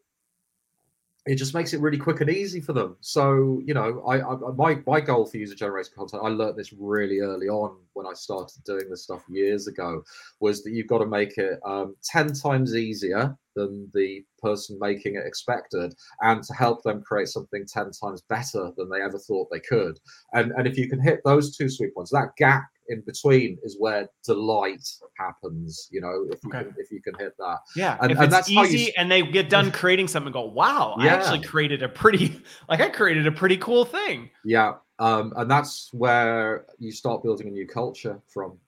it 1.26 1.36
just 1.36 1.52
makes 1.52 1.74
it 1.74 1.80
really 1.80 1.98
quick 1.98 2.22
and 2.22 2.30
easy 2.30 2.60
for 2.60 2.72
them. 2.72 2.96
So, 3.00 3.60
you 3.64 3.74
know, 3.74 4.02
I, 4.06 4.20
I 4.20 4.36
my 4.54 4.82
my 4.86 5.00
goal 5.00 5.26
for 5.26 5.36
user 5.36 5.54
generated 5.54 5.94
content, 5.94 6.22
I 6.24 6.28
learned 6.28 6.56
this 6.56 6.72
really 6.72 7.20
early 7.20 7.48
on 7.48 7.76
when 7.92 8.06
I 8.06 8.14
started 8.14 8.64
doing 8.64 8.88
this 8.88 9.02
stuff 9.02 9.22
years 9.28 9.66
ago, 9.66 10.02
was 10.40 10.62
that 10.62 10.72
you've 10.72 10.86
got 10.86 10.98
to 10.98 11.06
make 11.06 11.36
it 11.36 11.60
um, 11.66 11.94
ten 12.02 12.32
times 12.32 12.74
easier 12.74 13.36
than 13.54 13.90
the 13.92 14.24
person 14.40 14.78
making 14.80 15.16
it 15.16 15.26
expected, 15.26 15.94
and 16.22 16.42
to 16.42 16.54
help 16.54 16.82
them 16.82 17.02
create 17.02 17.28
something 17.28 17.66
ten 17.66 17.90
times 17.90 18.22
better 18.22 18.72
than 18.78 18.88
they 18.88 19.02
ever 19.02 19.18
thought 19.18 19.48
they 19.50 19.60
could. 19.60 20.00
And 20.32 20.52
and 20.52 20.66
if 20.66 20.78
you 20.78 20.88
can 20.88 21.00
hit 21.00 21.20
those 21.24 21.54
two 21.54 21.68
sweet 21.68 21.94
points, 21.94 22.12
that 22.12 22.34
gap 22.38 22.70
in 22.88 23.02
between 23.06 23.58
is 23.62 23.76
where 23.78 24.08
delight 24.24 24.86
happens. 25.18 25.88
You 25.90 26.00
know, 26.00 26.26
if 26.30 26.40
you 26.42 26.50
okay. 26.50 26.64
can 26.64 26.74
if 26.78 26.90
you 26.90 27.00
can 27.02 27.14
hit 27.18 27.34
that. 27.38 27.58
Yeah, 27.76 27.98
and, 28.00 28.12
if 28.12 28.18
and 28.18 28.32
it's 28.32 28.50
easy 28.50 28.78
you... 28.78 28.92
and 28.96 29.10
they 29.10 29.22
get 29.22 29.48
done 29.48 29.70
creating 29.80 30.08
something, 30.08 30.32
go, 30.32 30.44
wow, 30.44 30.96
yeah. 30.98 31.06
I 31.06 31.08
actually 31.16 31.42
created 31.42 31.82
a 31.82 31.88
pretty 31.88 32.42
like 32.68 32.80
I 32.80 32.88
created 32.88 33.26
a 33.26 33.32
pretty 33.32 33.56
cool 33.56 33.84
thing. 33.84 34.30
Yeah, 34.44 34.74
um, 34.98 35.32
and 35.36 35.50
that's 35.50 35.90
where 35.92 36.66
you 36.78 36.92
start 36.92 37.22
building 37.22 37.48
a 37.48 37.50
new 37.50 37.66
culture 37.66 38.20
from. 38.28 38.58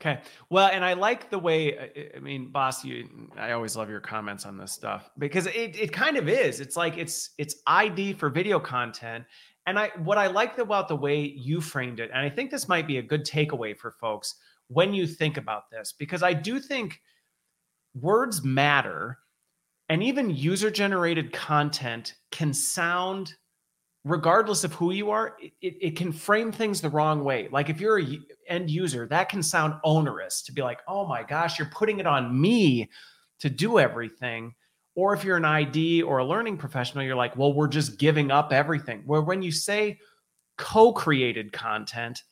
Okay. 0.00 0.20
Well, 0.50 0.68
and 0.72 0.84
I 0.84 0.92
like 0.92 1.30
the 1.30 1.38
way, 1.38 2.10
I 2.14 2.18
mean, 2.20 2.50
boss, 2.50 2.84
you, 2.84 3.08
I 3.38 3.52
always 3.52 3.76
love 3.76 3.88
your 3.88 4.00
comments 4.00 4.44
on 4.44 4.58
this 4.58 4.70
stuff 4.70 5.10
because 5.18 5.46
it, 5.46 5.74
it 5.80 5.90
kind 5.90 6.18
of 6.18 6.28
is. 6.28 6.60
It's 6.60 6.76
like 6.76 6.98
it's, 6.98 7.30
it's 7.38 7.56
ID 7.66 8.12
for 8.12 8.28
video 8.28 8.60
content 8.60 9.24
and 9.66 9.78
I 9.78 9.90
what 9.98 10.18
I 10.18 10.28
like 10.28 10.58
about 10.58 10.88
the 10.88 10.96
way 10.96 11.20
you 11.20 11.60
framed 11.60 12.00
it, 12.00 12.10
and 12.12 12.20
I 12.20 12.30
think 12.30 12.50
this 12.50 12.68
might 12.68 12.86
be 12.86 12.98
a 12.98 13.02
good 13.02 13.24
takeaway 13.24 13.76
for 13.76 13.90
folks 13.90 14.36
when 14.68 14.94
you 14.94 15.06
think 15.06 15.36
about 15.36 15.70
this, 15.70 15.92
because 15.96 16.22
I 16.22 16.32
do 16.32 16.58
think 16.60 17.00
words 17.94 18.44
matter, 18.44 19.18
and 19.88 20.02
even 20.02 20.30
user 20.30 20.70
generated 20.70 21.32
content 21.32 22.14
can 22.30 22.52
sound 22.52 23.34
regardless 24.04 24.62
of 24.62 24.72
who 24.74 24.92
you 24.92 25.10
are 25.10 25.36
it, 25.60 25.74
it 25.80 25.96
can 25.96 26.12
frame 26.12 26.52
things 26.52 26.80
the 26.80 26.88
wrong 26.88 27.24
way. 27.24 27.48
Like 27.50 27.68
if 27.68 27.80
you're 27.80 28.00
a 28.00 28.20
end 28.48 28.70
user 28.70 29.06
that 29.08 29.28
can 29.28 29.42
sound 29.42 29.74
onerous 29.82 30.42
to 30.42 30.52
be 30.52 30.62
like 30.62 30.78
oh 30.86 31.06
my 31.06 31.24
gosh 31.24 31.58
you're 31.58 31.68
putting 31.68 31.98
it 31.98 32.06
on 32.06 32.40
me 32.40 32.88
to 33.40 33.50
do 33.50 33.80
everything 33.80 34.54
or 34.96 35.12
if 35.12 35.22
you're 35.22 35.36
an 35.36 35.44
ID 35.44 36.02
or 36.02 36.18
a 36.18 36.24
learning 36.24 36.56
professional, 36.56 37.04
you're 37.04 37.14
like, 37.14 37.36
well, 37.36 37.52
we're 37.52 37.68
just 37.68 37.98
giving 37.98 38.30
up 38.30 38.52
everything. 38.52 39.02
Where 39.04 39.20
when 39.20 39.42
you 39.42 39.52
say 39.52 40.00
co 40.56 40.92
created 40.92 41.52
content, 41.52 42.22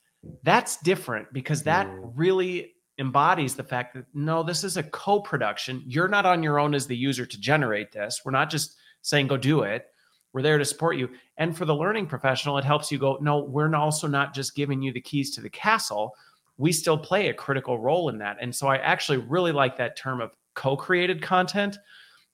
that's 0.43 0.79
different 0.79 1.31
because 1.33 1.63
that 1.65 1.87
mm. 1.87 2.11
really 2.15 2.73
embodies 2.99 3.55
the 3.55 3.63
fact 3.63 3.95
that 3.95 4.07
no, 4.15 4.43
this 4.43 4.65
is 4.65 4.79
a 4.79 4.83
co 4.83 5.21
production. 5.21 5.83
You're 5.87 6.09
not 6.09 6.25
on 6.25 6.43
your 6.43 6.59
own 6.59 6.75
as 6.75 6.87
the 6.87 6.97
user 6.97 7.27
to 7.27 7.39
generate 7.39 7.93
this. 7.93 8.23
We're 8.25 8.33
not 8.33 8.51
just 8.51 8.77
saying 9.03 9.27
go 9.27 9.37
do 9.37 9.63
it. 9.63 9.87
We're 10.33 10.43
there 10.43 10.59
to 10.59 10.65
support 10.65 10.97
you. 10.97 11.11
And 11.37 11.57
for 11.57 11.67
the 11.67 11.75
learning 11.75 12.07
professional, 12.07 12.57
it 12.57 12.65
helps 12.65 12.91
you 12.91 12.99
go, 12.99 13.19
no, 13.21 13.39
we're 13.39 13.73
also 13.77 14.09
not 14.09 14.35
just 14.35 14.57
giving 14.57 14.83
you 14.83 14.91
the 14.91 15.01
keys 15.01 15.31
to 15.33 15.41
the 15.41 15.51
castle. 15.51 16.17
We 16.57 16.73
still 16.73 16.99
play 16.99 17.29
a 17.29 17.35
critical 17.35 17.79
role 17.79 18.09
in 18.09 18.19
that. 18.19 18.39
And 18.41 18.53
so 18.53 18.69
I 18.69 18.79
actually 18.79 19.19
really 19.19 19.53
like 19.53 19.77
that 19.77 19.97
term 19.97 20.23
of 20.23 20.33
co 20.55 20.77
created 20.77 21.21
content 21.21 21.77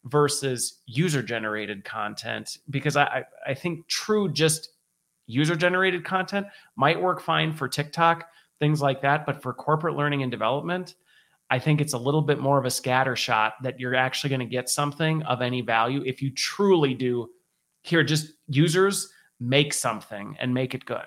versus 0.04 0.80
user 0.86 1.22
generated 1.22 1.84
content 1.84 2.58
because 2.70 2.96
I, 2.96 3.24
I 3.46 3.54
think 3.54 3.86
true 3.88 4.32
just 4.32 4.70
user 5.26 5.54
generated 5.54 6.04
content 6.04 6.46
might 6.76 7.00
work 7.00 7.20
fine 7.20 7.52
for 7.52 7.68
TikTok, 7.68 8.28
things 8.58 8.80
like 8.80 9.02
that. 9.02 9.26
But 9.26 9.42
for 9.42 9.52
corporate 9.52 9.96
learning 9.96 10.22
and 10.22 10.30
development, 10.30 10.94
I 11.50 11.58
think 11.58 11.80
it's 11.80 11.92
a 11.92 11.98
little 11.98 12.22
bit 12.22 12.38
more 12.38 12.58
of 12.58 12.64
a 12.64 12.70
scatter 12.70 13.16
shot 13.16 13.54
that 13.62 13.78
you're 13.78 13.94
actually 13.94 14.30
going 14.30 14.40
to 14.40 14.46
get 14.46 14.68
something 14.68 15.22
of 15.24 15.42
any 15.42 15.60
value 15.60 16.02
if 16.06 16.22
you 16.22 16.30
truly 16.30 16.94
do 16.94 17.28
here, 17.82 18.04
just 18.04 18.34
users 18.46 19.10
make 19.40 19.72
something 19.72 20.36
and 20.38 20.52
make 20.52 20.74
it 20.74 20.84
good. 20.84 21.06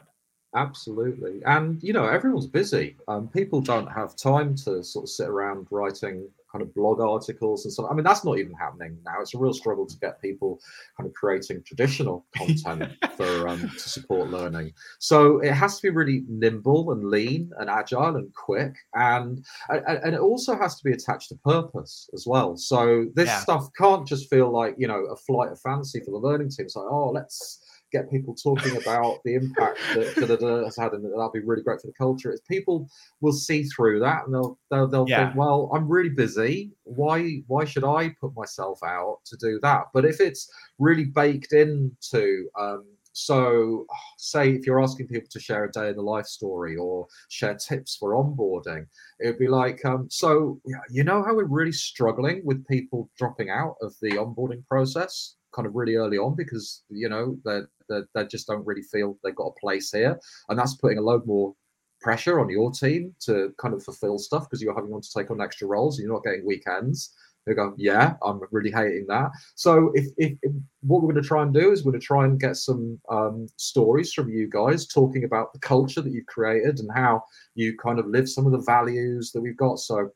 Absolutely. 0.55 1.41
And, 1.45 1.81
you 1.81 1.93
know, 1.93 2.05
everyone's 2.05 2.47
busy. 2.47 2.97
Um, 3.07 3.27
people 3.27 3.61
don't 3.61 3.87
have 3.87 4.15
time 4.15 4.55
to 4.57 4.83
sort 4.83 5.03
of 5.03 5.09
sit 5.09 5.27
around 5.27 5.67
writing 5.71 6.27
kind 6.53 6.61
of 6.61 6.73
blog 6.75 7.01
articles 7.01 7.65
and 7.65 7.73
stuff. 7.73 7.87
I 7.89 7.95
mean, 7.95 8.03
that's 8.03 8.23
not 8.23 8.37
even 8.37 8.53
happening 8.53 8.97
now. 9.03 9.19
It's 9.19 9.33
a 9.33 9.39
real 9.39 9.53
struggle 9.53 9.87
to 9.87 9.97
get 9.97 10.21
people 10.21 10.59
kind 10.95 11.07
of 11.07 11.13
creating 11.13 11.63
traditional 11.63 12.25
content 12.35 12.93
for 13.17 13.47
um, 13.47 13.69
to 13.69 13.89
support 13.89 14.29
learning. 14.29 14.71
So 14.99 15.39
it 15.39 15.51
has 15.53 15.77
to 15.77 15.81
be 15.81 15.89
really 15.89 16.23
nimble 16.29 16.91
and 16.91 17.09
lean 17.09 17.51
and 17.59 17.69
agile 17.69 18.15
and 18.15 18.33
quick, 18.35 18.75
and 18.93 19.43
and 19.69 20.13
it 20.13 20.19
also 20.19 20.55
has 20.55 20.75
to 20.75 20.83
be 20.83 20.93
attached 20.93 21.29
to 21.29 21.35
purpose 21.43 22.09
as 22.13 22.25
well. 22.27 22.55
So 22.55 23.07
this 23.15 23.27
yeah. 23.27 23.39
stuff 23.39 23.67
can't 23.75 24.07
just 24.07 24.29
feel 24.29 24.51
like 24.51 24.75
you 24.77 24.87
know 24.87 25.05
a 25.05 25.15
flight 25.15 25.51
of 25.51 25.59
fancy 25.59 26.01
for 26.01 26.11
the 26.11 26.17
learning 26.17 26.49
team. 26.49 26.65
It's 26.65 26.75
like, 26.75 26.85
oh, 26.87 27.09
let's 27.09 27.62
get 27.93 28.11
people 28.11 28.35
talking 28.35 28.75
about 28.77 29.19
the 29.23 29.35
impact 29.35 29.79
that 29.93 30.37
da, 30.39 30.65
has 30.65 30.75
had, 30.75 30.91
and 30.93 31.05
that'll 31.05 31.31
be 31.31 31.39
really 31.39 31.63
great 31.63 31.79
for 31.79 31.87
the 31.87 31.93
culture. 31.93 32.33
Is 32.33 32.41
people 32.41 32.89
will 33.21 33.31
see 33.31 33.63
through 33.63 33.99
that 34.01 34.25
and 34.25 34.33
they'll 34.33 34.59
they'll, 34.69 34.87
they'll 34.87 35.07
yeah. 35.07 35.27
think, 35.27 35.37
well, 35.37 35.69
I'm 35.73 35.87
really 35.87 36.09
busy. 36.09 36.71
Why 36.83 37.43
why 37.47 37.63
should 37.65 37.85
I 37.85 38.09
put 38.19 38.35
myself 38.35 38.79
out 38.83 39.19
to 39.25 39.37
do 39.37 39.59
that? 39.61 39.85
But 39.93 40.05
if 40.05 40.19
it's 40.19 40.51
really 40.79 41.05
baked 41.05 41.53
into 41.53 42.49
um, 42.59 42.83
so, 43.15 43.85
say 44.17 44.53
if 44.53 44.65
you're 44.65 44.81
asking 44.81 45.07
people 45.07 45.29
to 45.29 45.39
share 45.39 45.65
a 45.65 45.71
day 45.71 45.89
in 45.89 45.95
the 45.95 46.01
life 46.01 46.25
story 46.25 46.75
or 46.75 47.07
share 47.29 47.55
tips 47.55 47.95
for 47.95 48.13
onboarding, 48.13 48.87
it'd 49.21 49.37
be 49.37 49.47
like, 49.47 49.85
um, 49.85 50.07
so 50.09 50.59
you 50.89 51.03
know 51.03 51.23
how 51.23 51.35
we're 51.35 51.45
really 51.45 51.71
struggling 51.71 52.41
with 52.43 52.67
people 52.67 53.11
dropping 53.15 53.51
out 53.51 53.75
of 53.81 53.93
the 54.01 54.13
onboarding 54.13 54.65
process 54.65 55.35
kind 55.53 55.67
of 55.67 55.75
really 55.75 55.95
early 55.95 56.17
on 56.17 56.35
because 56.35 56.83
you 56.89 57.09
know 57.09 57.37
they 57.45 58.01
they 58.13 58.25
just 58.25 58.47
don't 58.47 58.65
really 58.65 58.81
feel 58.81 59.17
they've 59.23 59.35
got 59.35 59.53
a 59.55 59.59
place 59.59 59.91
here, 59.91 60.19
and 60.49 60.57
that's 60.57 60.75
putting 60.75 60.97
a 60.97 61.01
load 61.01 61.25
more 61.25 61.53
pressure 62.01 62.39
on 62.39 62.49
your 62.49 62.69
team 62.71 63.15
to 63.21 63.53
kind 63.59 63.73
of 63.73 63.81
fulfill 63.83 64.19
stuff 64.19 64.43
because 64.43 64.61
you're 64.61 64.75
having 64.75 64.91
one 64.91 65.01
to 65.01 65.09
take 65.15 65.31
on 65.31 65.41
extra 65.41 65.67
roles 65.67 65.97
and 65.97 66.05
you're 66.05 66.13
not 66.13 66.23
getting 66.23 66.45
weekends. 66.45 67.13
They 67.45 67.53
go, 67.53 67.73
yeah, 67.77 68.13
I'm 68.23 68.39
really 68.51 68.71
hating 68.71 69.05
that. 69.09 69.31
So 69.55 69.91
if, 69.95 70.05
if, 70.17 70.37
if 70.43 70.53
what 70.81 71.01
we're 71.01 71.11
going 71.11 71.21
to 71.21 71.27
try 71.27 71.43
and 71.43 71.53
do 71.53 71.71
is 71.71 71.83
we're 71.83 71.91
going 71.91 71.99
to 71.99 72.05
try 72.05 72.25
and 72.25 72.39
get 72.39 72.55
some 72.55 72.99
um, 73.09 73.47
stories 73.57 74.13
from 74.13 74.29
you 74.29 74.49
guys 74.49 74.87
talking 74.87 75.25
about 75.25 75.51
the 75.51 75.59
culture 75.59 76.01
that 76.01 76.11
you've 76.11 76.25
created 76.27 76.79
and 76.79 76.89
how 76.93 77.23
you 77.55 77.77
kind 77.77 77.99
of 77.99 78.07
live 78.07 78.29
some 78.29 78.45
of 78.45 78.53
the 78.53 78.63
values 78.65 79.31
that 79.31 79.41
we've 79.41 79.57
got. 79.57 79.79
So 79.79 80.09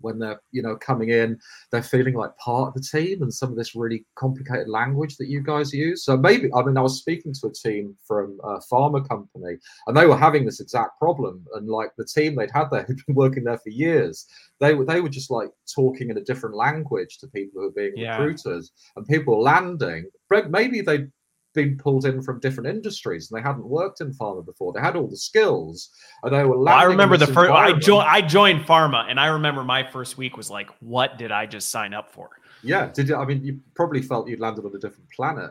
when 0.00 0.18
they're 0.18 0.40
you 0.50 0.62
know 0.62 0.76
coming 0.76 1.10
in 1.10 1.38
they're 1.70 1.82
feeling 1.82 2.14
like 2.14 2.36
part 2.38 2.68
of 2.68 2.74
the 2.74 2.80
team 2.80 3.22
and 3.22 3.32
some 3.32 3.50
of 3.50 3.56
this 3.56 3.74
really 3.74 4.04
complicated 4.16 4.68
language 4.68 5.16
that 5.16 5.28
you 5.28 5.42
guys 5.42 5.72
use 5.72 6.04
so 6.04 6.16
maybe 6.16 6.48
i 6.54 6.62
mean 6.62 6.76
i 6.76 6.82
was 6.82 6.98
speaking 6.98 7.32
to 7.32 7.46
a 7.46 7.52
team 7.52 7.96
from 8.06 8.38
a 8.44 8.58
pharma 8.72 9.06
company 9.08 9.56
and 9.86 9.96
they 9.96 10.06
were 10.06 10.16
having 10.16 10.44
this 10.44 10.60
exact 10.60 10.98
problem 10.98 11.44
and 11.54 11.68
like 11.68 11.90
the 11.96 12.04
team 12.04 12.34
they'd 12.34 12.50
had 12.50 12.70
there 12.70 12.82
who'd 12.88 13.04
been 13.06 13.14
working 13.14 13.44
there 13.44 13.58
for 13.58 13.70
years 13.70 14.26
they 14.58 14.74
were 14.74 14.84
they 14.84 15.00
were 15.00 15.08
just 15.08 15.30
like 15.30 15.50
talking 15.72 16.10
in 16.10 16.18
a 16.18 16.24
different 16.24 16.54
language 16.54 17.18
to 17.18 17.26
people 17.28 17.60
who 17.60 17.68
are 17.68 17.72
being 17.72 17.92
yeah. 17.96 18.16
recruiters 18.16 18.72
and 18.96 19.06
people 19.06 19.40
landing 19.42 20.04
maybe 20.48 20.80
they 20.80 21.06
been 21.54 21.76
pulled 21.76 22.06
in 22.06 22.22
from 22.22 22.40
different 22.40 22.68
industries 22.68 23.30
and 23.30 23.38
they 23.38 23.46
hadn't 23.46 23.64
worked 23.64 24.00
in 24.00 24.12
pharma 24.12 24.44
before. 24.44 24.72
They 24.72 24.80
had 24.80 24.96
all 24.96 25.08
the 25.08 25.16
skills 25.16 25.90
and 26.22 26.34
they 26.34 26.44
were. 26.44 26.58
Well, 26.58 26.68
I 26.68 26.84
remember 26.84 27.16
the 27.16 27.26
first. 27.26 27.50
I 27.50 27.72
joined. 27.72 28.08
I 28.08 28.20
joined 28.20 28.60
pharma, 28.62 29.06
and 29.08 29.18
I 29.18 29.26
remember 29.26 29.64
my 29.64 29.82
first 29.82 30.16
week 30.16 30.36
was 30.36 30.50
like, 30.50 30.70
"What 30.80 31.18
did 31.18 31.32
I 31.32 31.46
just 31.46 31.70
sign 31.70 31.94
up 31.94 32.10
for?" 32.10 32.30
Yeah, 32.62 32.90
did 32.92 33.08
you? 33.08 33.16
I 33.16 33.24
mean, 33.24 33.44
you 33.44 33.60
probably 33.74 34.02
felt 34.02 34.28
you'd 34.28 34.40
landed 34.40 34.64
on 34.64 34.74
a 34.74 34.78
different 34.78 35.10
planet. 35.10 35.50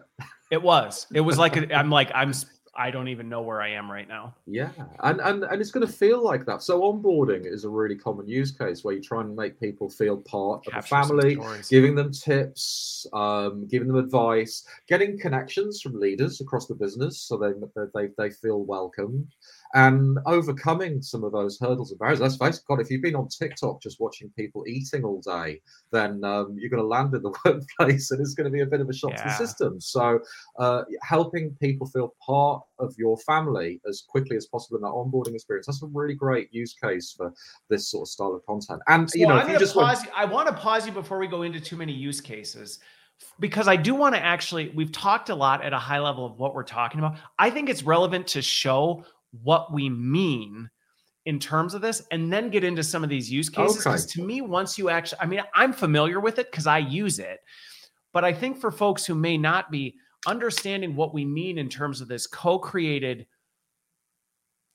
It 0.52 0.62
was. 0.62 1.06
It 1.14 1.22
was 1.22 1.38
like 1.38 1.58
a, 1.58 1.76
I'm 1.76 1.90
like 1.90 2.12
I'm 2.14 2.34
I 2.76 2.92
don't 2.92 3.08
even 3.08 3.30
know 3.30 3.42
where 3.42 3.62
I 3.62 3.70
am 3.70 3.92
right 3.92 4.08
now. 4.08 4.36
Yeah, 4.46 4.72
and 5.00 5.20
and 5.22 5.44
and 5.44 5.62
it's 5.62 5.72
going 5.72 5.86
to 5.86 5.92
feel 5.92 6.24
like 6.24 6.46
that. 6.46 6.62
So 6.62 6.82
onboarding 6.82 7.46
is 7.46 7.66
a 7.66 7.70
really 7.70 7.96
common 7.96 8.28
use 8.28 8.52
case 8.52 8.84
where 8.84 8.94
you 8.94 9.02
try 9.02 9.22
and 9.22 9.36
make 9.36 9.60
people 9.60 9.90
feel 9.90 10.18
part 10.18 10.66
Capture 10.66 10.78
of 10.78 11.08
the 11.08 11.08
family, 11.08 11.62
giving 11.70 11.96
them 11.96 12.12
tips, 12.12 13.06
um, 13.14 13.68
giving 13.68 13.88
them 13.88 13.98
advice, 13.98 14.64
getting 14.88 15.20
connections 15.20 15.82
from 15.82 16.00
leaders 16.00 16.42
across 16.42 16.68
the 16.68 16.76
business 16.76 17.22
so 17.22 17.38
they 17.38 17.52
they 17.94 18.10
they 18.18 18.30
feel 18.30 18.64
welcomed 18.64 19.28
and 19.74 20.18
overcoming 20.26 21.02
some 21.02 21.24
of 21.24 21.32
those 21.32 21.60
hurdles 21.60 21.92
and 21.92 22.00
barriers. 22.00 22.20
Let's 22.20 22.38
face 22.38 22.58
it, 22.58 22.64
God, 22.68 22.82
if 22.82 22.90
you've 22.90 23.02
been 23.02 23.16
on 23.16 23.28
TikTok 23.28 23.82
just 23.82 24.00
watching 24.00 24.32
people 24.36 24.64
eating 24.68 25.04
all 25.04 25.22
day, 25.22 25.62
then 25.92 26.24
um, 26.24 26.56
you're 26.58 26.70
going 26.70 26.82
to 26.82 26.88
land 26.88 27.14
in 27.14 27.22
the 27.22 27.34
workplace 27.46 28.12
and 28.12 28.20
it's 28.22 28.34
going 28.34 28.46
to 28.46 28.52
be 28.52 28.62
a 28.62 28.66
bit 28.66 28.82
of 28.82 28.90
a 28.90 28.94
shock 28.94 29.12
yeah. 29.12 29.24
to 29.24 29.30
the 29.30 29.36
system. 29.36 29.80
So, 29.80 30.20
uh, 30.58 30.84
helping 31.04 31.56
people 31.62 31.88
feel 31.88 32.16
part 32.26 32.64
of 32.80 32.96
your 32.98 33.18
family 33.20 33.80
as 33.88 34.04
quickly 34.08 34.38
as 34.38 34.48
possible 34.48 34.78
in 34.78 34.84
that 34.84 34.90
onboarding 34.90 35.36
experience, 35.36 35.68
that's 35.68 35.84
a 35.84 35.88
really 35.88 36.16
great 36.16 36.52
use 36.52 36.74
case 36.74 37.14
for 37.16 37.34
this 37.70 37.92
sort 37.92 38.08
of 38.08 38.10
style 38.10 38.34
of 38.34 38.46
content. 38.46 38.82
And, 38.88 39.10
you 39.14 39.28
know, 39.28 39.36
I'm 39.36 39.48
if 39.48 39.54
you 39.54 39.60
just 39.60 39.76
pause, 39.76 40.00
went... 40.00 40.12
I 40.16 40.26
want 40.26 40.48
to 40.48 40.54
pause 40.54 40.86
you 40.86 40.92
before 40.92 41.20
we 41.20 41.28
go 41.28 41.44
into 41.44 41.60
too 41.60 41.78
many 41.78 41.94
use 41.94 42.22
cases 42.22 42.80
because 43.40 43.68
I 43.68 43.76
do 43.76 43.96
want 43.96 44.16
to 44.16 44.22
actually, 44.22 44.70
we've 44.70 44.92
talked 44.92 45.30
a 45.30 45.36
lot 45.36 45.64
at 45.64 45.74
a 45.74 45.78
high 45.78 46.00
level 46.00 46.26
of 46.26 46.38
what 46.38 46.54
we're 46.54 46.64
talking 46.64 47.00
about. 47.00 47.18
I 47.38 47.50
think 47.50 47.70
it's 47.70 47.84
relevant 47.84 48.28
to 48.28 48.42
show 48.42 49.04
what 49.44 49.74
we 49.74 49.90
mean 49.90 50.70
in 51.26 51.40
terms 51.40 51.74
of 51.74 51.82
this 51.82 52.02
and 52.12 52.32
then 52.32 52.50
get 52.50 52.64
into 52.64 52.84
some 52.84 53.04
of 53.04 53.10
these 53.10 53.32
use 53.32 53.50
cases 53.50 53.78
because 53.78 54.06
okay. 54.06 54.22
to 54.22 54.26
me 54.26 54.42
once 54.42 54.78
you 54.78 54.90
actually 54.90 55.20
i 55.22 55.26
mean 55.26 55.42
i'm 55.54 55.74
familiar 55.74 56.20
with 56.20 56.40
it 56.40 56.50
because 56.50 56.66
i 56.66 56.78
use 56.78 57.20
it 57.20 57.40
But 58.14 58.26
I 58.26 58.34
think 58.34 58.60
for 58.60 58.72
folks 58.72 59.06
who 59.06 59.16
may 59.16 59.38
not 59.38 59.72
be 59.72 59.96
understanding 60.28 60.96
what 60.96 61.14
we 61.14 61.26
mean 61.26 61.58
in 61.58 61.70
terms 61.70 62.02
of 62.02 62.08
this 62.08 62.28
co-created, 62.28 63.28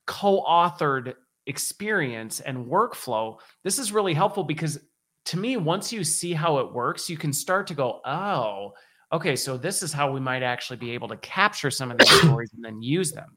co-authored 0.06 1.14
experience 1.46 2.40
and 2.40 2.66
workflow, 2.66 3.38
this 3.62 3.78
is 3.78 3.92
really 3.92 4.14
helpful 4.14 4.44
because 4.44 4.78
to 5.26 5.38
me, 5.38 5.56
once 5.56 5.92
you 5.92 6.04
see 6.04 6.32
how 6.32 6.58
it 6.58 6.72
works, 6.72 7.08
you 7.08 7.16
can 7.16 7.32
start 7.32 7.66
to 7.66 7.74
go, 7.74 8.00
oh, 8.04 8.74
okay, 9.12 9.34
so 9.36 9.56
this 9.56 9.82
is 9.82 9.92
how 9.92 10.12
we 10.12 10.20
might 10.20 10.42
actually 10.42 10.76
be 10.76 10.90
able 10.90 11.08
to 11.08 11.16
capture 11.18 11.70
some 11.70 11.90
of 11.90 11.98
these 11.98 12.10
stories 12.20 12.52
and 12.54 12.64
then 12.64 12.82
use 12.82 13.10
them. 13.10 13.36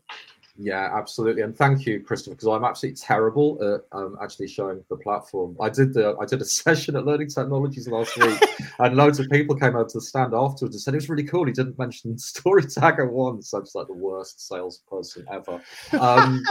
Yeah, 0.59 0.89
absolutely, 0.91 1.43
and 1.43 1.55
thank 1.55 1.85
you, 1.85 1.99
Christopher, 1.99 2.35
because 2.35 2.47
I'm 2.47 2.63
absolutely 2.63 2.97
terrible 2.97 3.59
at 3.61 3.97
um, 3.97 4.17
actually 4.21 4.47
showing 4.47 4.83
the 4.89 4.97
platform. 4.97 5.55
I 5.61 5.69
did 5.69 5.93
the 5.93 6.15
I 6.19 6.25
did 6.25 6.41
a 6.41 6.45
session 6.63 6.95
at 6.95 7.05
Learning 7.05 7.29
Technologies 7.29 7.87
last 7.87 8.17
week, 8.17 8.41
and 8.79 8.95
loads 8.95 9.19
of 9.19 9.29
people 9.29 9.55
came 9.55 9.75
out 9.75 9.89
to 9.89 9.99
the 9.99 10.01
stand 10.01 10.33
afterwards 10.33 10.75
and 10.75 10.81
said 10.81 10.95
it 10.95 10.97
was 10.97 11.09
really 11.09 11.23
cool. 11.23 11.45
He 11.45 11.53
didn't 11.53 11.77
mention 11.77 12.17
Story 12.17 12.63
Tagger 12.63 13.09
once. 13.09 13.53
I'm 13.53 13.63
just 13.63 13.75
like 13.75 13.87
the 13.87 13.93
worst 13.93 14.47
salesperson 14.47 15.25
ever. 15.31 15.61
Um, 15.99 16.41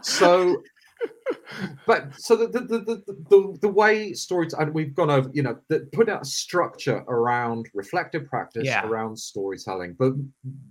so 0.00 0.60
but 1.86 2.08
so 2.18 2.36
the 2.36 2.46
the, 2.46 2.60
the 2.60 3.02
the, 3.30 3.58
the, 3.60 3.68
way 3.68 4.12
stories 4.12 4.52
and 4.54 4.72
we've 4.74 4.94
gone 4.94 5.10
over 5.10 5.30
you 5.32 5.42
know 5.42 5.56
the, 5.68 5.80
put 5.92 6.08
out 6.08 6.22
a 6.22 6.24
structure 6.24 7.04
around 7.08 7.68
reflective 7.74 8.26
practice 8.26 8.64
yeah. 8.64 8.86
around 8.86 9.16
storytelling 9.18 9.94
but 9.98 10.12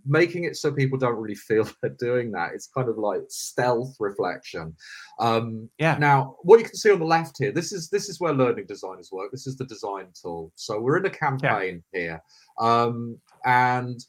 making 0.05 0.43
it 0.43 0.55
so 0.55 0.71
people 0.71 0.97
don't 0.97 1.15
really 1.15 1.35
feel 1.35 1.67
they're 1.81 1.91
doing 1.99 2.31
that 2.31 2.51
it's 2.53 2.67
kind 2.67 2.89
of 2.89 2.97
like 2.97 3.21
stealth 3.29 3.95
reflection. 3.99 4.75
Um 5.19 5.69
yeah. 5.77 5.97
now 5.97 6.35
what 6.43 6.59
you 6.59 6.65
can 6.65 6.75
see 6.75 6.91
on 6.91 6.99
the 6.99 7.05
left 7.05 7.37
here 7.37 7.51
this 7.51 7.71
is 7.71 7.89
this 7.89 8.09
is 8.09 8.19
where 8.19 8.33
learning 8.33 8.65
designers 8.67 9.11
work. 9.11 9.31
This 9.31 9.47
is 9.47 9.57
the 9.57 9.65
design 9.65 10.07
tool. 10.19 10.51
So 10.55 10.79
we're 10.79 10.97
in 10.97 11.05
a 11.05 11.09
campaign 11.09 11.83
yeah. 11.93 11.99
here. 11.99 12.23
Um 12.59 13.19
and 13.45 14.03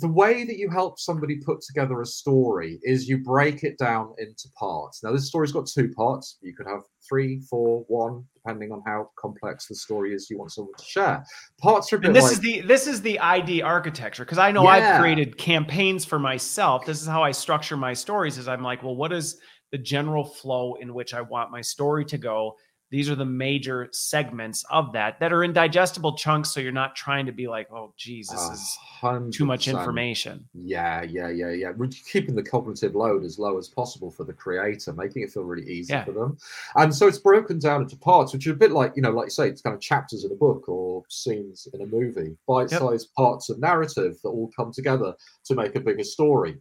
the 0.00 0.08
way 0.08 0.44
that 0.44 0.58
you 0.58 0.68
help 0.70 0.98
somebody 0.98 1.36
put 1.38 1.62
together 1.62 2.02
a 2.02 2.06
story 2.06 2.78
is 2.82 3.08
you 3.08 3.18
break 3.18 3.64
it 3.64 3.78
down 3.78 4.14
into 4.18 4.48
parts. 4.58 5.02
Now, 5.02 5.12
this 5.12 5.26
story's 5.26 5.52
got 5.52 5.66
two 5.66 5.90
parts. 5.94 6.38
You 6.42 6.54
could 6.54 6.66
have 6.66 6.82
three, 7.08 7.40
four, 7.48 7.84
one, 7.88 8.24
depending 8.34 8.72
on 8.72 8.82
how 8.86 9.10
complex 9.18 9.66
the 9.66 9.74
story 9.74 10.14
is 10.14 10.28
you 10.28 10.38
want 10.38 10.52
someone 10.52 10.74
to 10.76 10.84
share. 10.84 11.24
Parts 11.60 11.92
are 11.92 11.96
a 11.96 11.98
bit 11.98 12.08
and 12.08 12.16
this 12.16 12.24
like, 12.24 12.32
is 12.32 12.40
the 12.40 12.60
this 12.60 12.86
is 12.86 13.00
the 13.00 13.18
ID 13.20 13.62
architecture 13.62 14.24
because 14.24 14.38
I 14.38 14.52
know 14.52 14.64
yeah. 14.64 14.94
I've 14.94 15.00
created 15.00 15.38
campaigns 15.38 16.04
for 16.04 16.18
myself. 16.18 16.84
This 16.84 17.00
is 17.00 17.08
how 17.08 17.22
I 17.22 17.32
structure 17.32 17.76
my 17.76 17.94
stories. 17.94 18.36
Is 18.36 18.48
I'm 18.48 18.62
like, 18.62 18.82
well, 18.82 18.96
what 18.96 19.12
is 19.12 19.38
the 19.72 19.78
general 19.78 20.24
flow 20.24 20.74
in 20.74 20.92
which 20.92 21.14
I 21.14 21.22
want 21.22 21.50
my 21.50 21.62
story 21.62 22.04
to 22.06 22.18
go? 22.18 22.56
These 22.90 23.08
are 23.08 23.14
the 23.14 23.24
major 23.24 23.88
segments 23.92 24.64
of 24.70 24.92
that 24.92 25.18
that 25.20 25.32
are 25.32 25.44
in 25.44 25.52
digestible 25.52 26.16
chunks 26.16 26.52
so 26.52 26.60
you're 26.60 26.72
not 26.72 26.94
trying 26.96 27.26
to 27.26 27.32
be 27.32 27.46
like 27.46 27.70
oh 27.72 27.92
geez 27.96 28.28
this 28.28 28.40
is 28.40 28.78
100%. 29.00 29.32
too 29.32 29.46
much 29.46 29.68
information 29.68 30.44
yeah 30.54 31.02
yeah 31.02 31.28
yeah 31.30 31.50
yeah 31.50 31.70
we're 31.76 31.88
keeping 31.88 32.34
the 32.34 32.42
cognitive 32.42 32.94
load 32.94 33.24
as 33.24 33.38
low 33.38 33.58
as 33.58 33.68
possible 33.68 34.10
for 34.10 34.24
the 34.24 34.32
creator 34.32 34.92
making 34.92 35.22
it 35.22 35.30
feel 35.30 35.44
really 35.44 35.68
easy 35.68 35.92
yeah. 35.92 36.04
for 36.04 36.12
them 36.12 36.36
and 36.76 36.94
so 36.94 37.06
it's 37.06 37.18
broken 37.18 37.58
down 37.58 37.82
into 37.82 37.96
parts 37.96 38.32
which 38.32 38.46
are 38.46 38.52
a 38.52 38.56
bit 38.56 38.72
like 38.72 38.92
you 38.96 39.02
know 39.02 39.10
like 39.10 39.26
you 39.26 39.30
say 39.30 39.48
it's 39.48 39.62
kind 39.62 39.74
of 39.74 39.80
chapters 39.80 40.24
in 40.24 40.32
a 40.32 40.36
book 40.36 40.68
or 40.68 41.02
scenes 41.08 41.68
in 41.72 41.80
a 41.82 41.86
movie 41.86 42.36
bite-sized 42.46 43.08
yep. 43.08 43.14
parts 43.16 43.48
of 43.48 43.58
narrative 43.58 44.16
that 44.22 44.28
all 44.28 44.50
come 44.56 44.72
together 44.72 45.14
to 45.44 45.54
make 45.54 45.74
a 45.76 45.80
bigger 45.80 46.04
story 46.04 46.56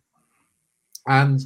and 1.07 1.41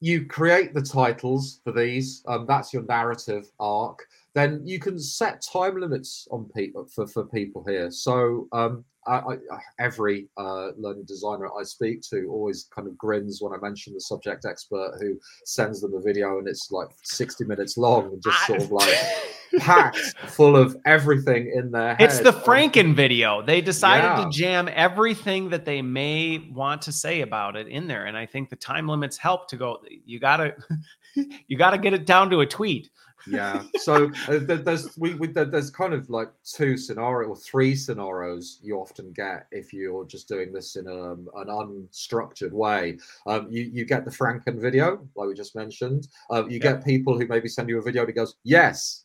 you 0.00 0.24
create 0.26 0.72
the 0.72 0.82
titles 0.82 1.60
for 1.62 1.72
these. 1.72 2.22
Um, 2.26 2.46
that's 2.46 2.72
your 2.72 2.82
narrative 2.82 3.50
arc. 3.60 4.06
Then 4.34 4.62
you 4.64 4.78
can 4.78 4.98
set 4.98 5.42
time 5.52 5.80
limits 5.80 6.28
on 6.30 6.48
people 6.56 6.86
for, 6.94 7.06
for 7.06 7.24
people 7.26 7.64
here. 7.66 7.90
So 7.90 8.46
um, 8.52 8.84
I, 9.06 9.16
I, 9.16 9.36
every 9.78 10.28
uh, 10.36 10.68
learning 10.76 11.04
designer 11.06 11.48
I 11.58 11.64
speak 11.64 12.02
to 12.10 12.28
always 12.30 12.68
kind 12.74 12.86
of 12.86 12.96
grins 12.96 13.40
when 13.40 13.52
I 13.52 13.56
mention 13.60 13.94
the 13.94 14.00
subject 14.00 14.44
expert 14.44 14.98
who 15.00 15.18
sends 15.44 15.80
them 15.80 15.94
a 15.94 16.00
video 16.00 16.38
and 16.38 16.46
it's 16.46 16.70
like 16.70 16.88
60 17.02 17.44
minutes 17.44 17.76
long 17.76 18.12
and 18.12 18.22
just 18.22 18.46
sort 18.46 18.62
of 18.62 18.70
like 18.70 18.94
packed 19.58 19.96
full 20.28 20.54
of 20.54 20.76
everything 20.84 21.50
in 21.54 21.70
there. 21.70 21.96
It's 21.98 22.20
the 22.20 22.32
Franken 22.32 22.94
video. 22.94 23.42
They 23.42 23.60
decided 23.60 24.04
yeah. 24.04 24.24
to 24.24 24.30
jam 24.30 24.68
everything 24.72 25.48
that 25.50 25.64
they 25.64 25.82
may 25.82 26.38
want 26.52 26.82
to 26.82 26.92
say 26.92 27.22
about 27.22 27.56
it 27.56 27.66
in 27.66 27.88
there, 27.88 28.06
and 28.06 28.16
I 28.16 28.26
think 28.26 28.50
the 28.50 28.56
time 28.56 28.86
limits 28.86 29.16
help 29.16 29.48
to 29.48 29.56
go. 29.56 29.78
You 30.04 30.20
gotta, 30.20 30.54
you 31.48 31.58
gotta 31.58 31.78
get 31.78 31.94
it 31.94 32.06
down 32.06 32.30
to 32.30 32.40
a 32.40 32.46
tweet 32.46 32.90
yeah. 33.26 33.62
So 33.80 34.10
uh, 34.28 34.40
there's 34.42 34.96
we, 34.98 35.14
we, 35.14 35.28
there's 35.28 35.70
kind 35.70 35.94
of 35.94 36.08
like 36.10 36.30
two 36.44 36.76
scenario 36.76 37.30
or 37.30 37.36
three 37.36 37.74
scenarios 37.74 38.58
you 38.62 38.76
often 38.76 39.12
get 39.12 39.46
if 39.50 39.72
you're 39.72 40.04
just 40.04 40.28
doing 40.28 40.52
this 40.52 40.76
in 40.76 40.86
a, 40.86 41.12
um, 41.12 41.28
an 41.36 41.48
unstructured 41.48 42.52
way. 42.52 42.98
Um, 43.26 43.48
you 43.50 43.70
you 43.72 43.84
get 43.84 44.04
the 44.04 44.10
franken 44.10 44.60
video 44.60 45.06
like 45.14 45.28
we 45.28 45.34
just 45.34 45.56
mentioned. 45.56 46.08
Um, 46.30 46.50
you 46.50 46.58
yeah. 46.58 46.72
get 46.72 46.84
people 46.84 47.18
who 47.18 47.26
maybe 47.26 47.48
send 47.48 47.68
you 47.68 47.78
a 47.78 47.82
video 47.82 48.06
that 48.06 48.12
goes 48.12 48.36
yes 48.44 49.04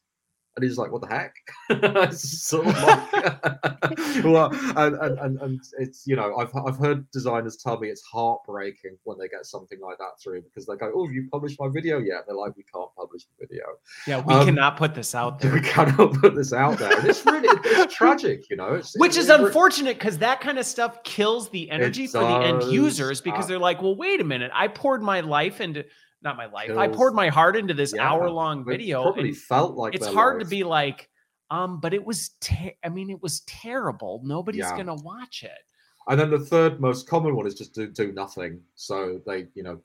and 0.56 0.64
he's 0.64 0.78
like, 0.78 0.91
"What 0.91 1.01
the 1.01 1.08
heck?" 1.08 1.36
sort 2.14 2.68
of 2.68 2.84
like, 2.84 3.14
well, 4.24 4.51
and, 4.78 4.95
and, 4.95 5.20
and 5.20 5.41
and 5.41 5.60
it's 5.80 6.08
you 6.08 6.16
know, 6.16 6.36
I've 6.38 6.56
I've 6.56 6.78
heard 6.78 7.10
designers 7.12 7.58
tell 7.58 7.80
me 7.80 7.89
it's 7.89 8.03
heartbreaking 8.03 8.97
when 9.03 9.18
they 9.18 9.28
get 9.28 9.45
something 9.45 9.80
like 9.82 9.97
that 9.97 10.20
through 10.24 10.41
because 10.43 10.66
they 10.66 10.76
go, 10.76 10.91
"Oh, 10.95 11.10
you 11.10 11.28
published 11.32 11.60
my 11.60 11.68
video 11.68 11.99
yet?" 11.99 12.24
they're 12.26 12.36
like, 12.36 12.56
"We 12.56 12.64
can't 12.64 12.89
publish 12.95 13.24
the 13.24 13.45
video." 13.45 13.66
Yeah, 14.08 14.22
we 14.22 14.34
um, 14.34 14.45
cannot 14.45 14.78
put 14.78 14.95
this 14.95 15.14
out 15.14 15.39
there. 15.39 15.53
We 15.53 15.62
cannot 15.62 16.14
put 16.14 16.36
this 16.36 16.53
out 16.53 16.80
there. 16.80 16.97
And 16.97 17.08
it's 17.08 17.26
really 17.26 17.49
it's 17.66 17.93
tragic, 17.93 18.49
you 18.49 18.56
know. 18.56 18.76
It's, 18.76 18.97
Which 18.97 19.18
is 19.18 19.30
unfortunate 19.30 19.97
because 19.97 20.18
that 20.20 20.39
kind 20.39 20.58
of 20.58 20.66
stuff 20.66 21.03
kills 21.03 21.49
the 21.49 21.70
energy 21.70 22.08
for 22.08 22.20
the 22.20 22.39
end 22.43 22.64
users 22.64 23.20
because 23.20 23.45
uh, 23.45 23.47
they're 23.49 23.60
like, 23.60 23.82
"Well, 23.82 23.95
wait 23.95 24.22
a 24.22 24.26
minute, 24.26 24.51
I 24.53 24.70
poured 24.70 25.01
my 25.01 25.20
life 25.20 25.60
into." 25.60 25.84
Not 26.26 26.36
my 26.36 26.47
life. 26.47 26.71
I 26.71 26.88
poured 26.88 27.13
my 27.13 27.30
heart 27.30 27.55
into 27.55 27.73
this 27.73 27.93
yeah, 27.95 28.09
hour 28.09 28.30
long 28.30 28.65
video. 28.65 29.03
Probably 29.03 29.32
felt 29.32 29.76
like 29.76 29.95
it's 29.95 30.07
hard 30.07 30.38
life. 30.38 30.43
to 30.43 30.49
be 30.49 30.63
like, 30.63 31.09
um, 31.51 31.80
but 31.80 31.93
it 31.93 32.03
was. 32.03 32.32
I 32.84 32.89
mean, 32.89 33.09
it 33.09 33.21
was 33.21 33.41
terrible. 33.41 34.21
Nobody's 34.26 34.59
yeah. 34.59 34.76
gonna 34.76 34.95
watch 34.95 35.43
it. 35.43 35.51
And 36.07 36.19
then 36.19 36.30
the 36.30 36.39
third 36.39 36.82
most 36.82 37.07
common 37.07 37.36
one 37.36 37.47
is 37.47 37.55
just 37.55 37.73
do 37.73 37.88
do 37.88 38.11
nothing. 38.11 38.61
So 38.76 39.21
they, 39.26 39.47
you 39.53 39.63
know, 39.63 39.80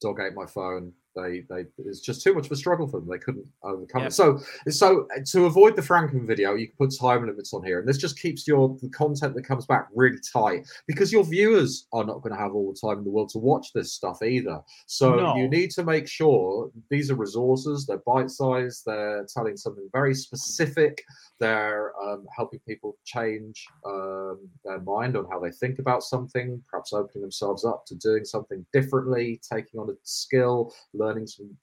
dog 0.00 0.18
ate 0.20 0.34
my 0.34 0.46
phone, 0.46 0.92
they 1.16 1.44
they 1.48 1.64
it's 1.78 2.00
just 2.00 2.22
too 2.22 2.34
much 2.34 2.46
of 2.46 2.52
a 2.52 2.56
struggle 2.56 2.86
for 2.86 3.00
them. 3.00 3.08
They 3.08 3.18
couldn't 3.18 3.46
overcome 3.62 4.04
it. 4.04 4.12
So 4.12 4.38
so 4.68 5.08
to 5.32 5.46
avoid 5.46 5.74
the 5.74 5.82
Franken 5.82 6.26
video, 6.26 6.54
you 6.54 6.68
can 6.68 6.76
put 6.76 6.96
time 6.98 7.26
limits 7.26 7.52
on 7.52 7.64
here, 7.64 7.80
and 7.80 7.88
this 7.88 7.98
just 7.98 8.20
keeps 8.20 8.46
your 8.46 8.76
the 8.80 8.90
content 8.90 9.34
that 9.34 9.42
comes 9.42 9.66
back 9.66 9.88
really 9.94 10.18
tight 10.32 10.66
because 10.86 11.10
your 11.12 11.24
viewers 11.24 11.86
are 11.92 12.04
not 12.04 12.22
going 12.22 12.34
to 12.34 12.40
have 12.40 12.54
all 12.54 12.72
the 12.72 12.86
time 12.86 12.98
in 12.98 13.04
the 13.04 13.10
world 13.10 13.30
to 13.30 13.38
watch 13.38 13.72
this 13.72 13.92
stuff 13.92 14.22
either. 14.22 14.60
So 14.86 15.16
no. 15.16 15.36
you 15.36 15.48
need 15.48 15.70
to 15.72 15.84
make 15.84 16.06
sure 16.06 16.70
these 16.90 17.10
are 17.10 17.16
resources. 17.16 17.86
They're 17.86 18.02
bite 18.06 18.30
sized. 18.30 18.82
They're 18.84 19.26
telling 19.32 19.56
something 19.56 19.88
very 19.92 20.14
specific. 20.14 21.02
They're 21.38 21.92
um, 22.02 22.26
helping 22.34 22.60
people 22.60 22.96
change 23.04 23.66
um, 23.84 24.48
their 24.64 24.80
mind 24.80 25.16
on 25.16 25.26
how 25.30 25.38
they 25.38 25.50
think 25.50 25.78
about 25.78 26.02
something, 26.02 26.62
perhaps 26.70 26.92
opening 26.92 27.22
themselves 27.22 27.64
up 27.64 27.84
to 27.86 27.94
doing 27.94 28.24
something 28.24 28.64
differently, 28.72 29.40
taking 29.48 29.80
on 29.80 29.90
a 29.90 29.94
skill, 30.02 30.72
learning 30.94 31.05
some 31.26 31.56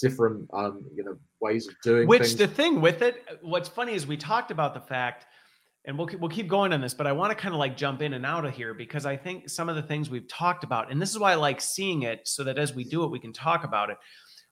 different, 0.00 0.48
um, 0.52 0.84
you 0.94 1.04
know, 1.04 1.16
ways 1.40 1.68
of 1.68 1.74
doing. 1.82 2.02
It. 2.02 2.08
Which 2.08 2.22
things. 2.22 2.36
the 2.36 2.48
thing 2.48 2.80
with 2.80 3.02
it, 3.02 3.24
what's 3.42 3.68
funny 3.68 3.94
is 3.94 4.06
we 4.06 4.16
talked 4.16 4.50
about 4.50 4.74
the 4.74 4.80
fact, 4.80 5.26
and 5.84 5.98
we'll 5.98 6.08
we'll 6.18 6.30
keep 6.30 6.48
going 6.48 6.72
on 6.72 6.80
this, 6.80 6.94
but 6.94 7.06
I 7.06 7.12
want 7.12 7.30
to 7.30 7.36
kind 7.36 7.54
of 7.54 7.58
like 7.58 7.76
jump 7.76 8.02
in 8.02 8.12
and 8.12 8.26
out 8.26 8.44
of 8.44 8.54
here 8.54 8.74
because 8.74 9.06
I 9.06 9.16
think 9.16 9.48
some 9.48 9.68
of 9.68 9.76
the 9.76 9.82
things 9.82 10.10
we've 10.10 10.28
talked 10.28 10.64
about, 10.64 10.90
and 10.90 11.00
this 11.00 11.10
is 11.10 11.18
why 11.18 11.32
I 11.32 11.36
like 11.36 11.60
seeing 11.60 12.02
it, 12.02 12.26
so 12.26 12.44
that 12.44 12.58
as 12.58 12.74
we 12.74 12.84
do 12.84 13.04
it, 13.04 13.10
we 13.10 13.18
can 13.18 13.32
talk 13.32 13.64
about 13.64 13.90
it 13.90 13.98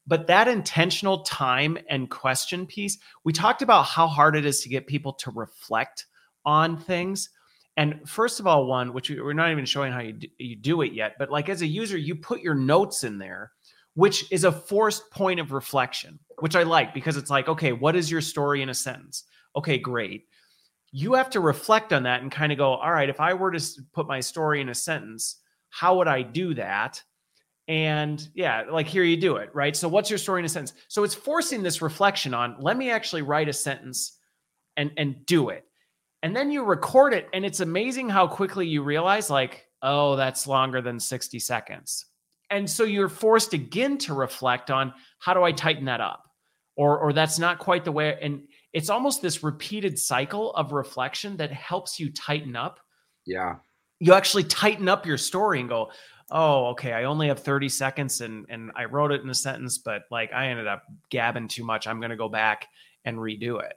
but 0.06 0.28
that 0.28 0.48
intentional 0.48 1.22
time 1.24 1.78
and 1.88 2.08
question 2.08 2.66
piece, 2.66 2.98
we 3.24 3.32
talked 3.32 3.62
about 3.62 3.84
how 3.84 4.06
hard 4.06 4.36
it 4.36 4.46
is 4.46 4.60
to 4.60 4.68
get 4.68 4.86
people 4.86 5.14
to 5.14 5.30
reflect 5.32 6.06
on 6.44 6.78
things. 6.78 7.30
And 7.76 8.08
first 8.08 8.38
of 8.40 8.46
all, 8.46 8.66
one, 8.66 8.92
which 8.92 9.10
we're 9.10 9.32
not 9.32 9.50
even 9.50 9.66
showing 9.66 9.92
how 9.92 10.00
you 10.00 10.12
do, 10.12 10.28
you 10.38 10.56
do 10.56 10.82
it 10.82 10.92
yet, 10.92 11.16
but 11.18 11.30
like 11.30 11.48
as 11.48 11.60
a 11.60 11.66
user, 11.66 11.98
you 11.98 12.14
put 12.14 12.40
your 12.40 12.54
notes 12.54 13.04
in 13.04 13.18
there, 13.18 13.52
which 13.96 14.30
is 14.30 14.44
a 14.44 14.52
forced 14.52 15.10
point 15.10 15.40
of 15.40 15.52
reflection, 15.52 16.18
which 16.38 16.54
I 16.54 16.62
like 16.62 16.94
because 16.94 17.16
it's 17.16 17.30
like, 17.30 17.48
okay, 17.48 17.72
what 17.72 17.96
is 17.96 18.10
your 18.10 18.20
story 18.20 18.62
in 18.62 18.68
a 18.68 18.74
sentence? 18.74 19.24
Okay, 19.56 19.78
great. 19.78 20.26
You 20.92 21.14
have 21.14 21.30
to 21.30 21.40
reflect 21.40 21.92
on 21.92 22.04
that 22.04 22.20
and 22.22 22.30
kind 22.30 22.52
of 22.52 22.58
go, 22.58 22.74
all 22.74 22.92
right, 22.92 23.08
if 23.08 23.20
I 23.20 23.32
were 23.34 23.50
to 23.50 23.82
put 23.92 24.06
my 24.06 24.20
story 24.20 24.60
in 24.60 24.68
a 24.68 24.74
sentence, 24.74 25.40
how 25.70 25.96
would 25.96 26.08
I 26.08 26.22
do 26.22 26.54
that? 26.54 27.02
and 27.68 28.28
yeah 28.34 28.62
like 28.70 28.86
here 28.86 29.02
you 29.02 29.16
do 29.16 29.36
it 29.36 29.50
right 29.52 29.74
so 29.74 29.88
what's 29.88 30.08
your 30.08 30.18
story 30.18 30.40
in 30.40 30.44
a 30.44 30.48
sentence 30.48 30.72
so 30.86 31.02
it's 31.02 31.16
forcing 31.16 31.62
this 31.62 31.82
reflection 31.82 32.32
on 32.32 32.54
let 32.60 32.76
me 32.76 32.90
actually 32.90 33.22
write 33.22 33.48
a 33.48 33.52
sentence 33.52 34.18
and 34.76 34.92
and 34.96 35.26
do 35.26 35.48
it 35.48 35.64
and 36.22 36.34
then 36.34 36.50
you 36.50 36.62
record 36.62 37.12
it 37.12 37.28
and 37.32 37.44
it's 37.44 37.58
amazing 37.58 38.08
how 38.08 38.24
quickly 38.24 38.66
you 38.68 38.82
realize 38.84 39.30
like 39.30 39.66
oh 39.82 40.14
that's 40.14 40.46
longer 40.46 40.80
than 40.80 41.00
60 41.00 41.40
seconds 41.40 42.06
and 42.50 42.68
so 42.68 42.84
you're 42.84 43.08
forced 43.08 43.52
again 43.52 43.98
to 43.98 44.14
reflect 44.14 44.70
on 44.70 44.92
how 45.18 45.34
do 45.34 45.42
i 45.42 45.52
tighten 45.52 45.84
that 45.86 46.00
up 46.00 46.24
or 46.76 46.98
or 46.98 47.12
that's 47.12 47.38
not 47.38 47.58
quite 47.58 47.84
the 47.84 47.92
way 47.92 48.18
and 48.20 48.42
it's 48.76 48.90
almost 48.90 49.22
this 49.22 49.42
repeated 49.42 49.98
cycle 49.98 50.52
of 50.52 50.72
reflection 50.72 51.38
that 51.38 51.50
helps 51.50 51.98
you 51.98 52.12
tighten 52.12 52.54
up. 52.54 52.78
Yeah. 53.24 53.54
You 54.00 54.12
actually 54.12 54.44
tighten 54.44 54.86
up 54.86 55.06
your 55.06 55.16
story 55.16 55.60
and 55.60 55.68
go, 55.70 55.90
oh, 56.30 56.66
okay, 56.66 56.92
I 56.92 57.04
only 57.04 57.28
have 57.28 57.38
30 57.38 57.70
seconds 57.70 58.20
and 58.20 58.44
and 58.50 58.70
I 58.76 58.84
wrote 58.84 59.12
it 59.12 59.22
in 59.22 59.30
a 59.30 59.34
sentence, 59.34 59.78
but 59.78 60.02
like 60.10 60.30
I 60.34 60.48
ended 60.48 60.66
up 60.66 60.82
gabbing 61.08 61.48
too 61.48 61.64
much. 61.64 61.86
I'm 61.86 62.02
gonna 62.02 62.18
go 62.18 62.28
back 62.28 62.68
and 63.06 63.16
redo 63.16 63.62
it. 63.62 63.72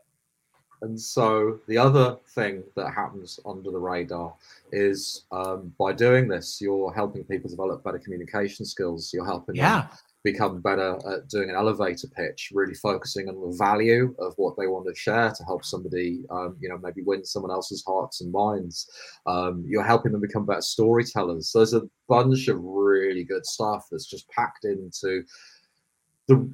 And 0.82 1.00
so 1.00 1.60
the 1.68 1.78
other 1.78 2.18
thing 2.30 2.64
that 2.76 2.94
happens 2.94 3.40
under 3.46 3.72
the 3.72 3.80
radar 3.80 4.34
is 4.72 5.26
um, 5.32 5.74
by 5.78 5.94
doing 5.94 6.28
this, 6.28 6.60
you're 6.62 6.94
helping 6.94 7.24
people 7.24 7.50
develop 7.50 7.84
better 7.84 8.00
communication 8.00 8.66
skills. 8.66 9.12
You're 9.14 9.26
helping 9.26 9.56
yeah. 9.56 9.82
them 9.82 9.90
become 10.24 10.60
better 10.60 11.00
at 11.10 11.28
doing 11.30 11.50
an 11.50 11.56
elevator 11.56 12.08
pitch, 12.08 12.52
really 12.54 12.74
focusing 12.74 13.30
on 13.30 13.40
the 13.40 13.56
value 13.58 14.14
of 14.20 14.34
what 14.38 14.56
they 14.58 14.68
want 14.68 14.86
to 14.86 14.94
share 14.94 15.32
to 15.32 15.44
help 15.46 15.64
somebody, 15.64 16.24
um, 16.30 16.58
you 16.60 16.68
know, 16.68 16.78
maybe 16.78 17.02
win 17.04 17.24
someone 17.24 17.52
else's 17.52 17.84
hearts 17.86 18.22
and 18.22 18.32
minds. 18.32 18.90
Um, 19.26 19.64
you're 19.66 19.84
helping 19.84 20.12
them 20.12 20.22
become 20.22 20.46
better 20.46 20.62
storytellers. 20.62 21.50
So 21.50 21.60
there's 21.60 21.74
a 21.74 21.88
bunch 22.08 22.48
of 22.50 22.62
really 22.62 23.24
good 23.24 23.46
stuff 23.46 23.88
that's 23.90 24.08
just 24.08 24.30
packed 24.30 24.66
into 24.66 25.24
the 26.28 26.50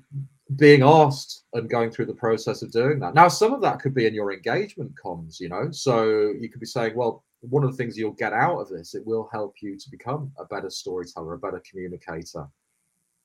being 0.56 0.84
asked 0.84 1.46
and 1.54 1.70
going 1.70 1.90
through 1.90 2.06
the 2.06 2.14
process 2.14 2.62
of 2.62 2.72
doing 2.72 3.00
that. 3.00 3.16
Now, 3.16 3.28
some 3.28 3.54
of 3.54 3.62
that 3.62 3.80
could 3.80 3.96
be 3.96 4.06
in 4.06 4.14
your 4.14 4.32
engagement 4.32 4.92
comms, 5.04 5.40
you 5.40 5.50
know. 5.50 5.72
So 5.72 6.34
you 6.40 6.50
could 6.50 6.60
be 6.60 6.68
saying, 6.68 6.96
well, 6.96 7.24
one 7.42 7.64
of 7.64 7.72
the 7.72 7.78
things 7.78 7.98
you'll 7.98 8.12
get 8.12 8.34
out 8.34 8.60
of 8.60 8.70
this, 8.70 8.94
it 8.94 9.06
will 9.06 9.28
help 9.32 9.56
you 9.62 9.78
to 9.78 9.90
become 9.90 10.32
a 10.38 10.46
better 10.46 10.70
storyteller, 10.70 11.34
a 11.34 11.40
better 11.40 11.62
communicator. 11.70 12.48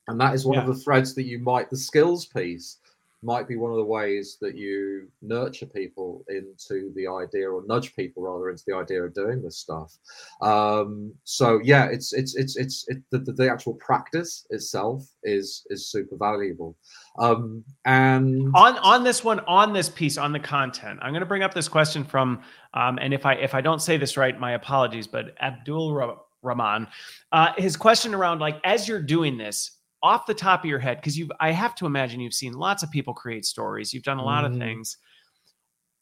And 0.07 0.19
that 0.19 0.33
is 0.33 0.45
one 0.45 0.55
yeah. 0.55 0.61
of 0.61 0.67
the 0.67 0.81
threads 0.81 1.13
that 1.15 1.23
you 1.23 1.39
might, 1.39 1.69
the 1.69 1.77
skills 1.77 2.25
piece 2.25 2.77
might 3.23 3.47
be 3.47 3.55
one 3.55 3.71
of 3.71 3.77
the 3.77 3.83
ways 3.83 4.37
that 4.41 4.57
you 4.57 5.07
nurture 5.21 5.65
people 5.65 6.23
into 6.29 6.91
the 6.95 7.07
idea 7.07 7.49
or 7.49 7.63
nudge 7.67 7.95
people 7.95 8.23
rather 8.23 8.49
into 8.49 8.63
the 8.67 8.75
idea 8.75 9.03
of 9.03 9.13
doing 9.13 9.41
this 9.41 9.57
stuff. 9.57 9.97
Um, 10.41 11.13
so 11.23 11.59
yeah 11.63 11.85
it's 11.85 12.13
it's 12.13 12.35
it's 12.35 12.55
it's 12.57 12.85
it, 12.87 12.97
the, 13.11 13.19
the 13.19 13.49
actual 13.49 13.75
practice 13.75 14.45
itself 14.49 15.07
is 15.23 15.65
is 15.69 15.91
super 15.91 16.17
valuable. 16.17 16.75
Um, 17.19 17.63
and 17.85 18.51
on 18.55 18.77
on 18.79 19.03
this 19.03 19.23
one 19.23 19.39
on 19.41 19.73
this 19.73 19.89
piece 19.89 20.17
on 20.17 20.31
the 20.31 20.39
content 20.39 20.99
i'm 21.01 21.11
going 21.11 21.21
to 21.21 21.25
bring 21.25 21.43
up 21.43 21.53
this 21.53 21.67
question 21.67 22.03
from 22.03 22.41
um, 22.73 22.97
and 23.01 23.13
if 23.13 23.25
i 23.25 23.33
if 23.33 23.53
i 23.53 23.61
don't 23.61 23.81
say 23.81 23.97
this 23.97 24.17
right 24.17 24.39
my 24.39 24.53
apologies 24.53 25.07
but 25.07 25.35
abdul 25.41 26.17
rahman 26.41 26.87
uh, 27.31 27.53
his 27.57 27.75
question 27.75 28.13
around 28.13 28.39
like 28.39 28.59
as 28.63 28.87
you're 28.87 29.01
doing 29.01 29.37
this 29.37 29.77
off 30.03 30.25
the 30.25 30.33
top 30.33 30.63
of 30.63 30.69
your 30.69 30.79
head, 30.79 30.97
because 30.97 31.17
you've, 31.17 31.31
I 31.39 31.51
have 31.51 31.75
to 31.75 31.85
imagine 31.85 32.19
you've 32.19 32.33
seen 32.33 32.53
lots 32.53 32.83
of 32.83 32.91
people 32.91 33.13
create 33.13 33.45
stories, 33.45 33.93
you've 33.93 34.03
done 34.03 34.19
a 34.19 34.23
lot 34.23 34.43
mm. 34.43 34.47
of 34.47 34.51
mm-hmm. 34.53 34.61
things. 34.61 34.97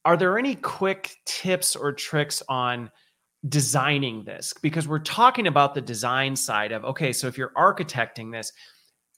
Are 0.06 0.16
there 0.16 0.40
any 0.40 0.56
quick 0.56 1.16
tips 1.26 1.76
or 1.76 1.92
tricks 1.92 2.42
on 2.48 2.90
designing 3.48 4.24
this? 4.24 4.54
Because 4.62 4.88
we're 4.88 5.00
talking 5.00 5.48
about 5.48 5.76
the 5.76 5.82
design 5.82 6.36
side 6.36 6.72
of, 6.72 6.86
okay, 6.86 7.12
so 7.12 7.28
if 7.28 7.38
you're 7.38 7.52
architecting 7.58 8.32
this, 8.32 8.52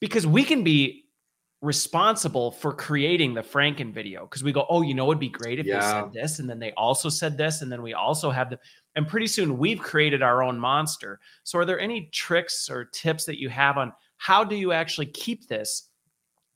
because 0.00 0.26
we 0.26 0.42
can 0.42 0.64
be 0.64 1.04
responsible 1.62 2.50
for 2.50 2.72
creating 2.72 3.34
the 3.34 3.40
Franken 3.40 3.94
video 3.94 4.26
because 4.26 4.42
we 4.42 4.50
go, 4.50 4.66
oh, 4.68 4.82
you 4.82 4.94
know, 4.94 5.06
it'd 5.06 5.20
be 5.20 5.28
great 5.28 5.60
if 5.60 5.66
yeah. 5.66 5.76
they 5.76 5.86
said 5.86 6.12
this, 6.12 6.38
and 6.40 6.50
then 6.50 6.58
they 6.58 6.72
also 6.72 7.08
said 7.08 7.38
this, 7.38 7.62
and 7.62 7.70
then 7.70 7.80
we 7.80 7.94
also 7.94 8.30
have 8.30 8.50
the, 8.50 8.58
and 8.96 9.06
pretty 9.06 9.28
soon 9.28 9.56
we've 9.56 9.78
created 9.78 10.22
our 10.22 10.42
own 10.42 10.58
monster. 10.58 11.20
So, 11.44 11.58
are 11.60 11.64
there 11.64 11.78
any 11.80 12.10
tricks 12.12 12.68
or 12.68 12.84
tips 12.86 13.24
that 13.26 13.38
you 13.38 13.48
have 13.48 13.78
on 13.78 13.92
how 14.22 14.44
do 14.44 14.54
you 14.54 14.70
actually 14.70 15.06
keep 15.06 15.48
this 15.48 15.88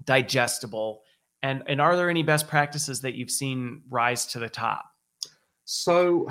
digestible? 0.05 1.03
And, 1.43 1.64
and 1.67 1.81
are 1.81 1.97
there 1.97 2.09
any 2.09 2.23
best 2.23 2.47
practices 2.47 3.01
that 3.01 3.14
you've 3.14 3.31
seen 3.31 3.83
rise 3.91 4.25
to 4.27 4.39
the 4.39 4.49
top? 4.49 4.85
So, 5.64 6.29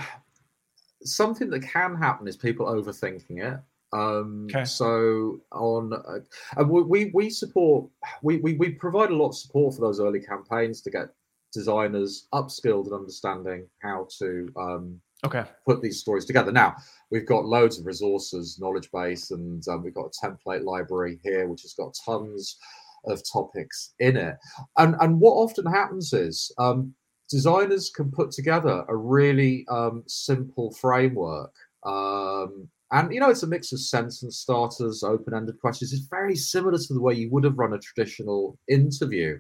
something 1.04 1.50
that 1.50 1.60
can 1.60 1.94
happen 1.96 2.26
is 2.30 2.38
people 2.38 2.68
overthinking 2.68 3.44
it. 3.44 3.60
Um, 3.92 4.48
okay. 4.50 4.64
So 4.64 5.42
on, 5.52 5.94
uh, 5.94 6.64
we 6.64 7.12
we 7.14 7.30
support 7.30 7.90
we, 8.24 8.38
we 8.38 8.54
we 8.54 8.70
provide 8.72 9.10
a 9.10 9.16
lot 9.16 9.30
of 9.30 9.38
support 9.38 9.76
for 9.76 9.82
those 9.82 10.00
early 10.00 10.22
campaigns 10.22 10.82
to 10.82 10.90
get 10.90 11.10
designers 11.54 12.28
upskilled 12.34 12.86
and 12.86 12.94
understanding 12.94 13.68
how 13.82 14.08
to 14.20 14.52
um, 14.58 15.00
okay. 15.26 15.46
put 15.66 15.82
these 15.82 16.00
stories 16.00 16.26
together. 16.26 16.52
Now 16.52 16.76
we've 17.12 17.28
got 17.28 17.46
loads 17.46 17.80
of 17.80 17.86
resources 17.86 18.60
knowledge 18.60 18.90
base 18.92 19.32
and 19.32 19.66
um, 19.68 19.84
we've 19.84 19.94
got 19.94 20.12
a 20.14 20.26
template 20.26 20.64
library 20.64 21.20
here 21.24 21.48
which 21.48 21.64
has 21.64 21.74
got 21.74 21.96
tons 22.06 22.58
of 23.06 23.22
topics 23.32 23.94
in 24.00 24.18
it. 24.18 24.36
And 24.78 24.96
and 25.00 25.20
what 25.20 25.34
often 25.34 25.66
happens 25.66 26.14
is 26.14 26.52
um, 26.58 26.94
designers 27.30 27.90
can 27.90 28.12
put 28.12 28.32
together 28.32 28.86
a 28.88 28.96
really 28.96 29.66
um, 29.70 30.04
simple 30.08 30.72
framework 30.72 31.54
um, 31.86 32.68
and 32.92 33.14
you 33.14 33.20
know 33.20 33.30
it's 33.30 33.44
a 33.44 33.48
mix 33.48 33.72
of 33.72 33.80
sentence 33.80 34.38
starters 34.38 35.04
open-ended 35.04 35.60
questions. 35.60 35.92
It's 35.92 36.08
very 36.08 36.36
similar 36.36 36.78
to 36.78 36.94
the 36.94 37.02
way 37.02 37.14
you 37.14 37.30
would 37.32 37.44
have 37.44 37.58
run 37.58 37.74
a 37.74 37.80
traditional 37.80 38.58
interview. 38.70 39.40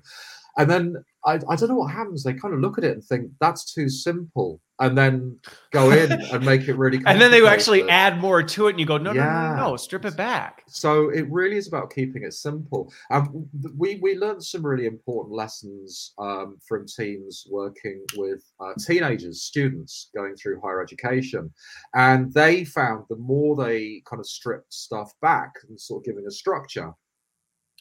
And 0.58 0.70
then 0.70 1.04
I, 1.26 1.39
I 1.49 1.55
don't 1.55 1.69
know 1.69 1.76
what 1.76 1.91
happens. 1.91 2.23
They 2.23 2.34
kind 2.34 2.53
of 2.53 2.59
look 2.59 2.78
at 2.78 2.84
it 2.84 2.91
and 2.91 3.03
think 3.03 3.32
that's 3.41 3.73
too 3.73 3.89
simple, 3.89 4.61
and 4.80 4.97
then 4.97 5.39
go 5.71 5.91
in 5.91 6.11
and 6.11 6.45
make 6.45 6.67
it 6.67 6.76
really. 6.76 7.01
and 7.05 7.19
then 7.19 7.32
they 7.32 7.45
actually 7.45 7.89
add 7.89 8.19
more 8.19 8.43
to 8.43 8.67
it, 8.67 8.71
and 8.71 8.80
you 8.80 8.86
go, 8.86 8.97
no, 8.97 9.11
yeah. 9.11 9.23
no, 9.23 9.55
no, 9.55 9.69
no, 9.71 9.78
strip 9.78 10.05
it 10.05 10.15
back. 10.15 10.63
So 10.67 11.09
it 11.09 11.30
really 11.32 11.57
is 11.57 11.67
about 11.67 11.91
keeping 11.91 12.23
it 12.23 12.34
simple. 12.34 12.93
And 13.09 13.47
we 13.76 13.99
we 14.01 14.15
learned 14.17 14.43
some 14.43 14.65
really 14.65 14.86
important 14.86 15.36
lessons 15.36 16.13
um, 16.19 16.57
from 16.67 16.86
teams 16.86 17.47
working 17.49 18.03
with 18.15 18.43
uh, 18.59 18.73
teenagers, 18.80 19.41
students 19.41 20.09
going 20.15 20.36
through 20.36 20.61
higher 20.61 20.82
education, 20.82 21.51
and 21.95 22.32
they 22.34 22.65
found 22.65 23.05
the 23.09 23.17
more 23.17 23.55
they 23.55 24.03
kind 24.07 24.19
of 24.19 24.28
stripped 24.28 24.73
stuff 24.73 25.11
back 25.21 25.53
and 25.67 25.80
sort 25.80 26.01
of 26.01 26.05
giving 26.05 26.28
a 26.28 26.32
structure 26.32 26.93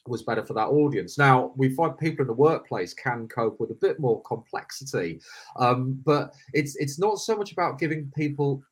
was 0.06 0.22
better 0.22 0.44
for 0.44 0.54
that 0.54 0.68
audience. 0.68 1.18
Now 1.18 1.52
we 1.56 1.70
find 1.70 1.96
people 1.96 2.22
in 2.22 2.26
the 2.26 2.34
workplace 2.34 2.94
can 2.94 3.28
cope 3.28 3.58
with 3.58 3.70
a 3.70 3.78
bit 3.80 3.98
more 3.98 4.22
complexity, 4.22 5.20
um, 5.56 6.00
but 6.04 6.34
it's 6.52 6.76
it's 6.76 6.98
not 6.98 7.18
so 7.18 7.36
much 7.36 7.52
about 7.52 7.78
giving 7.78 8.12
people 8.16 8.62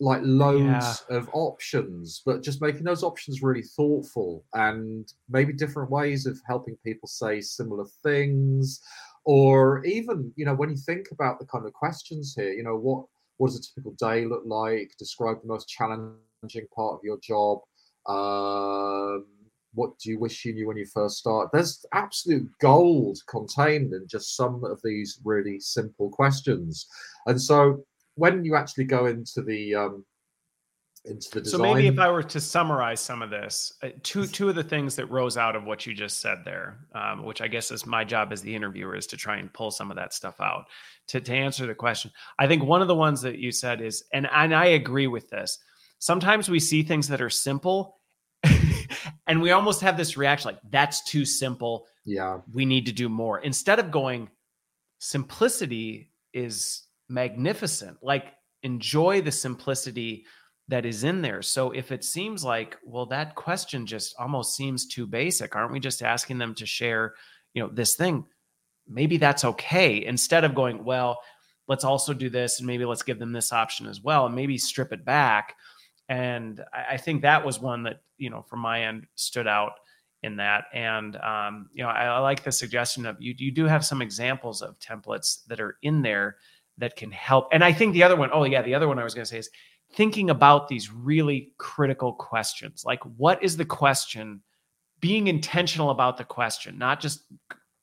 like 0.00 0.20
loads 0.22 1.04
yeah. 1.10 1.16
of 1.16 1.28
options, 1.32 2.22
but 2.24 2.42
just 2.42 2.62
making 2.62 2.84
those 2.84 3.02
options 3.02 3.42
really 3.42 3.62
thoughtful 3.62 4.44
and 4.54 5.12
maybe 5.28 5.52
different 5.52 5.90
ways 5.90 6.24
of 6.24 6.40
helping 6.46 6.76
people 6.84 7.08
say 7.08 7.40
similar 7.40 7.84
things, 8.02 8.80
or 9.24 9.84
even 9.84 10.32
you 10.36 10.44
know 10.44 10.54
when 10.54 10.70
you 10.70 10.76
think 10.76 11.08
about 11.10 11.38
the 11.38 11.46
kind 11.46 11.66
of 11.66 11.72
questions 11.72 12.34
here, 12.36 12.52
you 12.52 12.62
know 12.62 12.76
what 12.76 13.04
what 13.38 13.48
does 13.48 13.58
a 13.58 13.62
typical 13.62 13.92
day 13.98 14.24
look 14.24 14.42
like? 14.46 14.92
Describe 14.98 15.40
the 15.42 15.48
most 15.48 15.68
challenging 15.68 16.66
part 16.74 16.94
of 16.94 17.00
your 17.02 17.18
job. 17.20 17.60
Um, 18.06 19.26
what 19.78 19.96
do 19.98 20.10
you 20.10 20.18
wish 20.18 20.44
you 20.44 20.52
knew 20.52 20.66
when 20.66 20.76
you 20.76 20.86
first 20.86 21.18
start? 21.18 21.50
There's 21.52 21.86
absolute 21.94 22.50
gold 22.60 23.18
contained 23.28 23.92
in 23.94 24.06
just 24.08 24.36
some 24.36 24.64
of 24.64 24.80
these 24.82 25.20
really 25.24 25.60
simple 25.60 26.10
questions. 26.10 26.86
And 27.26 27.40
so 27.40 27.84
when 28.16 28.44
you 28.44 28.56
actually 28.56 28.84
go 28.84 29.06
into 29.06 29.40
the 29.42 29.76
um, 29.76 30.04
into 31.04 31.30
the 31.30 31.40
design. 31.42 31.58
So 31.60 31.62
maybe 31.62 31.86
if 31.86 31.98
I 32.00 32.10
were 32.10 32.24
to 32.24 32.40
summarize 32.40 33.00
some 33.00 33.22
of 33.22 33.30
this, 33.30 33.72
uh, 33.84 33.90
two 34.02 34.26
two 34.26 34.48
of 34.48 34.56
the 34.56 34.64
things 34.64 34.96
that 34.96 35.06
rose 35.06 35.36
out 35.36 35.54
of 35.54 35.64
what 35.64 35.86
you 35.86 35.94
just 35.94 36.20
said 36.20 36.38
there, 36.44 36.80
um, 36.94 37.22
which 37.22 37.40
I 37.40 37.46
guess 37.46 37.70
is 37.70 37.86
my 37.86 38.02
job 38.02 38.32
as 38.32 38.42
the 38.42 38.54
interviewer, 38.54 38.96
is 38.96 39.06
to 39.08 39.16
try 39.16 39.36
and 39.36 39.52
pull 39.52 39.70
some 39.70 39.90
of 39.92 39.96
that 39.96 40.12
stuff 40.12 40.40
out 40.40 40.66
to 41.08 41.20
to 41.20 41.32
answer 41.32 41.66
the 41.66 41.74
question. 41.74 42.10
I 42.36 42.48
think 42.48 42.64
one 42.64 42.82
of 42.82 42.88
the 42.88 42.96
ones 42.96 43.22
that 43.22 43.38
you 43.38 43.52
said 43.52 43.80
is, 43.80 44.04
and 44.12 44.28
and 44.32 44.52
I 44.52 44.66
agree 44.66 45.06
with 45.06 45.30
this. 45.30 45.58
Sometimes 46.00 46.48
we 46.48 46.60
see 46.60 46.82
things 46.82 47.08
that 47.08 47.20
are 47.20 47.30
simple 47.30 47.97
and 49.26 49.40
we 49.40 49.50
almost 49.50 49.80
have 49.80 49.96
this 49.96 50.16
reaction 50.16 50.48
like 50.48 50.60
that's 50.70 51.02
too 51.04 51.24
simple. 51.24 51.86
Yeah. 52.04 52.38
We 52.52 52.64
need 52.64 52.86
to 52.86 52.92
do 52.92 53.08
more. 53.08 53.40
Instead 53.40 53.78
of 53.78 53.90
going 53.90 54.28
simplicity 54.98 56.10
is 56.32 56.86
magnificent. 57.08 57.98
Like 58.02 58.34
enjoy 58.62 59.22
the 59.22 59.32
simplicity 59.32 60.26
that 60.68 60.84
is 60.84 61.04
in 61.04 61.22
there. 61.22 61.40
So 61.40 61.70
if 61.70 61.92
it 61.92 62.04
seems 62.04 62.44
like 62.44 62.76
well 62.84 63.06
that 63.06 63.34
question 63.34 63.86
just 63.86 64.14
almost 64.18 64.56
seems 64.56 64.86
too 64.86 65.06
basic 65.06 65.56
aren't 65.56 65.72
we 65.72 65.80
just 65.80 66.02
asking 66.02 66.38
them 66.38 66.54
to 66.56 66.66
share 66.66 67.14
you 67.54 67.62
know 67.62 67.68
this 67.68 67.94
thing? 67.94 68.24
Maybe 68.86 69.16
that's 69.18 69.44
okay. 69.44 70.04
Instead 70.04 70.44
of 70.44 70.54
going 70.54 70.84
well 70.84 71.18
let's 71.68 71.84
also 71.84 72.14
do 72.14 72.30
this 72.30 72.58
and 72.58 72.66
maybe 72.66 72.84
let's 72.84 73.02
give 73.02 73.18
them 73.18 73.32
this 73.32 73.52
option 73.52 73.86
as 73.86 74.02
well 74.02 74.26
and 74.26 74.34
maybe 74.34 74.58
strip 74.58 74.92
it 74.92 75.04
back 75.04 75.54
and 76.08 76.64
I, 76.72 76.94
I 76.94 76.96
think 76.96 77.22
that 77.22 77.44
was 77.44 77.60
one 77.60 77.82
that 77.84 78.02
you 78.16 78.30
know 78.30 78.42
from 78.42 78.60
my 78.60 78.84
end 78.84 79.06
stood 79.14 79.46
out 79.46 79.72
in 80.22 80.36
that. 80.36 80.64
And 80.72 81.16
um, 81.16 81.68
you 81.72 81.82
know 81.82 81.90
I, 81.90 82.06
I, 82.06 82.18
like 82.18 82.42
the 82.42 82.52
suggestion 82.52 83.06
of 83.06 83.16
you 83.20 83.34
you 83.36 83.50
do 83.50 83.66
have 83.66 83.84
some 83.84 84.02
examples 84.02 84.62
of 84.62 84.78
templates 84.78 85.44
that 85.46 85.60
are 85.60 85.76
in 85.82 86.02
there 86.02 86.36
that 86.78 86.96
can 86.96 87.10
help. 87.10 87.48
And 87.52 87.64
i 87.64 87.72
think 87.72 87.92
the 87.92 88.02
other 88.02 88.16
one 88.16 88.30
oh 88.32 88.44
yeah 88.44 88.62
the 88.62 88.74
other 88.74 88.88
one 88.88 88.98
i 88.98 89.04
was 89.04 89.14
going 89.14 89.24
to 89.24 89.30
say 89.30 89.38
is 89.38 89.50
thinking 89.92 90.30
about 90.30 90.68
these 90.68 90.92
really 90.92 91.52
critical 91.58 92.12
questions. 92.12 92.84
Like 92.84 93.02
what 93.16 93.42
is 93.42 93.56
the 93.56 93.64
question? 93.64 94.42
Being 95.00 95.28
intentional 95.28 95.90
about 95.90 96.18
the 96.18 96.24
question 96.24 96.78
not 96.78 97.00
just 97.00 97.22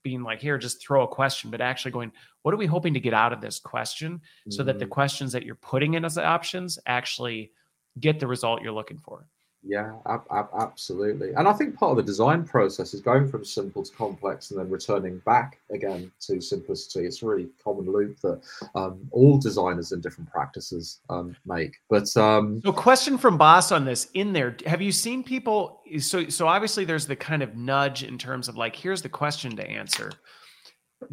being 0.04 0.22
like, 0.22 0.40
here, 0.40 0.58
just 0.60 0.80
throw 0.80 1.04
a 1.04 1.08
question, 1.08 1.50
but 1.50 1.62
actually 1.62 1.90
going, 1.92 2.12
what 2.44 2.54
are 2.54 2.58
we 2.58 2.68
hoping 2.68 2.94
to 2.94 3.00
get 3.00 3.14
out 3.14 3.34
of 3.34 3.42
this 3.42 3.58
question 3.58 4.22
so 4.50 4.62
that 4.62 4.78
the 4.78 4.86
Mm, 4.86 4.92
questions 4.92 5.32
that 5.32 5.44
you're 5.44 5.56
putting 5.56 5.96
in 5.96 6.06
as 6.06 6.20
options 6.20 6.78
actually 6.86 7.52
get 8.00 8.20
the 8.20 8.28
result 8.28 8.62
you're 8.62 8.72
looking 8.72 8.98
for? 8.98 9.28
Yeah, 9.68 9.94
ab- 10.06 10.28
ab- 10.30 10.50
absolutely. 10.60 11.34
And 11.34 11.48
I 11.48 11.54
think 11.54 11.76
part 11.76 11.90
of 11.90 11.98
the 11.98 12.04
design 12.04 12.46
process 12.46 12.94
is 12.94 13.02
going 13.02 13.28
from 13.28 13.44
simple 13.44 13.82
to 13.82 13.92
complex 13.94 14.52
and 14.52 14.60
then 14.60 14.70
returning 14.70 15.18
back 15.26 15.60
again 15.72 16.12
to 16.28 16.40
simplicity. 16.40 17.08
It's 17.08 17.24
a 17.24 17.26
really 17.26 17.50
common 17.64 17.92
loop 17.92 18.20
that 18.22 18.42
um, 18.76 19.00
all 19.10 19.40
designers 19.40 19.92
in 19.92 20.02
different 20.02 20.30
practices 20.30 21.00
um, 21.10 21.36
make. 21.48 21.78
But 21.90 22.16
um, 22.16 22.62
So, 22.64 22.72
question 22.72 23.18
from 23.18 23.40
Boss 23.40 23.72
on 23.72 23.86
this 23.86 24.08
in 24.14 24.34
there. 24.34 24.56
Have 24.68 24.84
you 24.84 24.92
seen 24.92 25.24
people? 25.24 25.82
So, 25.98 26.30
so 26.30 26.48
obviously, 26.48 26.86
there's 26.86 27.08
the 27.08 27.16
kind 27.16 27.42
of 27.42 27.56
nudge 27.56 28.04
in 28.04 28.20
terms 28.20 28.48
of 28.48 28.56
like, 28.56 28.76
here's 28.76 29.02
the 29.02 29.10
question 29.10 29.56
to 29.56 29.68
answer. 29.68 30.12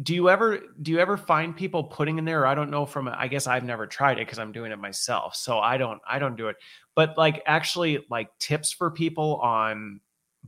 Do 0.01 0.15
you 0.15 0.29
ever 0.29 0.59
do 0.81 0.91
you 0.91 0.99
ever 0.99 1.17
find 1.17 1.55
people 1.55 1.83
putting 1.83 2.17
in 2.17 2.25
there? 2.25 2.47
I 2.47 2.55
don't 2.55 2.71
know 2.71 2.85
from. 2.85 3.07
I 3.07 3.27
guess 3.27 3.47
I've 3.47 3.65
never 3.65 3.85
tried 3.85 4.17
it 4.17 4.25
because 4.25 4.39
I'm 4.39 4.51
doing 4.51 4.71
it 4.71 4.79
myself, 4.79 5.35
so 5.35 5.59
I 5.59 5.77
don't 5.77 6.01
I 6.07 6.19
don't 6.19 6.35
do 6.35 6.47
it. 6.47 6.55
But 6.95 7.17
like 7.17 7.43
actually, 7.45 8.05
like 8.09 8.29
tips 8.39 8.71
for 8.71 8.89
people 8.89 9.35
on 9.41 9.99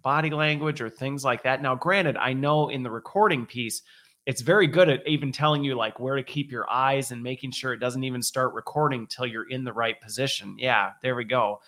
body 0.02 0.30
language 0.30 0.82
or 0.82 0.90
things 0.90 1.24
like 1.24 1.44
that. 1.44 1.62
Now, 1.62 1.76
granted, 1.76 2.18
I 2.18 2.34
know 2.34 2.70
in 2.70 2.82
the 2.82 2.92
recording 2.92 3.46
piece, 3.46 3.82
it's 4.26 4.42
very 4.42 4.68
good 4.68 4.90
at 4.90 5.08
even 5.08 5.32
telling 5.32 5.64
you 5.64 5.76
like 5.76 6.00
where 6.00 6.16
to 6.16 6.24
keep 6.24 6.52
your 6.52 6.70
eyes 6.70 7.12
and 7.12 7.22
making 7.22 7.52
sure 7.52 7.74
it 7.74 7.80
doesn't 7.80 8.04
even 8.04 8.22
start 8.22 8.54
recording 8.54 9.06
till 9.08 9.26
you're 9.26 9.50
in 9.50 9.64
the 9.64 9.74
right 9.74 10.00
position. 10.02 10.56
Yeah, 10.58 10.92
there 11.02 11.16
we 11.16 11.26
go. 11.26 11.62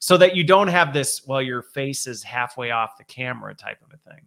So 0.00 0.16
that 0.16 0.34
you 0.34 0.42
don't 0.42 0.68
have 0.68 0.92
this, 0.92 1.24
well, 1.26 1.40
your 1.40 1.62
face 1.62 2.06
is 2.06 2.22
halfway 2.22 2.70
off 2.70 2.98
the 2.98 3.04
camera 3.04 3.54
type 3.54 3.78
of 3.82 3.92
a 3.92 4.10
thing. 4.10 4.22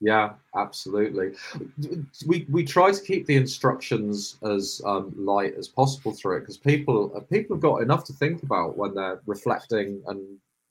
Yeah, 0.00 0.34
absolutely. 0.54 1.32
We 2.26 2.46
we 2.48 2.64
try 2.64 2.92
to 2.92 3.02
keep 3.02 3.26
the 3.26 3.34
instructions 3.34 4.36
as 4.42 4.80
um, 4.86 5.12
light 5.16 5.54
as 5.58 5.66
possible 5.66 6.12
through 6.12 6.36
it 6.36 6.40
because 6.40 6.56
people 6.56 7.12
uh, 7.16 7.20
people 7.20 7.56
have 7.56 7.62
got 7.62 7.82
enough 7.82 8.04
to 8.04 8.12
think 8.12 8.44
about 8.44 8.76
when 8.78 8.94
they're 8.94 9.20
reflecting 9.26 10.00
and 10.06 10.20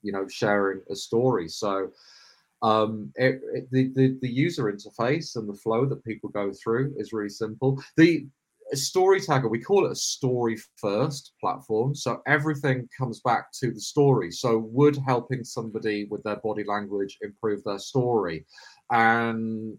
you 0.02 0.12
know 0.12 0.26
sharing 0.28 0.80
a 0.90 0.96
story. 0.96 1.46
So 1.48 1.90
um, 2.62 3.12
it, 3.16 3.42
it, 3.54 3.70
the, 3.70 3.88
the 3.94 4.18
the 4.22 4.30
user 4.30 4.72
interface 4.72 5.36
and 5.36 5.46
the 5.46 5.54
flow 5.54 5.84
that 5.84 6.04
people 6.04 6.30
go 6.30 6.50
through 6.52 6.94
is 6.96 7.12
really 7.12 7.28
simple. 7.28 7.82
The 7.96 8.26
story 8.74 9.20
tagger 9.20 9.50
we 9.50 9.58
call 9.60 9.86
it 9.86 9.92
a 9.92 9.96
story 9.96 10.56
first 10.76 11.32
platform 11.40 11.94
so 11.94 12.20
everything 12.26 12.86
comes 12.96 13.20
back 13.20 13.50
to 13.52 13.70
the 13.70 13.80
story 13.80 14.30
so 14.30 14.58
would 14.58 14.96
helping 15.06 15.42
somebody 15.42 16.04
with 16.10 16.22
their 16.22 16.36
body 16.36 16.64
language 16.64 17.16
improve 17.22 17.64
their 17.64 17.78
story 17.78 18.44
and 18.90 19.78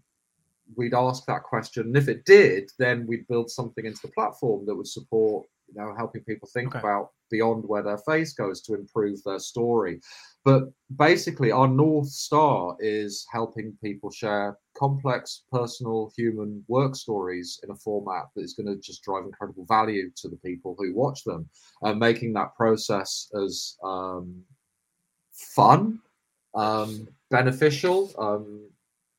we'd 0.76 0.94
ask 0.94 1.26
that 1.26 1.42
question 1.42 1.84
and 1.86 1.96
if 1.96 2.08
it 2.08 2.24
did 2.24 2.70
then 2.78 3.06
we'd 3.06 3.26
build 3.28 3.50
something 3.50 3.86
into 3.86 4.00
the 4.02 4.12
platform 4.12 4.64
that 4.66 4.74
would 4.74 4.86
support 4.86 5.46
you 5.68 5.74
know 5.80 5.94
helping 5.96 6.22
people 6.22 6.48
think 6.52 6.68
Okay. 6.68 6.78
about 6.78 7.10
beyond 7.30 7.64
where 7.66 7.82
their 7.82 7.98
face 7.98 8.32
goes 8.32 8.60
to 8.60 8.74
improve 8.74 9.22
their 9.24 9.38
story 9.38 10.00
but 10.44 10.64
basically 10.96 11.52
our 11.52 11.68
north 11.68 12.08
star 12.08 12.76
is 12.80 13.26
helping 13.32 13.76
people 13.82 14.10
share 14.10 14.56
complex 14.76 15.42
personal 15.52 16.10
human 16.16 16.64
work 16.68 16.96
stories 16.96 17.60
in 17.62 17.70
a 17.70 17.74
format 17.74 18.24
that 18.34 18.42
is 18.42 18.54
going 18.54 18.66
to 18.66 18.76
just 18.80 19.02
drive 19.04 19.24
incredible 19.24 19.64
value 19.66 20.10
to 20.16 20.28
the 20.28 20.36
people 20.38 20.74
who 20.78 20.94
watch 20.94 21.22
them 21.24 21.48
and 21.82 21.98
making 21.98 22.32
that 22.32 22.54
process 22.56 23.30
as 23.44 23.76
um, 23.84 24.42
fun 25.32 26.00
um, 26.54 27.06
beneficial 27.30 28.10
um, 28.18 28.60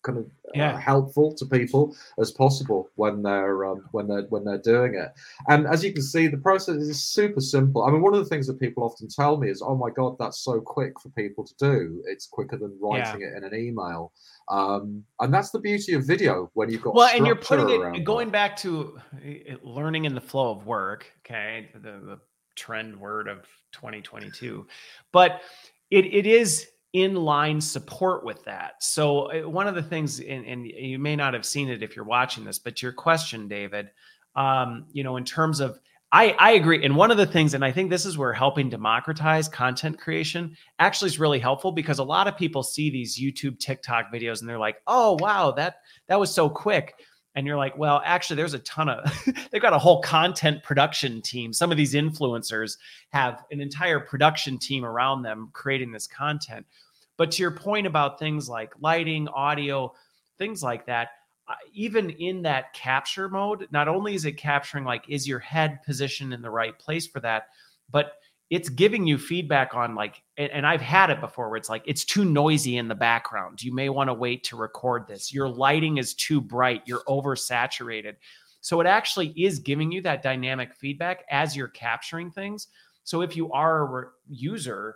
kind 0.04 0.18
of 0.18 0.26
uh, 0.58 0.78
helpful 0.78 1.34
to 1.36 1.46
people 1.46 1.96
as 2.20 2.32
possible 2.32 2.90
when 2.96 3.22
they're 3.22 3.66
um, 3.66 3.86
when 3.92 4.08
they're 4.08 4.24
when 4.24 4.44
they're 4.44 4.62
doing 4.62 4.96
it. 4.96 5.10
And 5.48 5.68
as 5.68 5.84
you 5.84 5.94
can 5.94 6.02
see, 6.02 6.28
the 6.28 6.38
process 6.38 6.78
is 6.78 7.04
super 7.04 7.42
simple. 7.42 7.84
I 7.84 7.92
mean, 7.92 8.02
one 8.02 8.14
of 8.14 8.20
the 8.20 8.30
things 8.30 8.48
that 8.48 8.60
people 8.60 8.84
often 8.84 9.08
tell 9.08 9.38
me 9.38 9.50
is, 9.50 9.62
"Oh 9.62 9.76
my 9.76 9.90
god, 9.90 10.18
that's 10.20 10.40
so 10.40 10.60
quick 10.60 11.00
for 11.00 11.10
people 11.10 11.46
to 11.46 11.54
do. 11.58 12.04
It's 12.08 12.28
quicker 12.28 12.58
than 12.58 12.78
writing 12.82 13.22
it 13.22 13.38
in 13.38 13.44
an 13.44 13.56
email." 13.56 14.12
Um, 14.48 15.04
and 15.20 15.34
that's 15.34 15.52
the 15.52 15.60
beauty 15.60 15.94
of 15.94 16.06
video 16.06 16.50
when 16.54 16.70
you've 16.70 16.82
got 16.82 16.94
well 16.94 17.10
and 17.16 17.26
you're 17.26 17.36
putting 17.36 17.70
it 17.70 18.04
going 18.04 18.30
back 18.30 18.58
to 18.58 19.00
uh, 19.16 19.56
learning 19.64 20.06
in 20.06 20.14
the 20.14 20.20
flow 20.20 20.52
of 20.52 20.66
work 20.66 21.06
okay 21.26 21.70
the, 21.74 21.80
the 21.80 22.20
trend 22.56 23.00
word 23.00 23.30
of 23.30 23.48
2022 23.72 24.68
but 25.14 25.42
it, 25.90 26.06
it 26.06 26.26
is 26.26 26.68
in 26.94 27.16
line 27.16 27.62
support 27.62 28.26
with 28.26 28.44
that 28.44 28.84
so 28.84 29.32
uh, 29.32 29.48
one 29.48 29.68
of 29.68 29.76
the 29.76 29.84
things 29.84 30.20
and, 30.20 30.46
and 30.46 30.66
you 30.66 31.00
may 31.00 31.16
not 31.16 31.34
have 31.34 31.46
seen 31.46 31.70
it 31.70 31.82
if 31.82 31.96
you're 31.96 32.06
watching 32.06 32.44
this 32.44 32.60
but 32.60 32.82
your 32.82 32.92
question 32.92 33.48
david 33.48 33.90
um, 34.36 34.86
you 34.92 35.04
know 35.04 35.18
in 35.18 35.24
terms 35.24 35.60
of 35.60 35.80
I, 36.14 36.36
I 36.40 36.52
agree. 36.52 36.84
And 36.84 36.96
one 36.96 37.10
of 37.10 37.16
the 37.16 37.26
things, 37.26 37.54
and 37.54 37.64
I 37.64 37.72
think 37.72 37.90
this 37.90 38.06
is 38.06 38.18
where 38.18 38.34
helping 38.34 38.70
democratize 38.70 39.48
content 39.48 39.98
creation 39.98 40.58
actually 40.78 41.08
is 41.08 41.20
really 41.20 41.40
helpful 41.40 41.72
because 41.72 42.00
a 42.00 42.04
lot 42.04 42.28
of 42.28 42.36
people 42.36 42.64
see 42.64 42.90
these 42.90 43.18
YouTube, 43.18 43.60
TikTok 43.60 44.12
videos 44.12 44.42
and 44.42 44.50
they're 44.50 44.60
like, 44.60 44.82
oh, 44.88 45.18
wow, 45.22 45.52
that 45.52 45.78
that 46.08 46.20
was 46.20 46.34
so 46.34 46.50
quick. 46.50 46.96
And 47.34 47.48
you're 47.48 47.58
like, 47.58 47.78
well, 47.78 48.02
actually, 48.04 48.36
there's 48.36 48.54
a 48.54 48.60
ton 48.60 48.90
of, 48.90 49.26
they've 49.52 49.62
got 49.62 49.74
a 49.74 49.80
whole 49.80 50.02
content 50.02 50.64
production 50.64 51.22
team. 51.22 51.54
Some 51.54 51.72
of 51.72 51.78
these 51.78 51.94
influencers 51.94 52.78
have 53.10 53.44
an 53.52 53.62
entire 53.62 54.00
production 54.00 54.58
team 54.58 54.84
around 54.84 55.22
them 55.22 55.50
creating 55.54 55.92
this 55.92 56.08
content. 56.08 56.66
But 57.18 57.32
to 57.32 57.42
your 57.42 57.52
point 57.52 57.88
about 57.88 58.20
things 58.20 58.50
like 58.50 58.74
lighting, 58.80 59.28
audio, 59.30 59.94
things 60.38 60.62
like 60.62 60.86
that, 60.88 61.10
even 61.74 62.10
in 62.10 62.42
that 62.44 62.74
capture 62.74 63.30
mode, 63.30 63.68
not 63.72 63.88
only 63.88 64.16
is 64.16 64.26
it 64.26 64.34
capturing 64.34 64.84
like, 64.86 65.04
is 65.08 65.28
your 65.28 65.40
head 65.40 65.82
positioned 65.84 66.34
in 66.34 66.42
the 66.42 66.50
right 66.50 66.78
place 66.78 67.08
for 67.08 67.20
that, 67.20 67.48
but 67.90 68.14
it's 68.52 68.68
giving 68.68 69.08
you 69.08 69.18
feedback 69.18 69.74
on 69.74 69.96
like, 69.96 70.22
and, 70.38 70.52
and 70.52 70.68
I've 70.68 70.82
had 70.82 71.10
it 71.10 71.22
before 71.22 71.48
where 71.48 71.56
it's 71.56 71.70
like, 71.70 71.84
it's 71.88 72.04
too 72.04 72.26
noisy 72.26 72.76
in 72.78 72.90
the 72.90 72.96
background. 72.96 73.64
You 73.64 73.74
may 73.74 73.88
want 73.88 74.10
to 74.10 74.14
wait 74.14 74.44
to 74.46 74.58
record 74.58 75.08
this. 75.08 75.34
Your 75.34 75.48
lighting 75.48 75.98
is 75.98 76.14
too 76.14 76.42
bright. 76.42 76.82
You're 76.86 77.04
oversaturated. 77.08 78.16
So 78.60 78.82
it 78.82 78.88
actually 78.88 79.30
is 79.42 79.60
giving 79.60 79.90
you 79.90 80.02
that 80.02 80.22
dynamic 80.22 80.76
feedback 80.76 81.24
as 81.32 81.56
you're 81.56 81.70
capturing 81.70 82.30
things. 82.30 82.68
So 83.06 83.22
if 83.22 83.38
you 83.38 83.50
are 83.54 83.80
a 83.80 83.86
re- 83.86 84.08
user, 84.30 84.96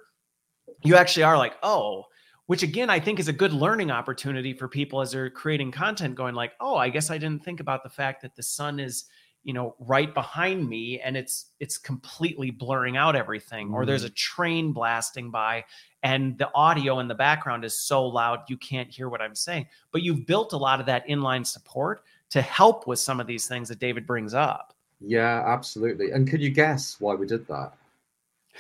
you 0.84 0.98
actually 0.98 1.24
are 1.24 1.38
like, 1.38 1.56
oh, 1.64 2.04
which 2.48 2.62
again 2.62 2.90
I 2.90 3.00
think 3.00 3.20
is 3.20 3.30
a 3.30 3.34
good 3.34 3.54
learning 3.54 3.90
opportunity 3.90 4.54
for 4.54 4.68
people 4.68 5.00
as 5.00 5.14
they're 5.14 5.30
creating 5.30 5.72
content 5.72 6.14
going 6.14 6.36
like, 6.36 6.52
"Oh, 6.60 6.76
I 6.76 6.90
guess 6.90 7.10
I 7.10 7.18
didn't 7.18 7.44
think 7.44 7.60
about 7.60 7.84
the 7.84 7.90
fact 7.90 8.22
that 8.22 8.36
the 8.36 8.44
sun 8.44 8.80
is, 8.80 9.06
you 9.46 9.54
know, 9.54 9.76
right 9.80 10.14
behind 10.14 10.68
me 10.68 11.00
and 11.00 11.16
it's 11.16 11.52
it's 11.60 11.78
completely 11.78 12.52
blurring 12.52 12.98
out 12.98 13.16
everything 13.16 13.74
or 13.74 13.86
there's 13.86 14.04
a 14.04 14.10
train 14.10 14.74
blasting 14.74 15.32
by 15.32 15.64
and 16.04 16.38
the 16.38 16.50
audio 16.54 17.00
in 17.00 17.08
the 17.08 17.16
background 17.16 17.64
is 17.64 17.80
so 17.80 18.06
loud 18.06 18.40
you 18.50 18.58
can't 18.58 18.92
hear 18.92 19.08
what 19.08 19.22
I'm 19.22 19.36
saying." 19.36 19.68
But 19.92 20.02
you've 20.02 20.26
built 20.26 20.54
a 20.54 20.58
lot 20.58 20.80
of 20.80 20.88
that 20.88 21.08
inline 21.08 21.46
support 21.46 22.04
to 22.32 22.42
help 22.42 22.88
with 22.88 23.00
some 23.00 23.20
of 23.20 23.28
these 23.28 23.48
things 23.48 23.70
that 23.70 23.80
David 23.80 24.08
brings 24.08 24.34
up. 24.34 24.74
Yeah, 25.00 25.44
absolutely. 25.46 26.12
And 26.12 26.28
can 26.28 26.42
you 26.42 26.50
guess 26.50 27.00
why 27.00 27.14
we 27.14 27.28
did 27.28 27.46
that? 27.48 27.74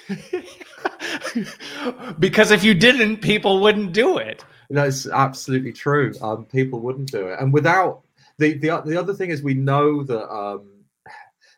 because 2.20 2.52
if 2.52 2.64
you 2.64 2.74
didn't, 2.74 3.18
people 3.18 3.60
wouldn't 3.60 3.92
do 3.92 4.18
it. 4.18 4.46
That's 4.70 5.08
absolutely 5.08 5.72
true. 5.72 6.14
Um, 6.22 6.46
people 6.46 6.80
wouldn't 6.80 7.12
do 7.12 7.28
it, 7.28 7.40
and 7.40 7.54
without 7.54 8.02
the 8.38 8.58
the 8.58 8.82
the 8.86 8.98
other 8.98 9.14
thing 9.14 9.30
is 9.30 9.42
we 9.42 9.54
know 9.54 10.04
that 10.04 10.30
um, 10.30 10.68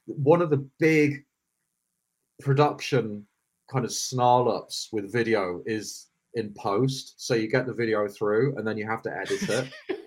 one 0.08 0.42
of 0.42 0.50
the 0.50 0.68
big 0.80 1.24
production 2.40 3.26
kind 3.72 3.86
of 3.86 3.92
snarl 3.92 4.50
ups 4.50 4.90
with 4.92 5.12
video 5.12 5.62
is 5.66 6.08
in 6.34 6.54
post. 6.54 7.16
So 7.18 7.36
you 7.36 7.50
get 7.50 7.66
the 7.66 7.74
video 7.74 8.08
through, 8.08 8.58
and 8.58 8.68
then 8.68 8.78
you 8.78 8.88
have 8.88 9.02
to 9.04 9.16
edit 9.16 9.50
it. 9.50 9.74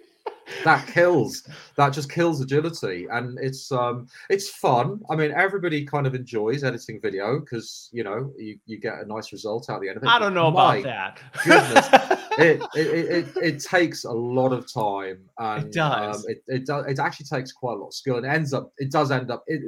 that 0.65 0.87
kills 0.87 1.49
that 1.77 1.93
just 1.93 2.11
kills 2.11 2.41
agility 2.41 3.07
and 3.11 3.39
it's 3.41 3.71
um 3.73 4.07
it's 4.29 4.49
fun 4.49 5.01
i 5.11 5.17
mean 5.17 5.33
everybody 5.33 5.85
kind 5.85 6.07
of 6.07 6.15
enjoys 6.15 6.65
editing 6.65 7.01
video 7.01 7.41
because 7.41 7.89
you 7.93 8.05
know 8.05 8.33
you, 8.39 8.59
you 8.67 8.79
get 8.79 8.95
a 8.99 9.07
nice 9.07 9.33
result 9.33 9.69
out 9.71 9.77
of 9.77 9.83
the 9.83 9.89
end 9.89 9.97
of 9.97 10.03
it 10.03 10.09
I 10.09 10.19
don't 10.19 10.35
know 10.35 10.51
My 10.51 10.79
about 10.79 10.85
that. 10.85 11.45
goodness. 11.45 12.19
it, 12.39 12.63
it, 12.75 12.87
it, 12.87 13.09
it, 13.09 13.37
it 13.37 13.63
takes 13.63 14.05
a 14.05 14.13
lot 14.13 14.53
of 14.53 14.73
time 14.73 15.21
and 15.39 15.73
does. 15.73 16.25
Um, 16.25 16.31
it, 16.31 16.43
it 16.49 16.67
does 16.67 16.87
it 16.87 16.99
actually 16.99 17.27
takes 17.27 17.53
quite 17.53 17.75
a 17.75 17.77
lot 17.77 17.89
of 17.89 17.95
skill 17.95 18.17
and 18.17 18.27
it 18.27 18.29
ends 18.29 18.53
up 18.53 18.73
it 18.79 18.91
does 18.91 19.11
end 19.11 19.31
up 19.31 19.45
it, 19.47 19.63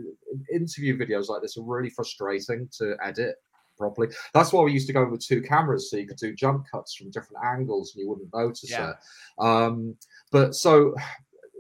interview 0.53 0.99
videos 0.99 1.29
like 1.29 1.43
this 1.43 1.57
are 1.57 1.63
really 1.63 1.91
frustrating 1.91 2.69
to 2.79 2.97
edit 3.05 3.37
properly. 3.77 4.09
That's 4.35 4.53
why 4.53 4.63
we 4.63 4.73
used 4.73 4.87
to 4.87 4.93
go 4.93 5.05
with 5.09 5.25
two 5.27 5.43
cameras 5.43 5.91
so 5.91 5.97
you 5.97 6.07
could 6.07 6.17
do 6.17 6.35
jump 6.35 6.67
cuts 6.71 6.95
from 6.95 7.11
different 7.11 7.45
angles 7.45 7.93
and 7.95 8.03
you 8.03 8.09
wouldn't 8.09 8.33
notice 8.35 8.71
Yeah. 8.71 8.91
it 8.91 8.97
um 9.39 9.97
but 10.31 10.55
so 10.55 10.95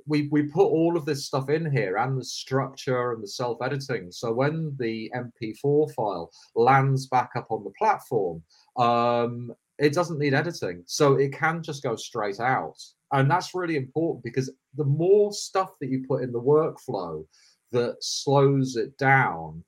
we 0.06 0.28
we 0.28 0.42
put 0.42 0.66
all 0.66 0.96
of 0.96 1.04
this 1.04 1.24
stuff 1.24 1.48
in 1.48 1.70
here 1.70 1.96
and 1.96 2.18
the 2.20 2.24
structure 2.24 3.12
and 3.12 3.22
the 3.22 3.28
self 3.28 3.62
editing 3.62 4.10
so 4.12 4.32
when 4.32 4.76
the 4.78 5.10
mp4 5.14 5.94
file 5.94 6.30
lands 6.54 7.06
back 7.06 7.30
up 7.36 7.46
on 7.50 7.64
the 7.64 7.72
platform 7.78 8.42
um 8.76 9.54
it 9.78 9.92
doesn't 9.92 10.18
need 10.20 10.34
editing. 10.34 10.84
So 10.86 11.14
it 11.16 11.32
can 11.32 11.62
just 11.62 11.82
go 11.82 11.96
straight 11.96 12.38
out. 12.38 12.76
And 13.10 13.28
that's 13.28 13.54
really 13.54 13.76
important 13.76 14.22
because 14.22 14.48
the 14.76 14.84
more 14.84 15.32
stuff 15.32 15.72
that 15.80 15.88
you 15.88 16.04
put 16.06 16.22
in 16.22 16.30
the 16.30 16.40
workflow 16.40 17.26
that 17.72 17.96
slows 18.00 18.76
it 18.76 18.96
down, 18.96 19.64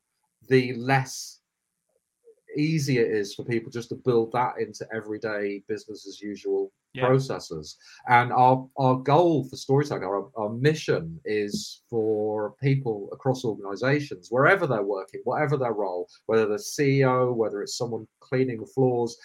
the 0.48 0.74
less 0.74 1.40
easy 2.56 2.98
it 2.98 3.10
is 3.10 3.34
for 3.34 3.44
people 3.44 3.70
just 3.70 3.88
to 3.90 3.94
build 3.94 4.32
that 4.32 4.54
into 4.58 4.86
everyday 4.94 5.62
business 5.68 6.06
as 6.06 6.20
usual 6.20 6.72
yeah. 6.92 7.06
processes. 7.06 7.76
And 8.08 8.32
our, 8.32 8.68
our 8.78 8.96
goal 8.96 9.44
for 9.48 9.56
Storytelling, 9.56 10.04
our, 10.04 10.28
our 10.36 10.50
mission 10.50 11.20
is 11.24 11.82
for 11.90 12.54
people 12.62 13.08
across 13.12 13.44
organizations, 13.44 14.28
wherever 14.30 14.66
they're 14.66 14.82
working, 14.82 15.20
whatever 15.24 15.56
their 15.56 15.72
role, 15.72 16.08
whether 16.26 16.46
they're 16.46 16.58
CEO, 16.58 17.34
whether 17.34 17.62
it's 17.62 17.76
someone 17.76 18.06
cleaning 18.20 18.60
the 18.60 18.66
floors, 18.66 19.16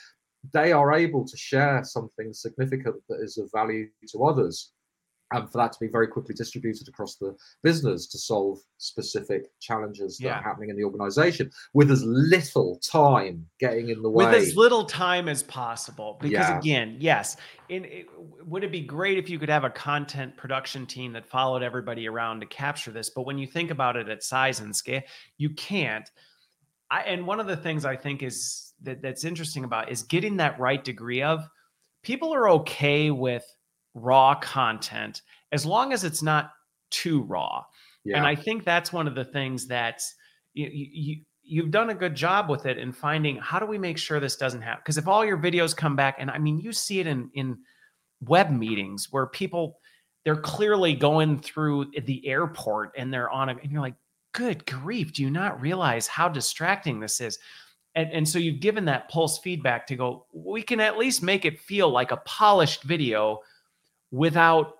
they 0.53 0.71
are 0.71 0.93
able 0.93 1.25
to 1.25 1.37
share 1.37 1.83
something 1.83 2.33
significant 2.33 2.95
that 3.09 3.19
is 3.21 3.37
of 3.37 3.49
value 3.53 3.87
to 4.07 4.23
others 4.23 4.71
and 5.31 5.51
for 5.51 5.57
that 5.59 5.71
to 5.71 5.79
be 5.79 5.87
very 5.87 6.07
quickly 6.07 6.33
distributed 6.33 6.87
across 6.87 7.15
the 7.15 7.35
business 7.63 8.07
to 8.07 8.17
solve 8.17 8.59
specific 8.77 9.45
challenges 9.59 10.17
that 10.17 10.25
yeah. 10.25 10.39
are 10.39 10.41
happening 10.41 10.69
in 10.69 10.75
the 10.75 10.83
organization 10.83 11.49
with 11.73 11.91
as 11.91 12.03
little 12.03 12.79
time 12.79 13.45
getting 13.59 13.89
in 13.89 14.01
the 14.01 14.09
way 14.09 14.25
with 14.25 14.35
as 14.35 14.55
little 14.55 14.85
time 14.85 15.27
as 15.27 15.43
possible 15.43 16.17
because 16.21 16.31
yeah. 16.31 16.59
again 16.59 16.95
yes 16.99 17.37
in, 17.69 17.85
it, 17.85 18.07
would 18.45 18.63
it 18.63 18.71
be 18.71 18.81
great 18.81 19.17
if 19.17 19.29
you 19.29 19.37
could 19.37 19.49
have 19.49 19.63
a 19.63 19.69
content 19.69 20.35
production 20.37 20.85
team 20.85 21.13
that 21.13 21.25
followed 21.25 21.61
everybody 21.61 22.07
around 22.07 22.39
to 22.39 22.45
capture 22.45 22.91
this 22.91 23.09
but 23.09 23.25
when 23.25 23.37
you 23.37 23.47
think 23.47 23.71
about 23.71 23.95
it 23.95 24.09
at 24.09 24.23
size 24.23 24.59
and 24.59 24.75
scale 24.75 25.01
you 25.37 25.49
can't 25.51 26.09
I, 26.91 27.01
and 27.01 27.27
one 27.27 27.39
of 27.39 27.47
the 27.47 27.57
things 27.57 27.85
i 27.85 27.95
think 27.95 28.23
is 28.23 28.73
that 28.81 29.01
that's 29.01 29.23
interesting 29.23 29.63
about 29.63 29.91
is 29.91 30.03
getting 30.03 30.37
that 30.37 30.59
right 30.59 30.83
degree 30.83 31.21
of 31.21 31.47
people 32.01 32.33
are 32.33 32.49
okay 32.49 33.11
with 33.11 33.43
raw 33.93 34.35
content 34.35 35.21
as 35.51 35.65
long 35.65 35.93
as 35.93 36.03
it's 36.03 36.21
not 36.21 36.51
too 36.89 37.21
raw. 37.23 37.63
Yeah. 38.03 38.17
And 38.17 38.25
I 38.25 38.35
think 38.35 38.63
that's 38.63 38.93
one 38.93 39.07
of 39.07 39.15
the 39.15 39.25
things 39.25 39.67
that 39.67 40.01
you, 40.53 40.69
you 40.71 41.17
you've 41.43 41.71
done 41.71 41.89
a 41.89 41.95
good 41.95 42.15
job 42.15 42.49
with 42.49 42.65
it 42.65 42.77
in 42.77 42.91
finding 42.91 43.37
how 43.37 43.59
do 43.59 43.65
we 43.65 43.77
make 43.77 43.97
sure 43.97 44.19
this 44.19 44.35
doesn't 44.35 44.61
happen? 44.61 44.81
Because 44.83 44.97
if 44.97 45.07
all 45.07 45.25
your 45.25 45.37
videos 45.37 45.75
come 45.75 45.95
back, 45.95 46.17
and 46.19 46.29
I 46.29 46.37
mean, 46.37 46.59
you 46.59 46.71
see 46.71 46.99
it 46.99 47.07
in 47.07 47.29
in 47.33 47.57
web 48.21 48.51
meetings 48.51 49.07
where 49.11 49.27
people 49.27 49.79
they're 50.25 50.35
clearly 50.35 50.93
going 50.93 51.39
through 51.39 51.91
the 52.05 52.27
airport 52.27 52.91
and 52.97 53.11
they're 53.13 53.29
on 53.29 53.49
a, 53.49 53.55
and 53.55 53.71
you're 53.71 53.81
like, 53.81 53.95
good 54.33 54.65
grief, 54.65 55.13
do 55.13 55.23
you 55.23 55.29
not 55.29 55.59
realize 55.61 56.07
how 56.07 56.27
distracting 56.27 56.99
this 56.99 57.21
is? 57.21 57.39
And, 57.95 58.11
and 58.11 58.29
so 58.29 58.37
you've 58.37 58.59
given 58.59 58.85
that 58.85 59.09
pulse 59.09 59.39
feedback 59.39 59.87
to 59.87 59.95
go, 59.95 60.25
we 60.33 60.61
can 60.61 60.79
at 60.79 60.97
least 60.97 61.23
make 61.23 61.45
it 61.45 61.59
feel 61.59 61.89
like 61.89 62.11
a 62.11 62.17
polished 62.17 62.83
video 62.83 63.39
without 64.11 64.75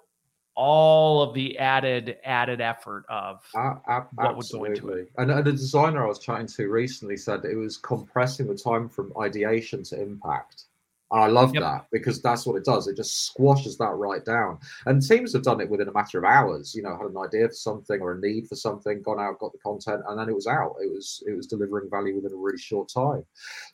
all 0.56 1.22
of 1.22 1.34
the 1.34 1.58
added 1.58 2.18
added 2.26 2.60
effort 2.60 3.06
of 3.08 3.42
uh, 3.56 3.76
what 4.16 4.36
would 4.36 4.46
go 4.52 4.66
into 4.66 4.90
it. 4.90 5.10
And, 5.18 5.32
and 5.32 5.48
a 5.48 5.52
designer 5.52 6.04
I 6.04 6.08
was 6.08 6.20
chatting 6.20 6.48
to 6.48 6.68
recently 6.68 7.16
said 7.16 7.46
it 7.46 7.56
was 7.56 7.78
compressing 7.78 8.48
the 8.48 8.56
time 8.56 8.90
from 8.90 9.14
ideation 9.18 9.84
to 9.84 10.02
impact. 10.02 10.66
And 11.12 11.24
I 11.24 11.28
love 11.28 11.56
yep. 11.56 11.64
that 11.64 11.86
because 11.92 12.22
that's 12.22 12.46
what 12.46 12.56
it 12.58 12.66
does. 12.66 12.88
It 12.88 12.98
just 12.98 13.26
squashes 13.26 13.78
that 13.78 13.96
right 13.96 14.24
down. 14.24 14.60
And 14.86 15.02
teams 15.02 15.34
have 15.34 15.44
done 15.44 15.62
it 15.62 15.70
within 15.70 15.88
a 15.88 15.94
matter 15.94 16.20
of 16.20 16.26
hours. 16.26 16.76
You 16.76 16.84
know, 16.84 16.96
had 16.98 17.10
an 17.10 17.18
idea 17.18 17.48
for 17.48 17.54
something 17.54 18.02
or 18.02 18.14
a 18.14 18.20
need 18.20 18.48
for 18.48 18.56
something, 18.56 19.02
gone 19.02 19.20
out, 19.20 19.40
got 19.40 19.54
the 19.54 19.60
content, 19.60 20.04
and 20.08 20.20
then 20.20 20.30
it 20.30 20.36
was 20.36 20.46
out. 20.46 20.76
It 20.84 20.92
was 20.92 21.24
it 21.26 21.36
was 21.36 21.48
delivering 21.48 21.90
value 21.90 22.16
within 22.16 22.34
a 22.34 22.36
really 22.36 22.60
short 22.60 22.90
time. 22.90 23.26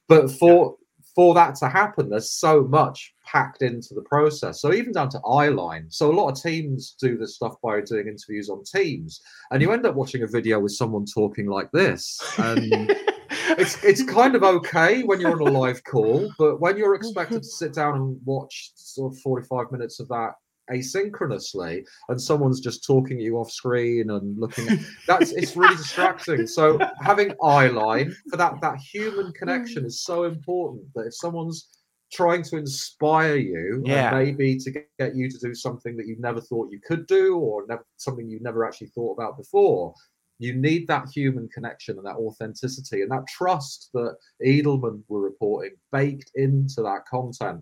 But 0.07 0.31
for 0.31 0.77
for 1.15 1.33
that 1.33 1.55
to 1.55 1.69
happen, 1.69 2.09
there's 2.09 2.31
so 2.31 2.63
much 2.63 3.13
packed 3.25 3.61
into 3.61 3.93
the 3.93 4.01
process. 4.01 4.61
So 4.61 4.73
even 4.73 4.91
down 4.91 5.09
to 5.09 5.19
eyeline. 5.19 5.91
So 5.91 6.11
a 6.11 6.13
lot 6.13 6.29
of 6.29 6.41
teams 6.41 6.95
do 6.99 7.17
this 7.17 7.35
stuff 7.35 7.55
by 7.63 7.81
doing 7.81 8.07
interviews 8.07 8.49
on 8.49 8.63
Teams, 8.63 9.21
and 9.51 9.61
you 9.61 9.71
end 9.71 9.85
up 9.85 9.95
watching 9.95 10.23
a 10.23 10.27
video 10.27 10.59
with 10.59 10.73
someone 10.73 11.05
talking 11.05 11.47
like 11.47 11.71
this, 11.71 12.19
and 12.37 12.71
it's 13.57 13.81
it's 13.83 14.03
kind 14.03 14.35
of 14.35 14.43
okay 14.43 15.03
when 15.03 15.21
you're 15.21 15.31
on 15.31 15.47
a 15.47 15.59
live 15.59 15.83
call, 15.85 16.29
but 16.37 16.59
when 16.59 16.77
you're 16.77 16.95
expected 17.01 17.43
to 17.43 17.49
sit 17.49 17.73
down 17.73 17.95
and 17.95 18.19
watch 18.25 18.71
sort 18.75 19.13
of 19.13 19.19
45 19.21 19.71
minutes 19.71 19.99
of 19.99 20.09
that 20.09 20.33
asynchronously 20.71 21.85
and 22.09 22.21
someone's 22.21 22.59
just 22.59 22.85
talking 22.85 23.19
you 23.19 23.37
off 23.37 23.51
screen 23.51 24.09
and 24.09 24.37
looking 24.39 24.67
at 24.69 24.79
that's 25.07 25.31
it's 25.31 25.55
really 25.55 25.75
distracting. 25.75 26.47
So 26.47 26.79
having 27.01 27.33
eye 27.43 27.67
line 27.67 28.15
for 28.29 28.37
that 28.37 28.61
that 28.61 28.77
human 28.77 29.27
mm. 29.27 29.35
connection 29.35 29.85
is 29.85 30.03
so 30.03 30.23
important 30.23 30.83
that 30.95 31.07
if 31.07 31.15
someone's 31.15 31.69
trying 32.11 32.43
to 32.43 32.57
inspire 32.57 33.35
you 33.35 33.81
yeah. 33.85 34.11
maybe 34.11 34.57
to 34.57 34.71
get 34.71 35.15
you 35.15 35.29
to 35.29 35.37
do 35.39 35.53
something 35.53 35.97
that 35.97 36.07
you 36.07 36.15
never 36.19 36.39
thought 36.39 36.71
you 36.71 36.79
could 36.87 37.05
do 37.07 37.35
or 37.37 37.65
never, 37.67 37.85
something 37.97 38.29
you 38.29 38.39
never 38.41 38.63
actually 38.65 38.87
thought 38.87 39.13
about 39.13 39.37
before 39.37 39.93
you 40.37 40.53
need 40.53 40.87
that 40.87 41.07
human 41.13 41.47
connection 41.49 41.97
and 41.97 42.05
that 42.05 42.15
authenticity 42.15 43.01
and 43.01 43.11
that 43.11 43.25
trust 43.27 43.89
that 43.93 44.15
edelman 44.45 45.01
were 45.07 45.21
reporting 45.21 45.71
baked 45.91 46.31
into 46.35 46.81
that 46.81 47.05
content 47.09 47.61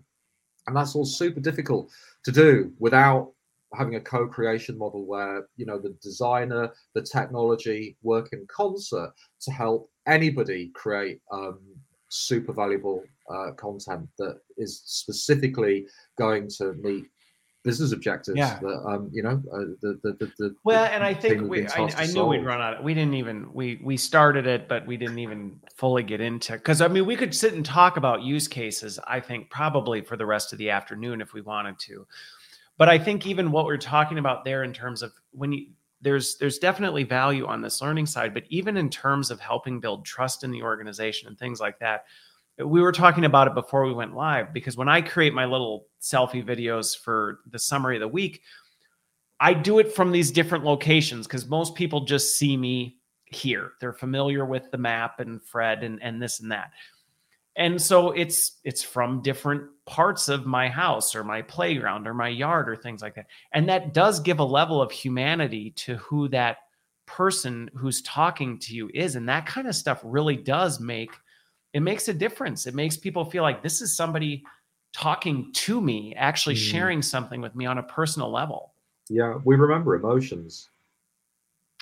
and 0.66 0.76
that's 0.76 0.94
all 0.94 1.04
super 1.04 1.40
difficult 1.40 1.90
to 2.24 2.32
do 2.32 2.72
without 2.78 3.32
having 3.74 3.96
a 3.96 4.00
co-creation 4.00 4.78
model 4.78 5.04
where 5.04 5.48
you 5.56 5.66
know 5.66 5.78
the 5.78 5.96
designer 6.02 6.72
the 6.94 7.02
technology 7.02 7.96
work 8.02 8.28
in 8.32 8.46
concert 8.48 9.12
to 9.40 9.50
help 9.50 9.90
anybody 10.06 10.70
create 10.74 11.20
um, 11.32 11.58
super 12.08 12.52
valuable 12.52 13.02
uh, 13.30 13.50
content 13.52 14.08
that 14.18 14.38
is 14.56 14.82
specifically 14.84 15.86
going 16.18 16.48
to 16.48 16.74
meet 16.74 17.06
business 17.64 17.92
objectives 17.92 18.36
yeah. 18.36 18.58
that 18.60 18.86
um 18.86 19.10
you 19.12 19.22
know 19.22 19.42
uh, 19.52 19.58
the, 19.80 19.98
the, 20.02 20.12
the, 20.20 20.32
the 20.38 20.56
well 20.64 20.84
and 20.84 21.02
i 21.02 21.14
think 21.14 21.48
we 21.48 21.66
I, 21.66 21.90
I, 21.96 22.04
knew 22.04 22.12
solve. 22.12 22.28
we'd 22.28 22.44
run 22.44 22.60
out 22.60 22.74
of, 22.74 22.84
we 22.84 22.92
didn't 22.92 23.14
even 23.14 23.52
we 23.54 23.80
we 23.82 23.96
started 23.96 24.46
it 24.46 24.68
but 24.68 24.86
we 24.86 24.98
didn't 24.98 25.18
even 25.18 25.58
fully 25.74 26.02
get 26.02 26.20
into 26.20 26.52
because 26.52 26.82
i 26.82 26.88
mean 26.88 27.06
we 27.06 27.16
could 27.16 27.34
sit 27.34 27.54
and 27.54 27.64
talk 27.64 27.96
about 27.96 28.22
use 28.22 28.46
cases 28.46 29.00
i 29.06 29.18
think 29.18 29.48
probably 29.48 30.02
for 30.02 30.16
the 30.16 30.26
rest 30.26 30.52
of 30.52 30.58
the 30.58 30.68
afternoon 30.68 31.22
if 31.22 31.32
we 31.32 31.40
wanted 31.40 31.78
to 31.78 32.06
but 32.76 32.90
i 32.90 32.98
think 32.98 33.26
even 33.26 33.50
what 33.50 33.64
we're 33.64 33.78
talking 33.78 34.18
about 34.18 34.44
there 34.44 34.62
in 34.62 34.72
terms 34.72 35.02
of 35.02 35.12
when 35.32 35.52
you 35.52 35.66
there's 36.02 36.36
there's 36.36 36.58
definitely 36.58 37.02
value 37.02 37.46
on 37.46 37.62
this 37.62 37.80
learning 37.80 38.04
side 38.04 38.34
but 38.34 38.44
even 38.50 38.76
in 38.76 38.90
terms 38.90 39.30
of 39.30 39.40
helping 39.40 39.80
build 39.80 40.04
trust 40.04 40.44
in 40.44 40.50
the 40.50 40.62
organization 40.62 41.28
and 41.28 41.38
things 41.38 41.60
like 41.60 41.78
that 41.78 42.04
we 42.58 42.80
were 42.80 42.92
talking 42.92 43.24
about 43.24 43.48
it 43.48 43.54
before 43.54 43.84
we 43.84 43.92
went 43.92 44.14
live 44.14 44.52
because 44.52 44.76
when 44.76 44.88
I 44.88 45.00
create 45.00 45.34
my 45.34 45.44
little 45.44 45.86
selfie 46.00 46.44
videos 46.44 46.96
for 46.96 47.40
the 47.50 47.58
summary 47.58 47.96
of 47.96 48.00
the 48.00 48.08
week, 48.08 48.42
I 49.40 49.54
do 49.54 49.78
it 49.80 49.92
from 49.92 50.12
these 50.12 50.30
different 50.30 50.64
locations 50.64 51.26
because 51.26 51.48
most 51.48 51.74
people 51.74 52.04
just 52.04 52.38
see 52.38 52.56
me 52.56 52.98
here. 53.24 53.72
They're 53.80 53.92
familiar 53.92 54.44
with 54.44 54.70
the 54.70 54.78
map 54.78 55.18
and 55.18 55.42
Fred 55.42 55.82
and, 55.82 56.00
and 56.02 56.22
this 56.22 56.40
and 56.40 56.52
that. 56.52 56.70
And 57.56 57.80
so 57.80 58.10
it's 58.10 58.58
it's 58.64 58.82
from 58.82 59.22
different 59.22 59.64
parts 59.86 60.28
of 60.28 60.44
my 60.44 60.68
house 60.68 61.14
or 61.14 61.22
my 61.22 61.42
playground 61.42 62.08
or 62.08 62.14
my 62.14 62.28
yard 62.28 62.68
or 62.68 62.76
things 62.76 63.00
like 63.00 63.14
that. 63.14 63.26
And 63.52 63.68
that 63.68 63.94
does 63.94 64.20
give 64.20 64.40
a 64.40 64.44
level 64.44 64.82
of 64.82 64.90
humanity 64.90 65.70
to 65.76 65.96
who 65.96 66.28
that 66.28 66.58
person 67.06 67.70
who's 67.74 68.02
talking 68.02 68.58
to 68.60 68.74
you 68.74 68.90
is. 68.92 69.14
And 69.14 69.28
that 69.28 69.46
kind 69.46 69.68
of 69.68 69.76
stuff 69.76 70.00
really 70.02 70.36
does 70.36 70.80
make 70.80 71.10
it 71.74 71.80
makes 71.80 72.08
a 72.08 72.14
difference. 72.14 72.66
It 72.66 72.74
makes 72.74 72.96
people 72.96 73.24
feel 73.24 73.42
like 73.42 73.62
this 73.62 73.82
is 73.82 73.94
somebody 73.94 74.44
talking 74.94 75.50
to 75.52 75.80
me, 75.80 76.14
actually 76.16 76.54
mm. 76.54 76.70
sharing 76.70 77.02
something 77.02 77.40
with 77.40 77.54
me 77.56 77.66
on 77.66 77.78
a 77.78 77.82
personal 77.82 78.30
level. 78.30 78.72
Yeah, 79.10 79.38
we 79.44 79.56
remember 79.56 79.96
emotions. 79.96 80.70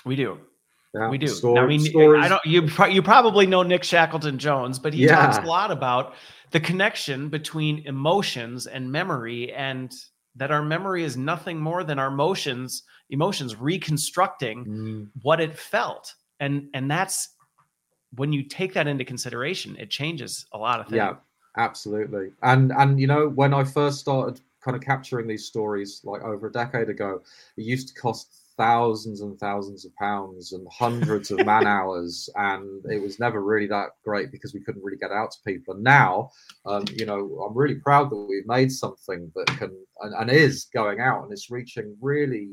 We 0.05 0.17
do. 0.17 0.41
Yeah, 0.95 1.09
we 1.11 1.19
do. 1.19 1.29
Story, 1.29 1.61
I 1.61 1.67
mean, 1.67 1.81
stories. 1.81 2.25
I 2.25 2.29
don't. 2.29 2.45
You 2.45 2.69
you 2.91 3.03
probably 3.03 3.47
know 3.47 3.63
Nick 3.63 3.85
Shackleton 3.85 4.39
Jones, 4.39 4.79
but 4.79 4.93
he 4.95 5.05
yeah. 5.05 5.15
talks 5.15 5.39
a 5.39 5.43
lot 5.49 5.71
about 5.71 6.15
the 6.51 6.61
connection 6.61 7.29
between 7.29 7.87
emotions 7.87 8.67
and 8.67 8.91
memory, 8.91 9.53
and 9.53 9.95
that 10.37 10.51
our 10.51 10.63
memory 10.63 11.05
is 11.05 11.17
nothing 11.17 11.61
more 11.61 11.85
than 11.85 11.99
our 11.99 12.09
emotions 12.09 12.83
emotions 13.11 13.57
reconstructing 13.57 14.65
mm. 14.65 15.09
what 15.21 15.41
it 15.41 15.57
felt, 15.57 16.13
and 16.41 16.69
and 16.75 16.91
that's 16.91 17.29
when 18.17 18.33
you 18.33 18.43
take 18.43 18.75
that 18.75 18.87
into 18.87 19.05
consideration, 19.05 19.77
it 19.79 19.91
changes 19.91 20.47
a 20.53 20.59
lot 20.59 20.81
of 20.81 20.87
things. 20.87 20.97
Yeah, 20.97 21.15
absolutely. 21.57 22.33
And 22.43 22.73
and 22.73 23.01
you 23.01 23.07
know, 23.07 23.29
when 23.29 23.55
I 23.55 23.65
first 23.65 24.01
started 24.01 24.41
kind 24.63 24.77
of 24.77 24.83
capturing 24.83 25.27
these 25.27 25.47
stories 25.47 26.01
like 26.05 26.23
over 26.23 26.47
a 26.47 26.53
decade 26.53 26.89
ago, 26.89 27.21
it 27.57 27.63
used 27.63 27.89
to 27.89 27.95
cost 28.01 28.43
thousands 28.57 29.23
and 29.23 29.39
thousands 29.39 29.85
of 29.85 29.95
pounds 29.97 30.53
and 30.53 30.67
hundreds 30.71 31.31
of 31.31 31.45
man 31.45 31.67
hours 31.79 32.29
and 32.37 32.85
it 32.91 33.01
was 33.01 33.19
never 33.19 33.43
really 33.43 33.67
that 33.67 33.91
great 34.05 34.31
because 34.31 34.53
we 34.53 34.61
couldn't 34.61 34.85
really 34.85 34.99
get 34.99 35.11
out 35.11 35.31
to 35.31 35.39
people 35.47 35.75
and 35.75 35.83
now 35.83 36.31
um, 36.67 36.85
you 36.93 37.07
know 37.07 37.47
i'm 37.49 37.57
really 37.57 37.77
proud 37.77 38.11
that 38.11 38.17
we've 38.17 38.47
made 38.47 38.71
something 38.71 39.33
that 39.35 39.47
can 39.59 39.71
and, 40.01 40.15
and 40.15 40.31
is 40.31 40.67
going 40.75 41.01
out 41.01 41.23
and 41.23 41.33
it's 41.33 41.51
reaching 41.51 41.97
really 42.01 42.51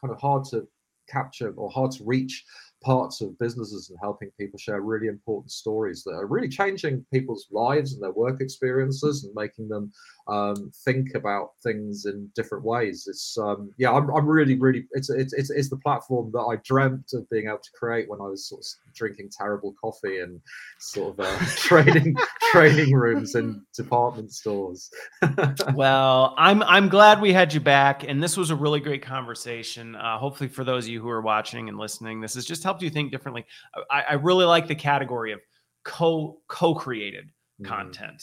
kind 0.00 0.12
of 0.12 0.20
hard 0.20 0.44
to 0.44 0.66
capture 1.08 1.52
or 1.56 1.70
hard 1.70 1.90
to 1.90 2.04
reach 2.04 2.44
parts 2.82 3.20
of 3.20 3.38
businesses 3.38 3.90
and 3.90 3.98
helping 4.00 4.30
people 4.38 4.58
share 4.58 4.80
really 4.80 5.06
important 5.06 5.50
stories 5.50 6.02
that 6.04 6.12
are 6.12 6.26
really 6.26 6.48
changing 6.48 7.04
people's 7.12 7.46
lives 7.50 7.92
and 7.92 8.02
their 8.02 8.12
work 8.12 8.40
experiences 8.40 9.24
and 9.24 9.34
making 9.34 9.68
them 9.68 9.92
um, 10.28 10.70
think 10.84 11.14
about 11.14 11.50
things 11.62 12.06
in 12.06 12.30
different 12.34 12.64
ways. 12.64 13.06
It's 13.08 13.36
um, 13.36 13.72
yeah, 13.78 13.92
I'm, 13.92 14.10
I'm 14.14 14.26
really 14.26 14.58
really 14.58 14.86
it's, 14.92 15.10
it's 15.10 15.32
it's 15.32 15.50
it's 15.50 15.68
the 15.68 15.76
platform 15.76 16.30
that 16.32 16.40
I 16.40 16.56
dreamt 16.64 17.12
of 17.14 17.28
being 17.30 17.48
able 17.48 17.58
to 17.58 17.70
create 17.74 18.08
when 18.08 18.20
I 18.20 18.28
was 18.28 18.48
sort 18.48 18.60
of 18.60 18.94
drinking 18.94 19.30
terrible 19.36 19.74
coffee 19.80 20.20
and 20.20 20.40
sort 20.78 21.18
of 21.18 21.26
uh, 21.26 21.38
trading 21.56 22.16
training 22.52 22.94
rooms 22.94 23.34
in 23.34 23.62
department 23.74 24.32
stores. 24.32 24.90
well, 25.74 26.34
I'm 26.38 26.62
I'm 26.62 26.88
glad 26.88 27.20
we 27.20 27.32
had 27.32 27.52
you 27.52 27.60
back, 27.60 28.04
and 28.04 28.22
this 28.22 28.36
was 28.36 28.50
a 28.50 28.56
really 28.56 28.80
great 28.80 29.02
conversation. 29.02 29.96
Uh, 29.96 30.18
hopefully, 30.18 30.48
for 30.48 30.64
those 30.64 30.84
of 30.84 30.90
you 30.90 31.00
who 31.02 31.10
are 31.10 31.22
watching 31.22 31.68
and 31.68 31.76
listening, 31.76 32.20
this 32.20 32.34
has 32.34 32.44
just 32.44 32.62
helped 32.70 32.82
you 32.82 32.90
think 32.90 33.10
differently. 33.10 33.44
I, 33.90 34.02
I 34.10 34.12
really 34.14 34.44
like 34.44 34.68
the 34.68 34.74
category 34.74 35.32
of 35.32 35.40
co 35.84 36.40
co 36.48 36.74
created 36.74 37.30
mm. 37.60 37.66
content 37.66 38.22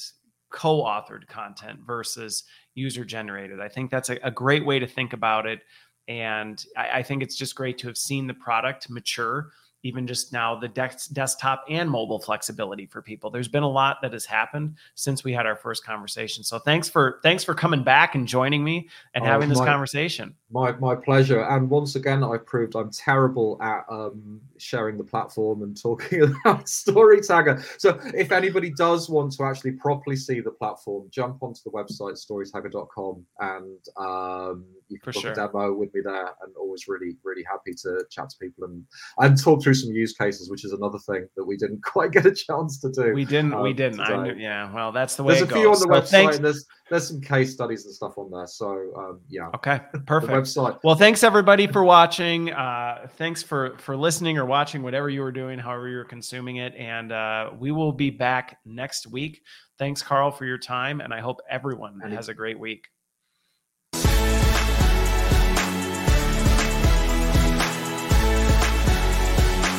co-authored 0.50 1.28
content 1.28 1.78
versus 1.86 2.46
user 2.74 3.04
generated. 3.04 3.60
I 3.60 3.68
think 3.68 3.92
that's 3.92 4.10
a, 4.10 4.18
a, 4.24 4.32
great 4.32 4.66
way 4.66 4.80
to 4.80 4.88
think 4.88 5.12
about 5.12 5.46
it. 5.46 5.60
And 6.08 6.64
I, 6.78 7.00
I, 7.00 7.04
think 7.04 7.22
it's 7.22 7.36
just 7.36 7.54
great 7.54 7.78
to 7.80 7.88
have 7.88 7.98
seen 7.98 8.28
the 8.28 8.34
product 8.34 8.90
mature 8.90 9.52
even 9.84 10.08
just 10.08 10.34
now 10.34 10.56
the 10.60 10.68
desktop 10.68 11.64
and 11.70 11.90
mobile 11.90 12.20
flexibility 12.20 12.86
for 12.86 13.02
people. 13.02 13.30
There's 13.30 13.48
been 13.48 13.64
a 13.64 13.70
lot 13.70 13.98
that 14.02 14.12
has 14.14 14.26
happened 14.26 14.76
since 14.96 15.24
we 15.24 15.32
had 15.32 15.46
our 15.46 15.56
first 15.56 15.86
conversation. 15.86 16.44
So 16.44 16.60
thanks 16.60 16.90
for 16.90 17.20
thanks 17.24 17.44
for 17.44 17.54
coming 17.54 17.84
back 17.84 18.16
and 18.16 18.28
joining 18.28 18.64
me 18.64 18.90
and 19.14 19.24
oh, 19.24 19.28
having 19.28 19.50
this 19.50 19.60
my, 19.60 19.66
conversation. 19.66 20.36
My 20.50 20.72
my 20.74 20.96
pleasure. 20.96 21.42
And 21.42 21.70
once 21.70 21.96
again, 21.96 22.24
I've 22.24 22.46
proved 22.46 22.76
I'm 22.76 22.90
terrible 22.92 23.58
at 23.62 23.84
um, 23.90 24.40
sharing 24.58 24.98
the 24.98 25.04
platform 25.04 25.62
and 25.64 25.80
talking 25.80 26.24
about 26.46 26.66
StoryTagger. 26.66 27.64
So 27.80 28.00
if 28.14 28.32
anybody 28.32 28.72
does 28.72 29.10
want 29.10 29.34
to 29.34 29.44
actually 29.44 29.74
properly 29.74 30.16
see 30.16 30.40
the 30.40 30.52
platform, 30.52 31.10
jump 31.12 31.44
onto 31.44 31.60
the 31.66 31.72
website 31.72 32.18
storytagger.com 32.18 33.26
and 33.40 33.80
um, 33.98 34.66
you 34.88 35.00
can 35.00 35.12
for 35.12 35.14
book 35.14 35.22
sure. 35.22 35.32
a 35.34 35.36
demo 35.36 35.74
with 35.74 35.94
me 35.94 36.02
there. 36.04 36.34
And 36.42 36.56
always 36.58 36.88
really 36.88 37.18
really 37.24 37.44
happy 37.44 37.74
to 37.84 38.06
chat 38.10 38.30
to 38.30 38.38
people 38.38 38.64
and 38.64 38.86
and 39.18 39.42
talk 39.42 39.62
through 39.62 39.74
some 39.74 39.92
use 39.92 40.14
cases, 40.14 40.50
which 40.50 40.64
is 40.64 40.72
another 40.72 41.00
thing 41.00 41.28
that 41.36 41.44
we 41.44 41.58
didn't 41.58 41.84
quite 41.84 42.12
get 42.12 42.26
a 42.26 42.34
chance 42.34 42.80
to 42.80 42.92
do. 42.92 43.14
We 43.14 43.26
didn't. 43.26 43.54
Um, 43.54 43.64
we 43.64 43.74
didn't. 43.74 44.00
I 44.00 44.32
yeah. 44.34 44.74
Well, 44.74 44.92
that's 44.92 45.16
the 45.16 45.24
way. 45.24 45.36
There's 45.36 45.50
a 45.50 45.54
few 45.54 45.70
on 45.72 45.80
the 45.80 45.80
so 45.80 45.88
website. 45.88 46.42
There's 46.42 46.66
there's 46.90 47.08
some 47.08 47.22
case 47.22 47.54
studies 47.54 47.86
and 47.86 47.94
stuff 47.94 48.18
on 48.18 48.32
there. 48.32 48.48
So 48.48 48.94
um, 48.98 49.20
yeah. 49.30 49.50
Okay. 49.56 49.82
Perfect. 50.06 50.32
Website. 50.42 50.80
Well, 50.84 50.96
thanks 50.96 51.24
everybody 51.24 51.68
for 51.68 51.84
watching. 51.84 52.52
Uh, 52.52 53.08
thanks 53.18 53.44
for 53.44 53.78
for 53.78 53.96
listening 53.96 54.38
or 54.38 54.46
watching, 54.46 54.84
whatever 54.84 55.10
you 55.10 55.22
were 55.22 55.32
doing, 55.32 55.60
however 55.60 55.88
you're 55.88 56.06
consuming 56.06 56.58
it, 56.58 56.76
and 56.76 57.12
uh, 57.12 57.52
we 57.58 57.72
will 57.72 57.92
be 57.92 58.10
back 58.10 58.60
next 58.66 59.08
week. 59.08 59.42
Thanks, 59.78 60.02
Carl, 60.02 60.32
for 60.32 60.46
your 60.46 60.58
time, 60.58 61.02
and 61.02 61.14
I 61.14 61.20
hope 61.20 61.40
everyone 61.50 62.00
has 62.00 62.30
a 62.30 62.34
great 62.34 62.60
week. 62.60 62.88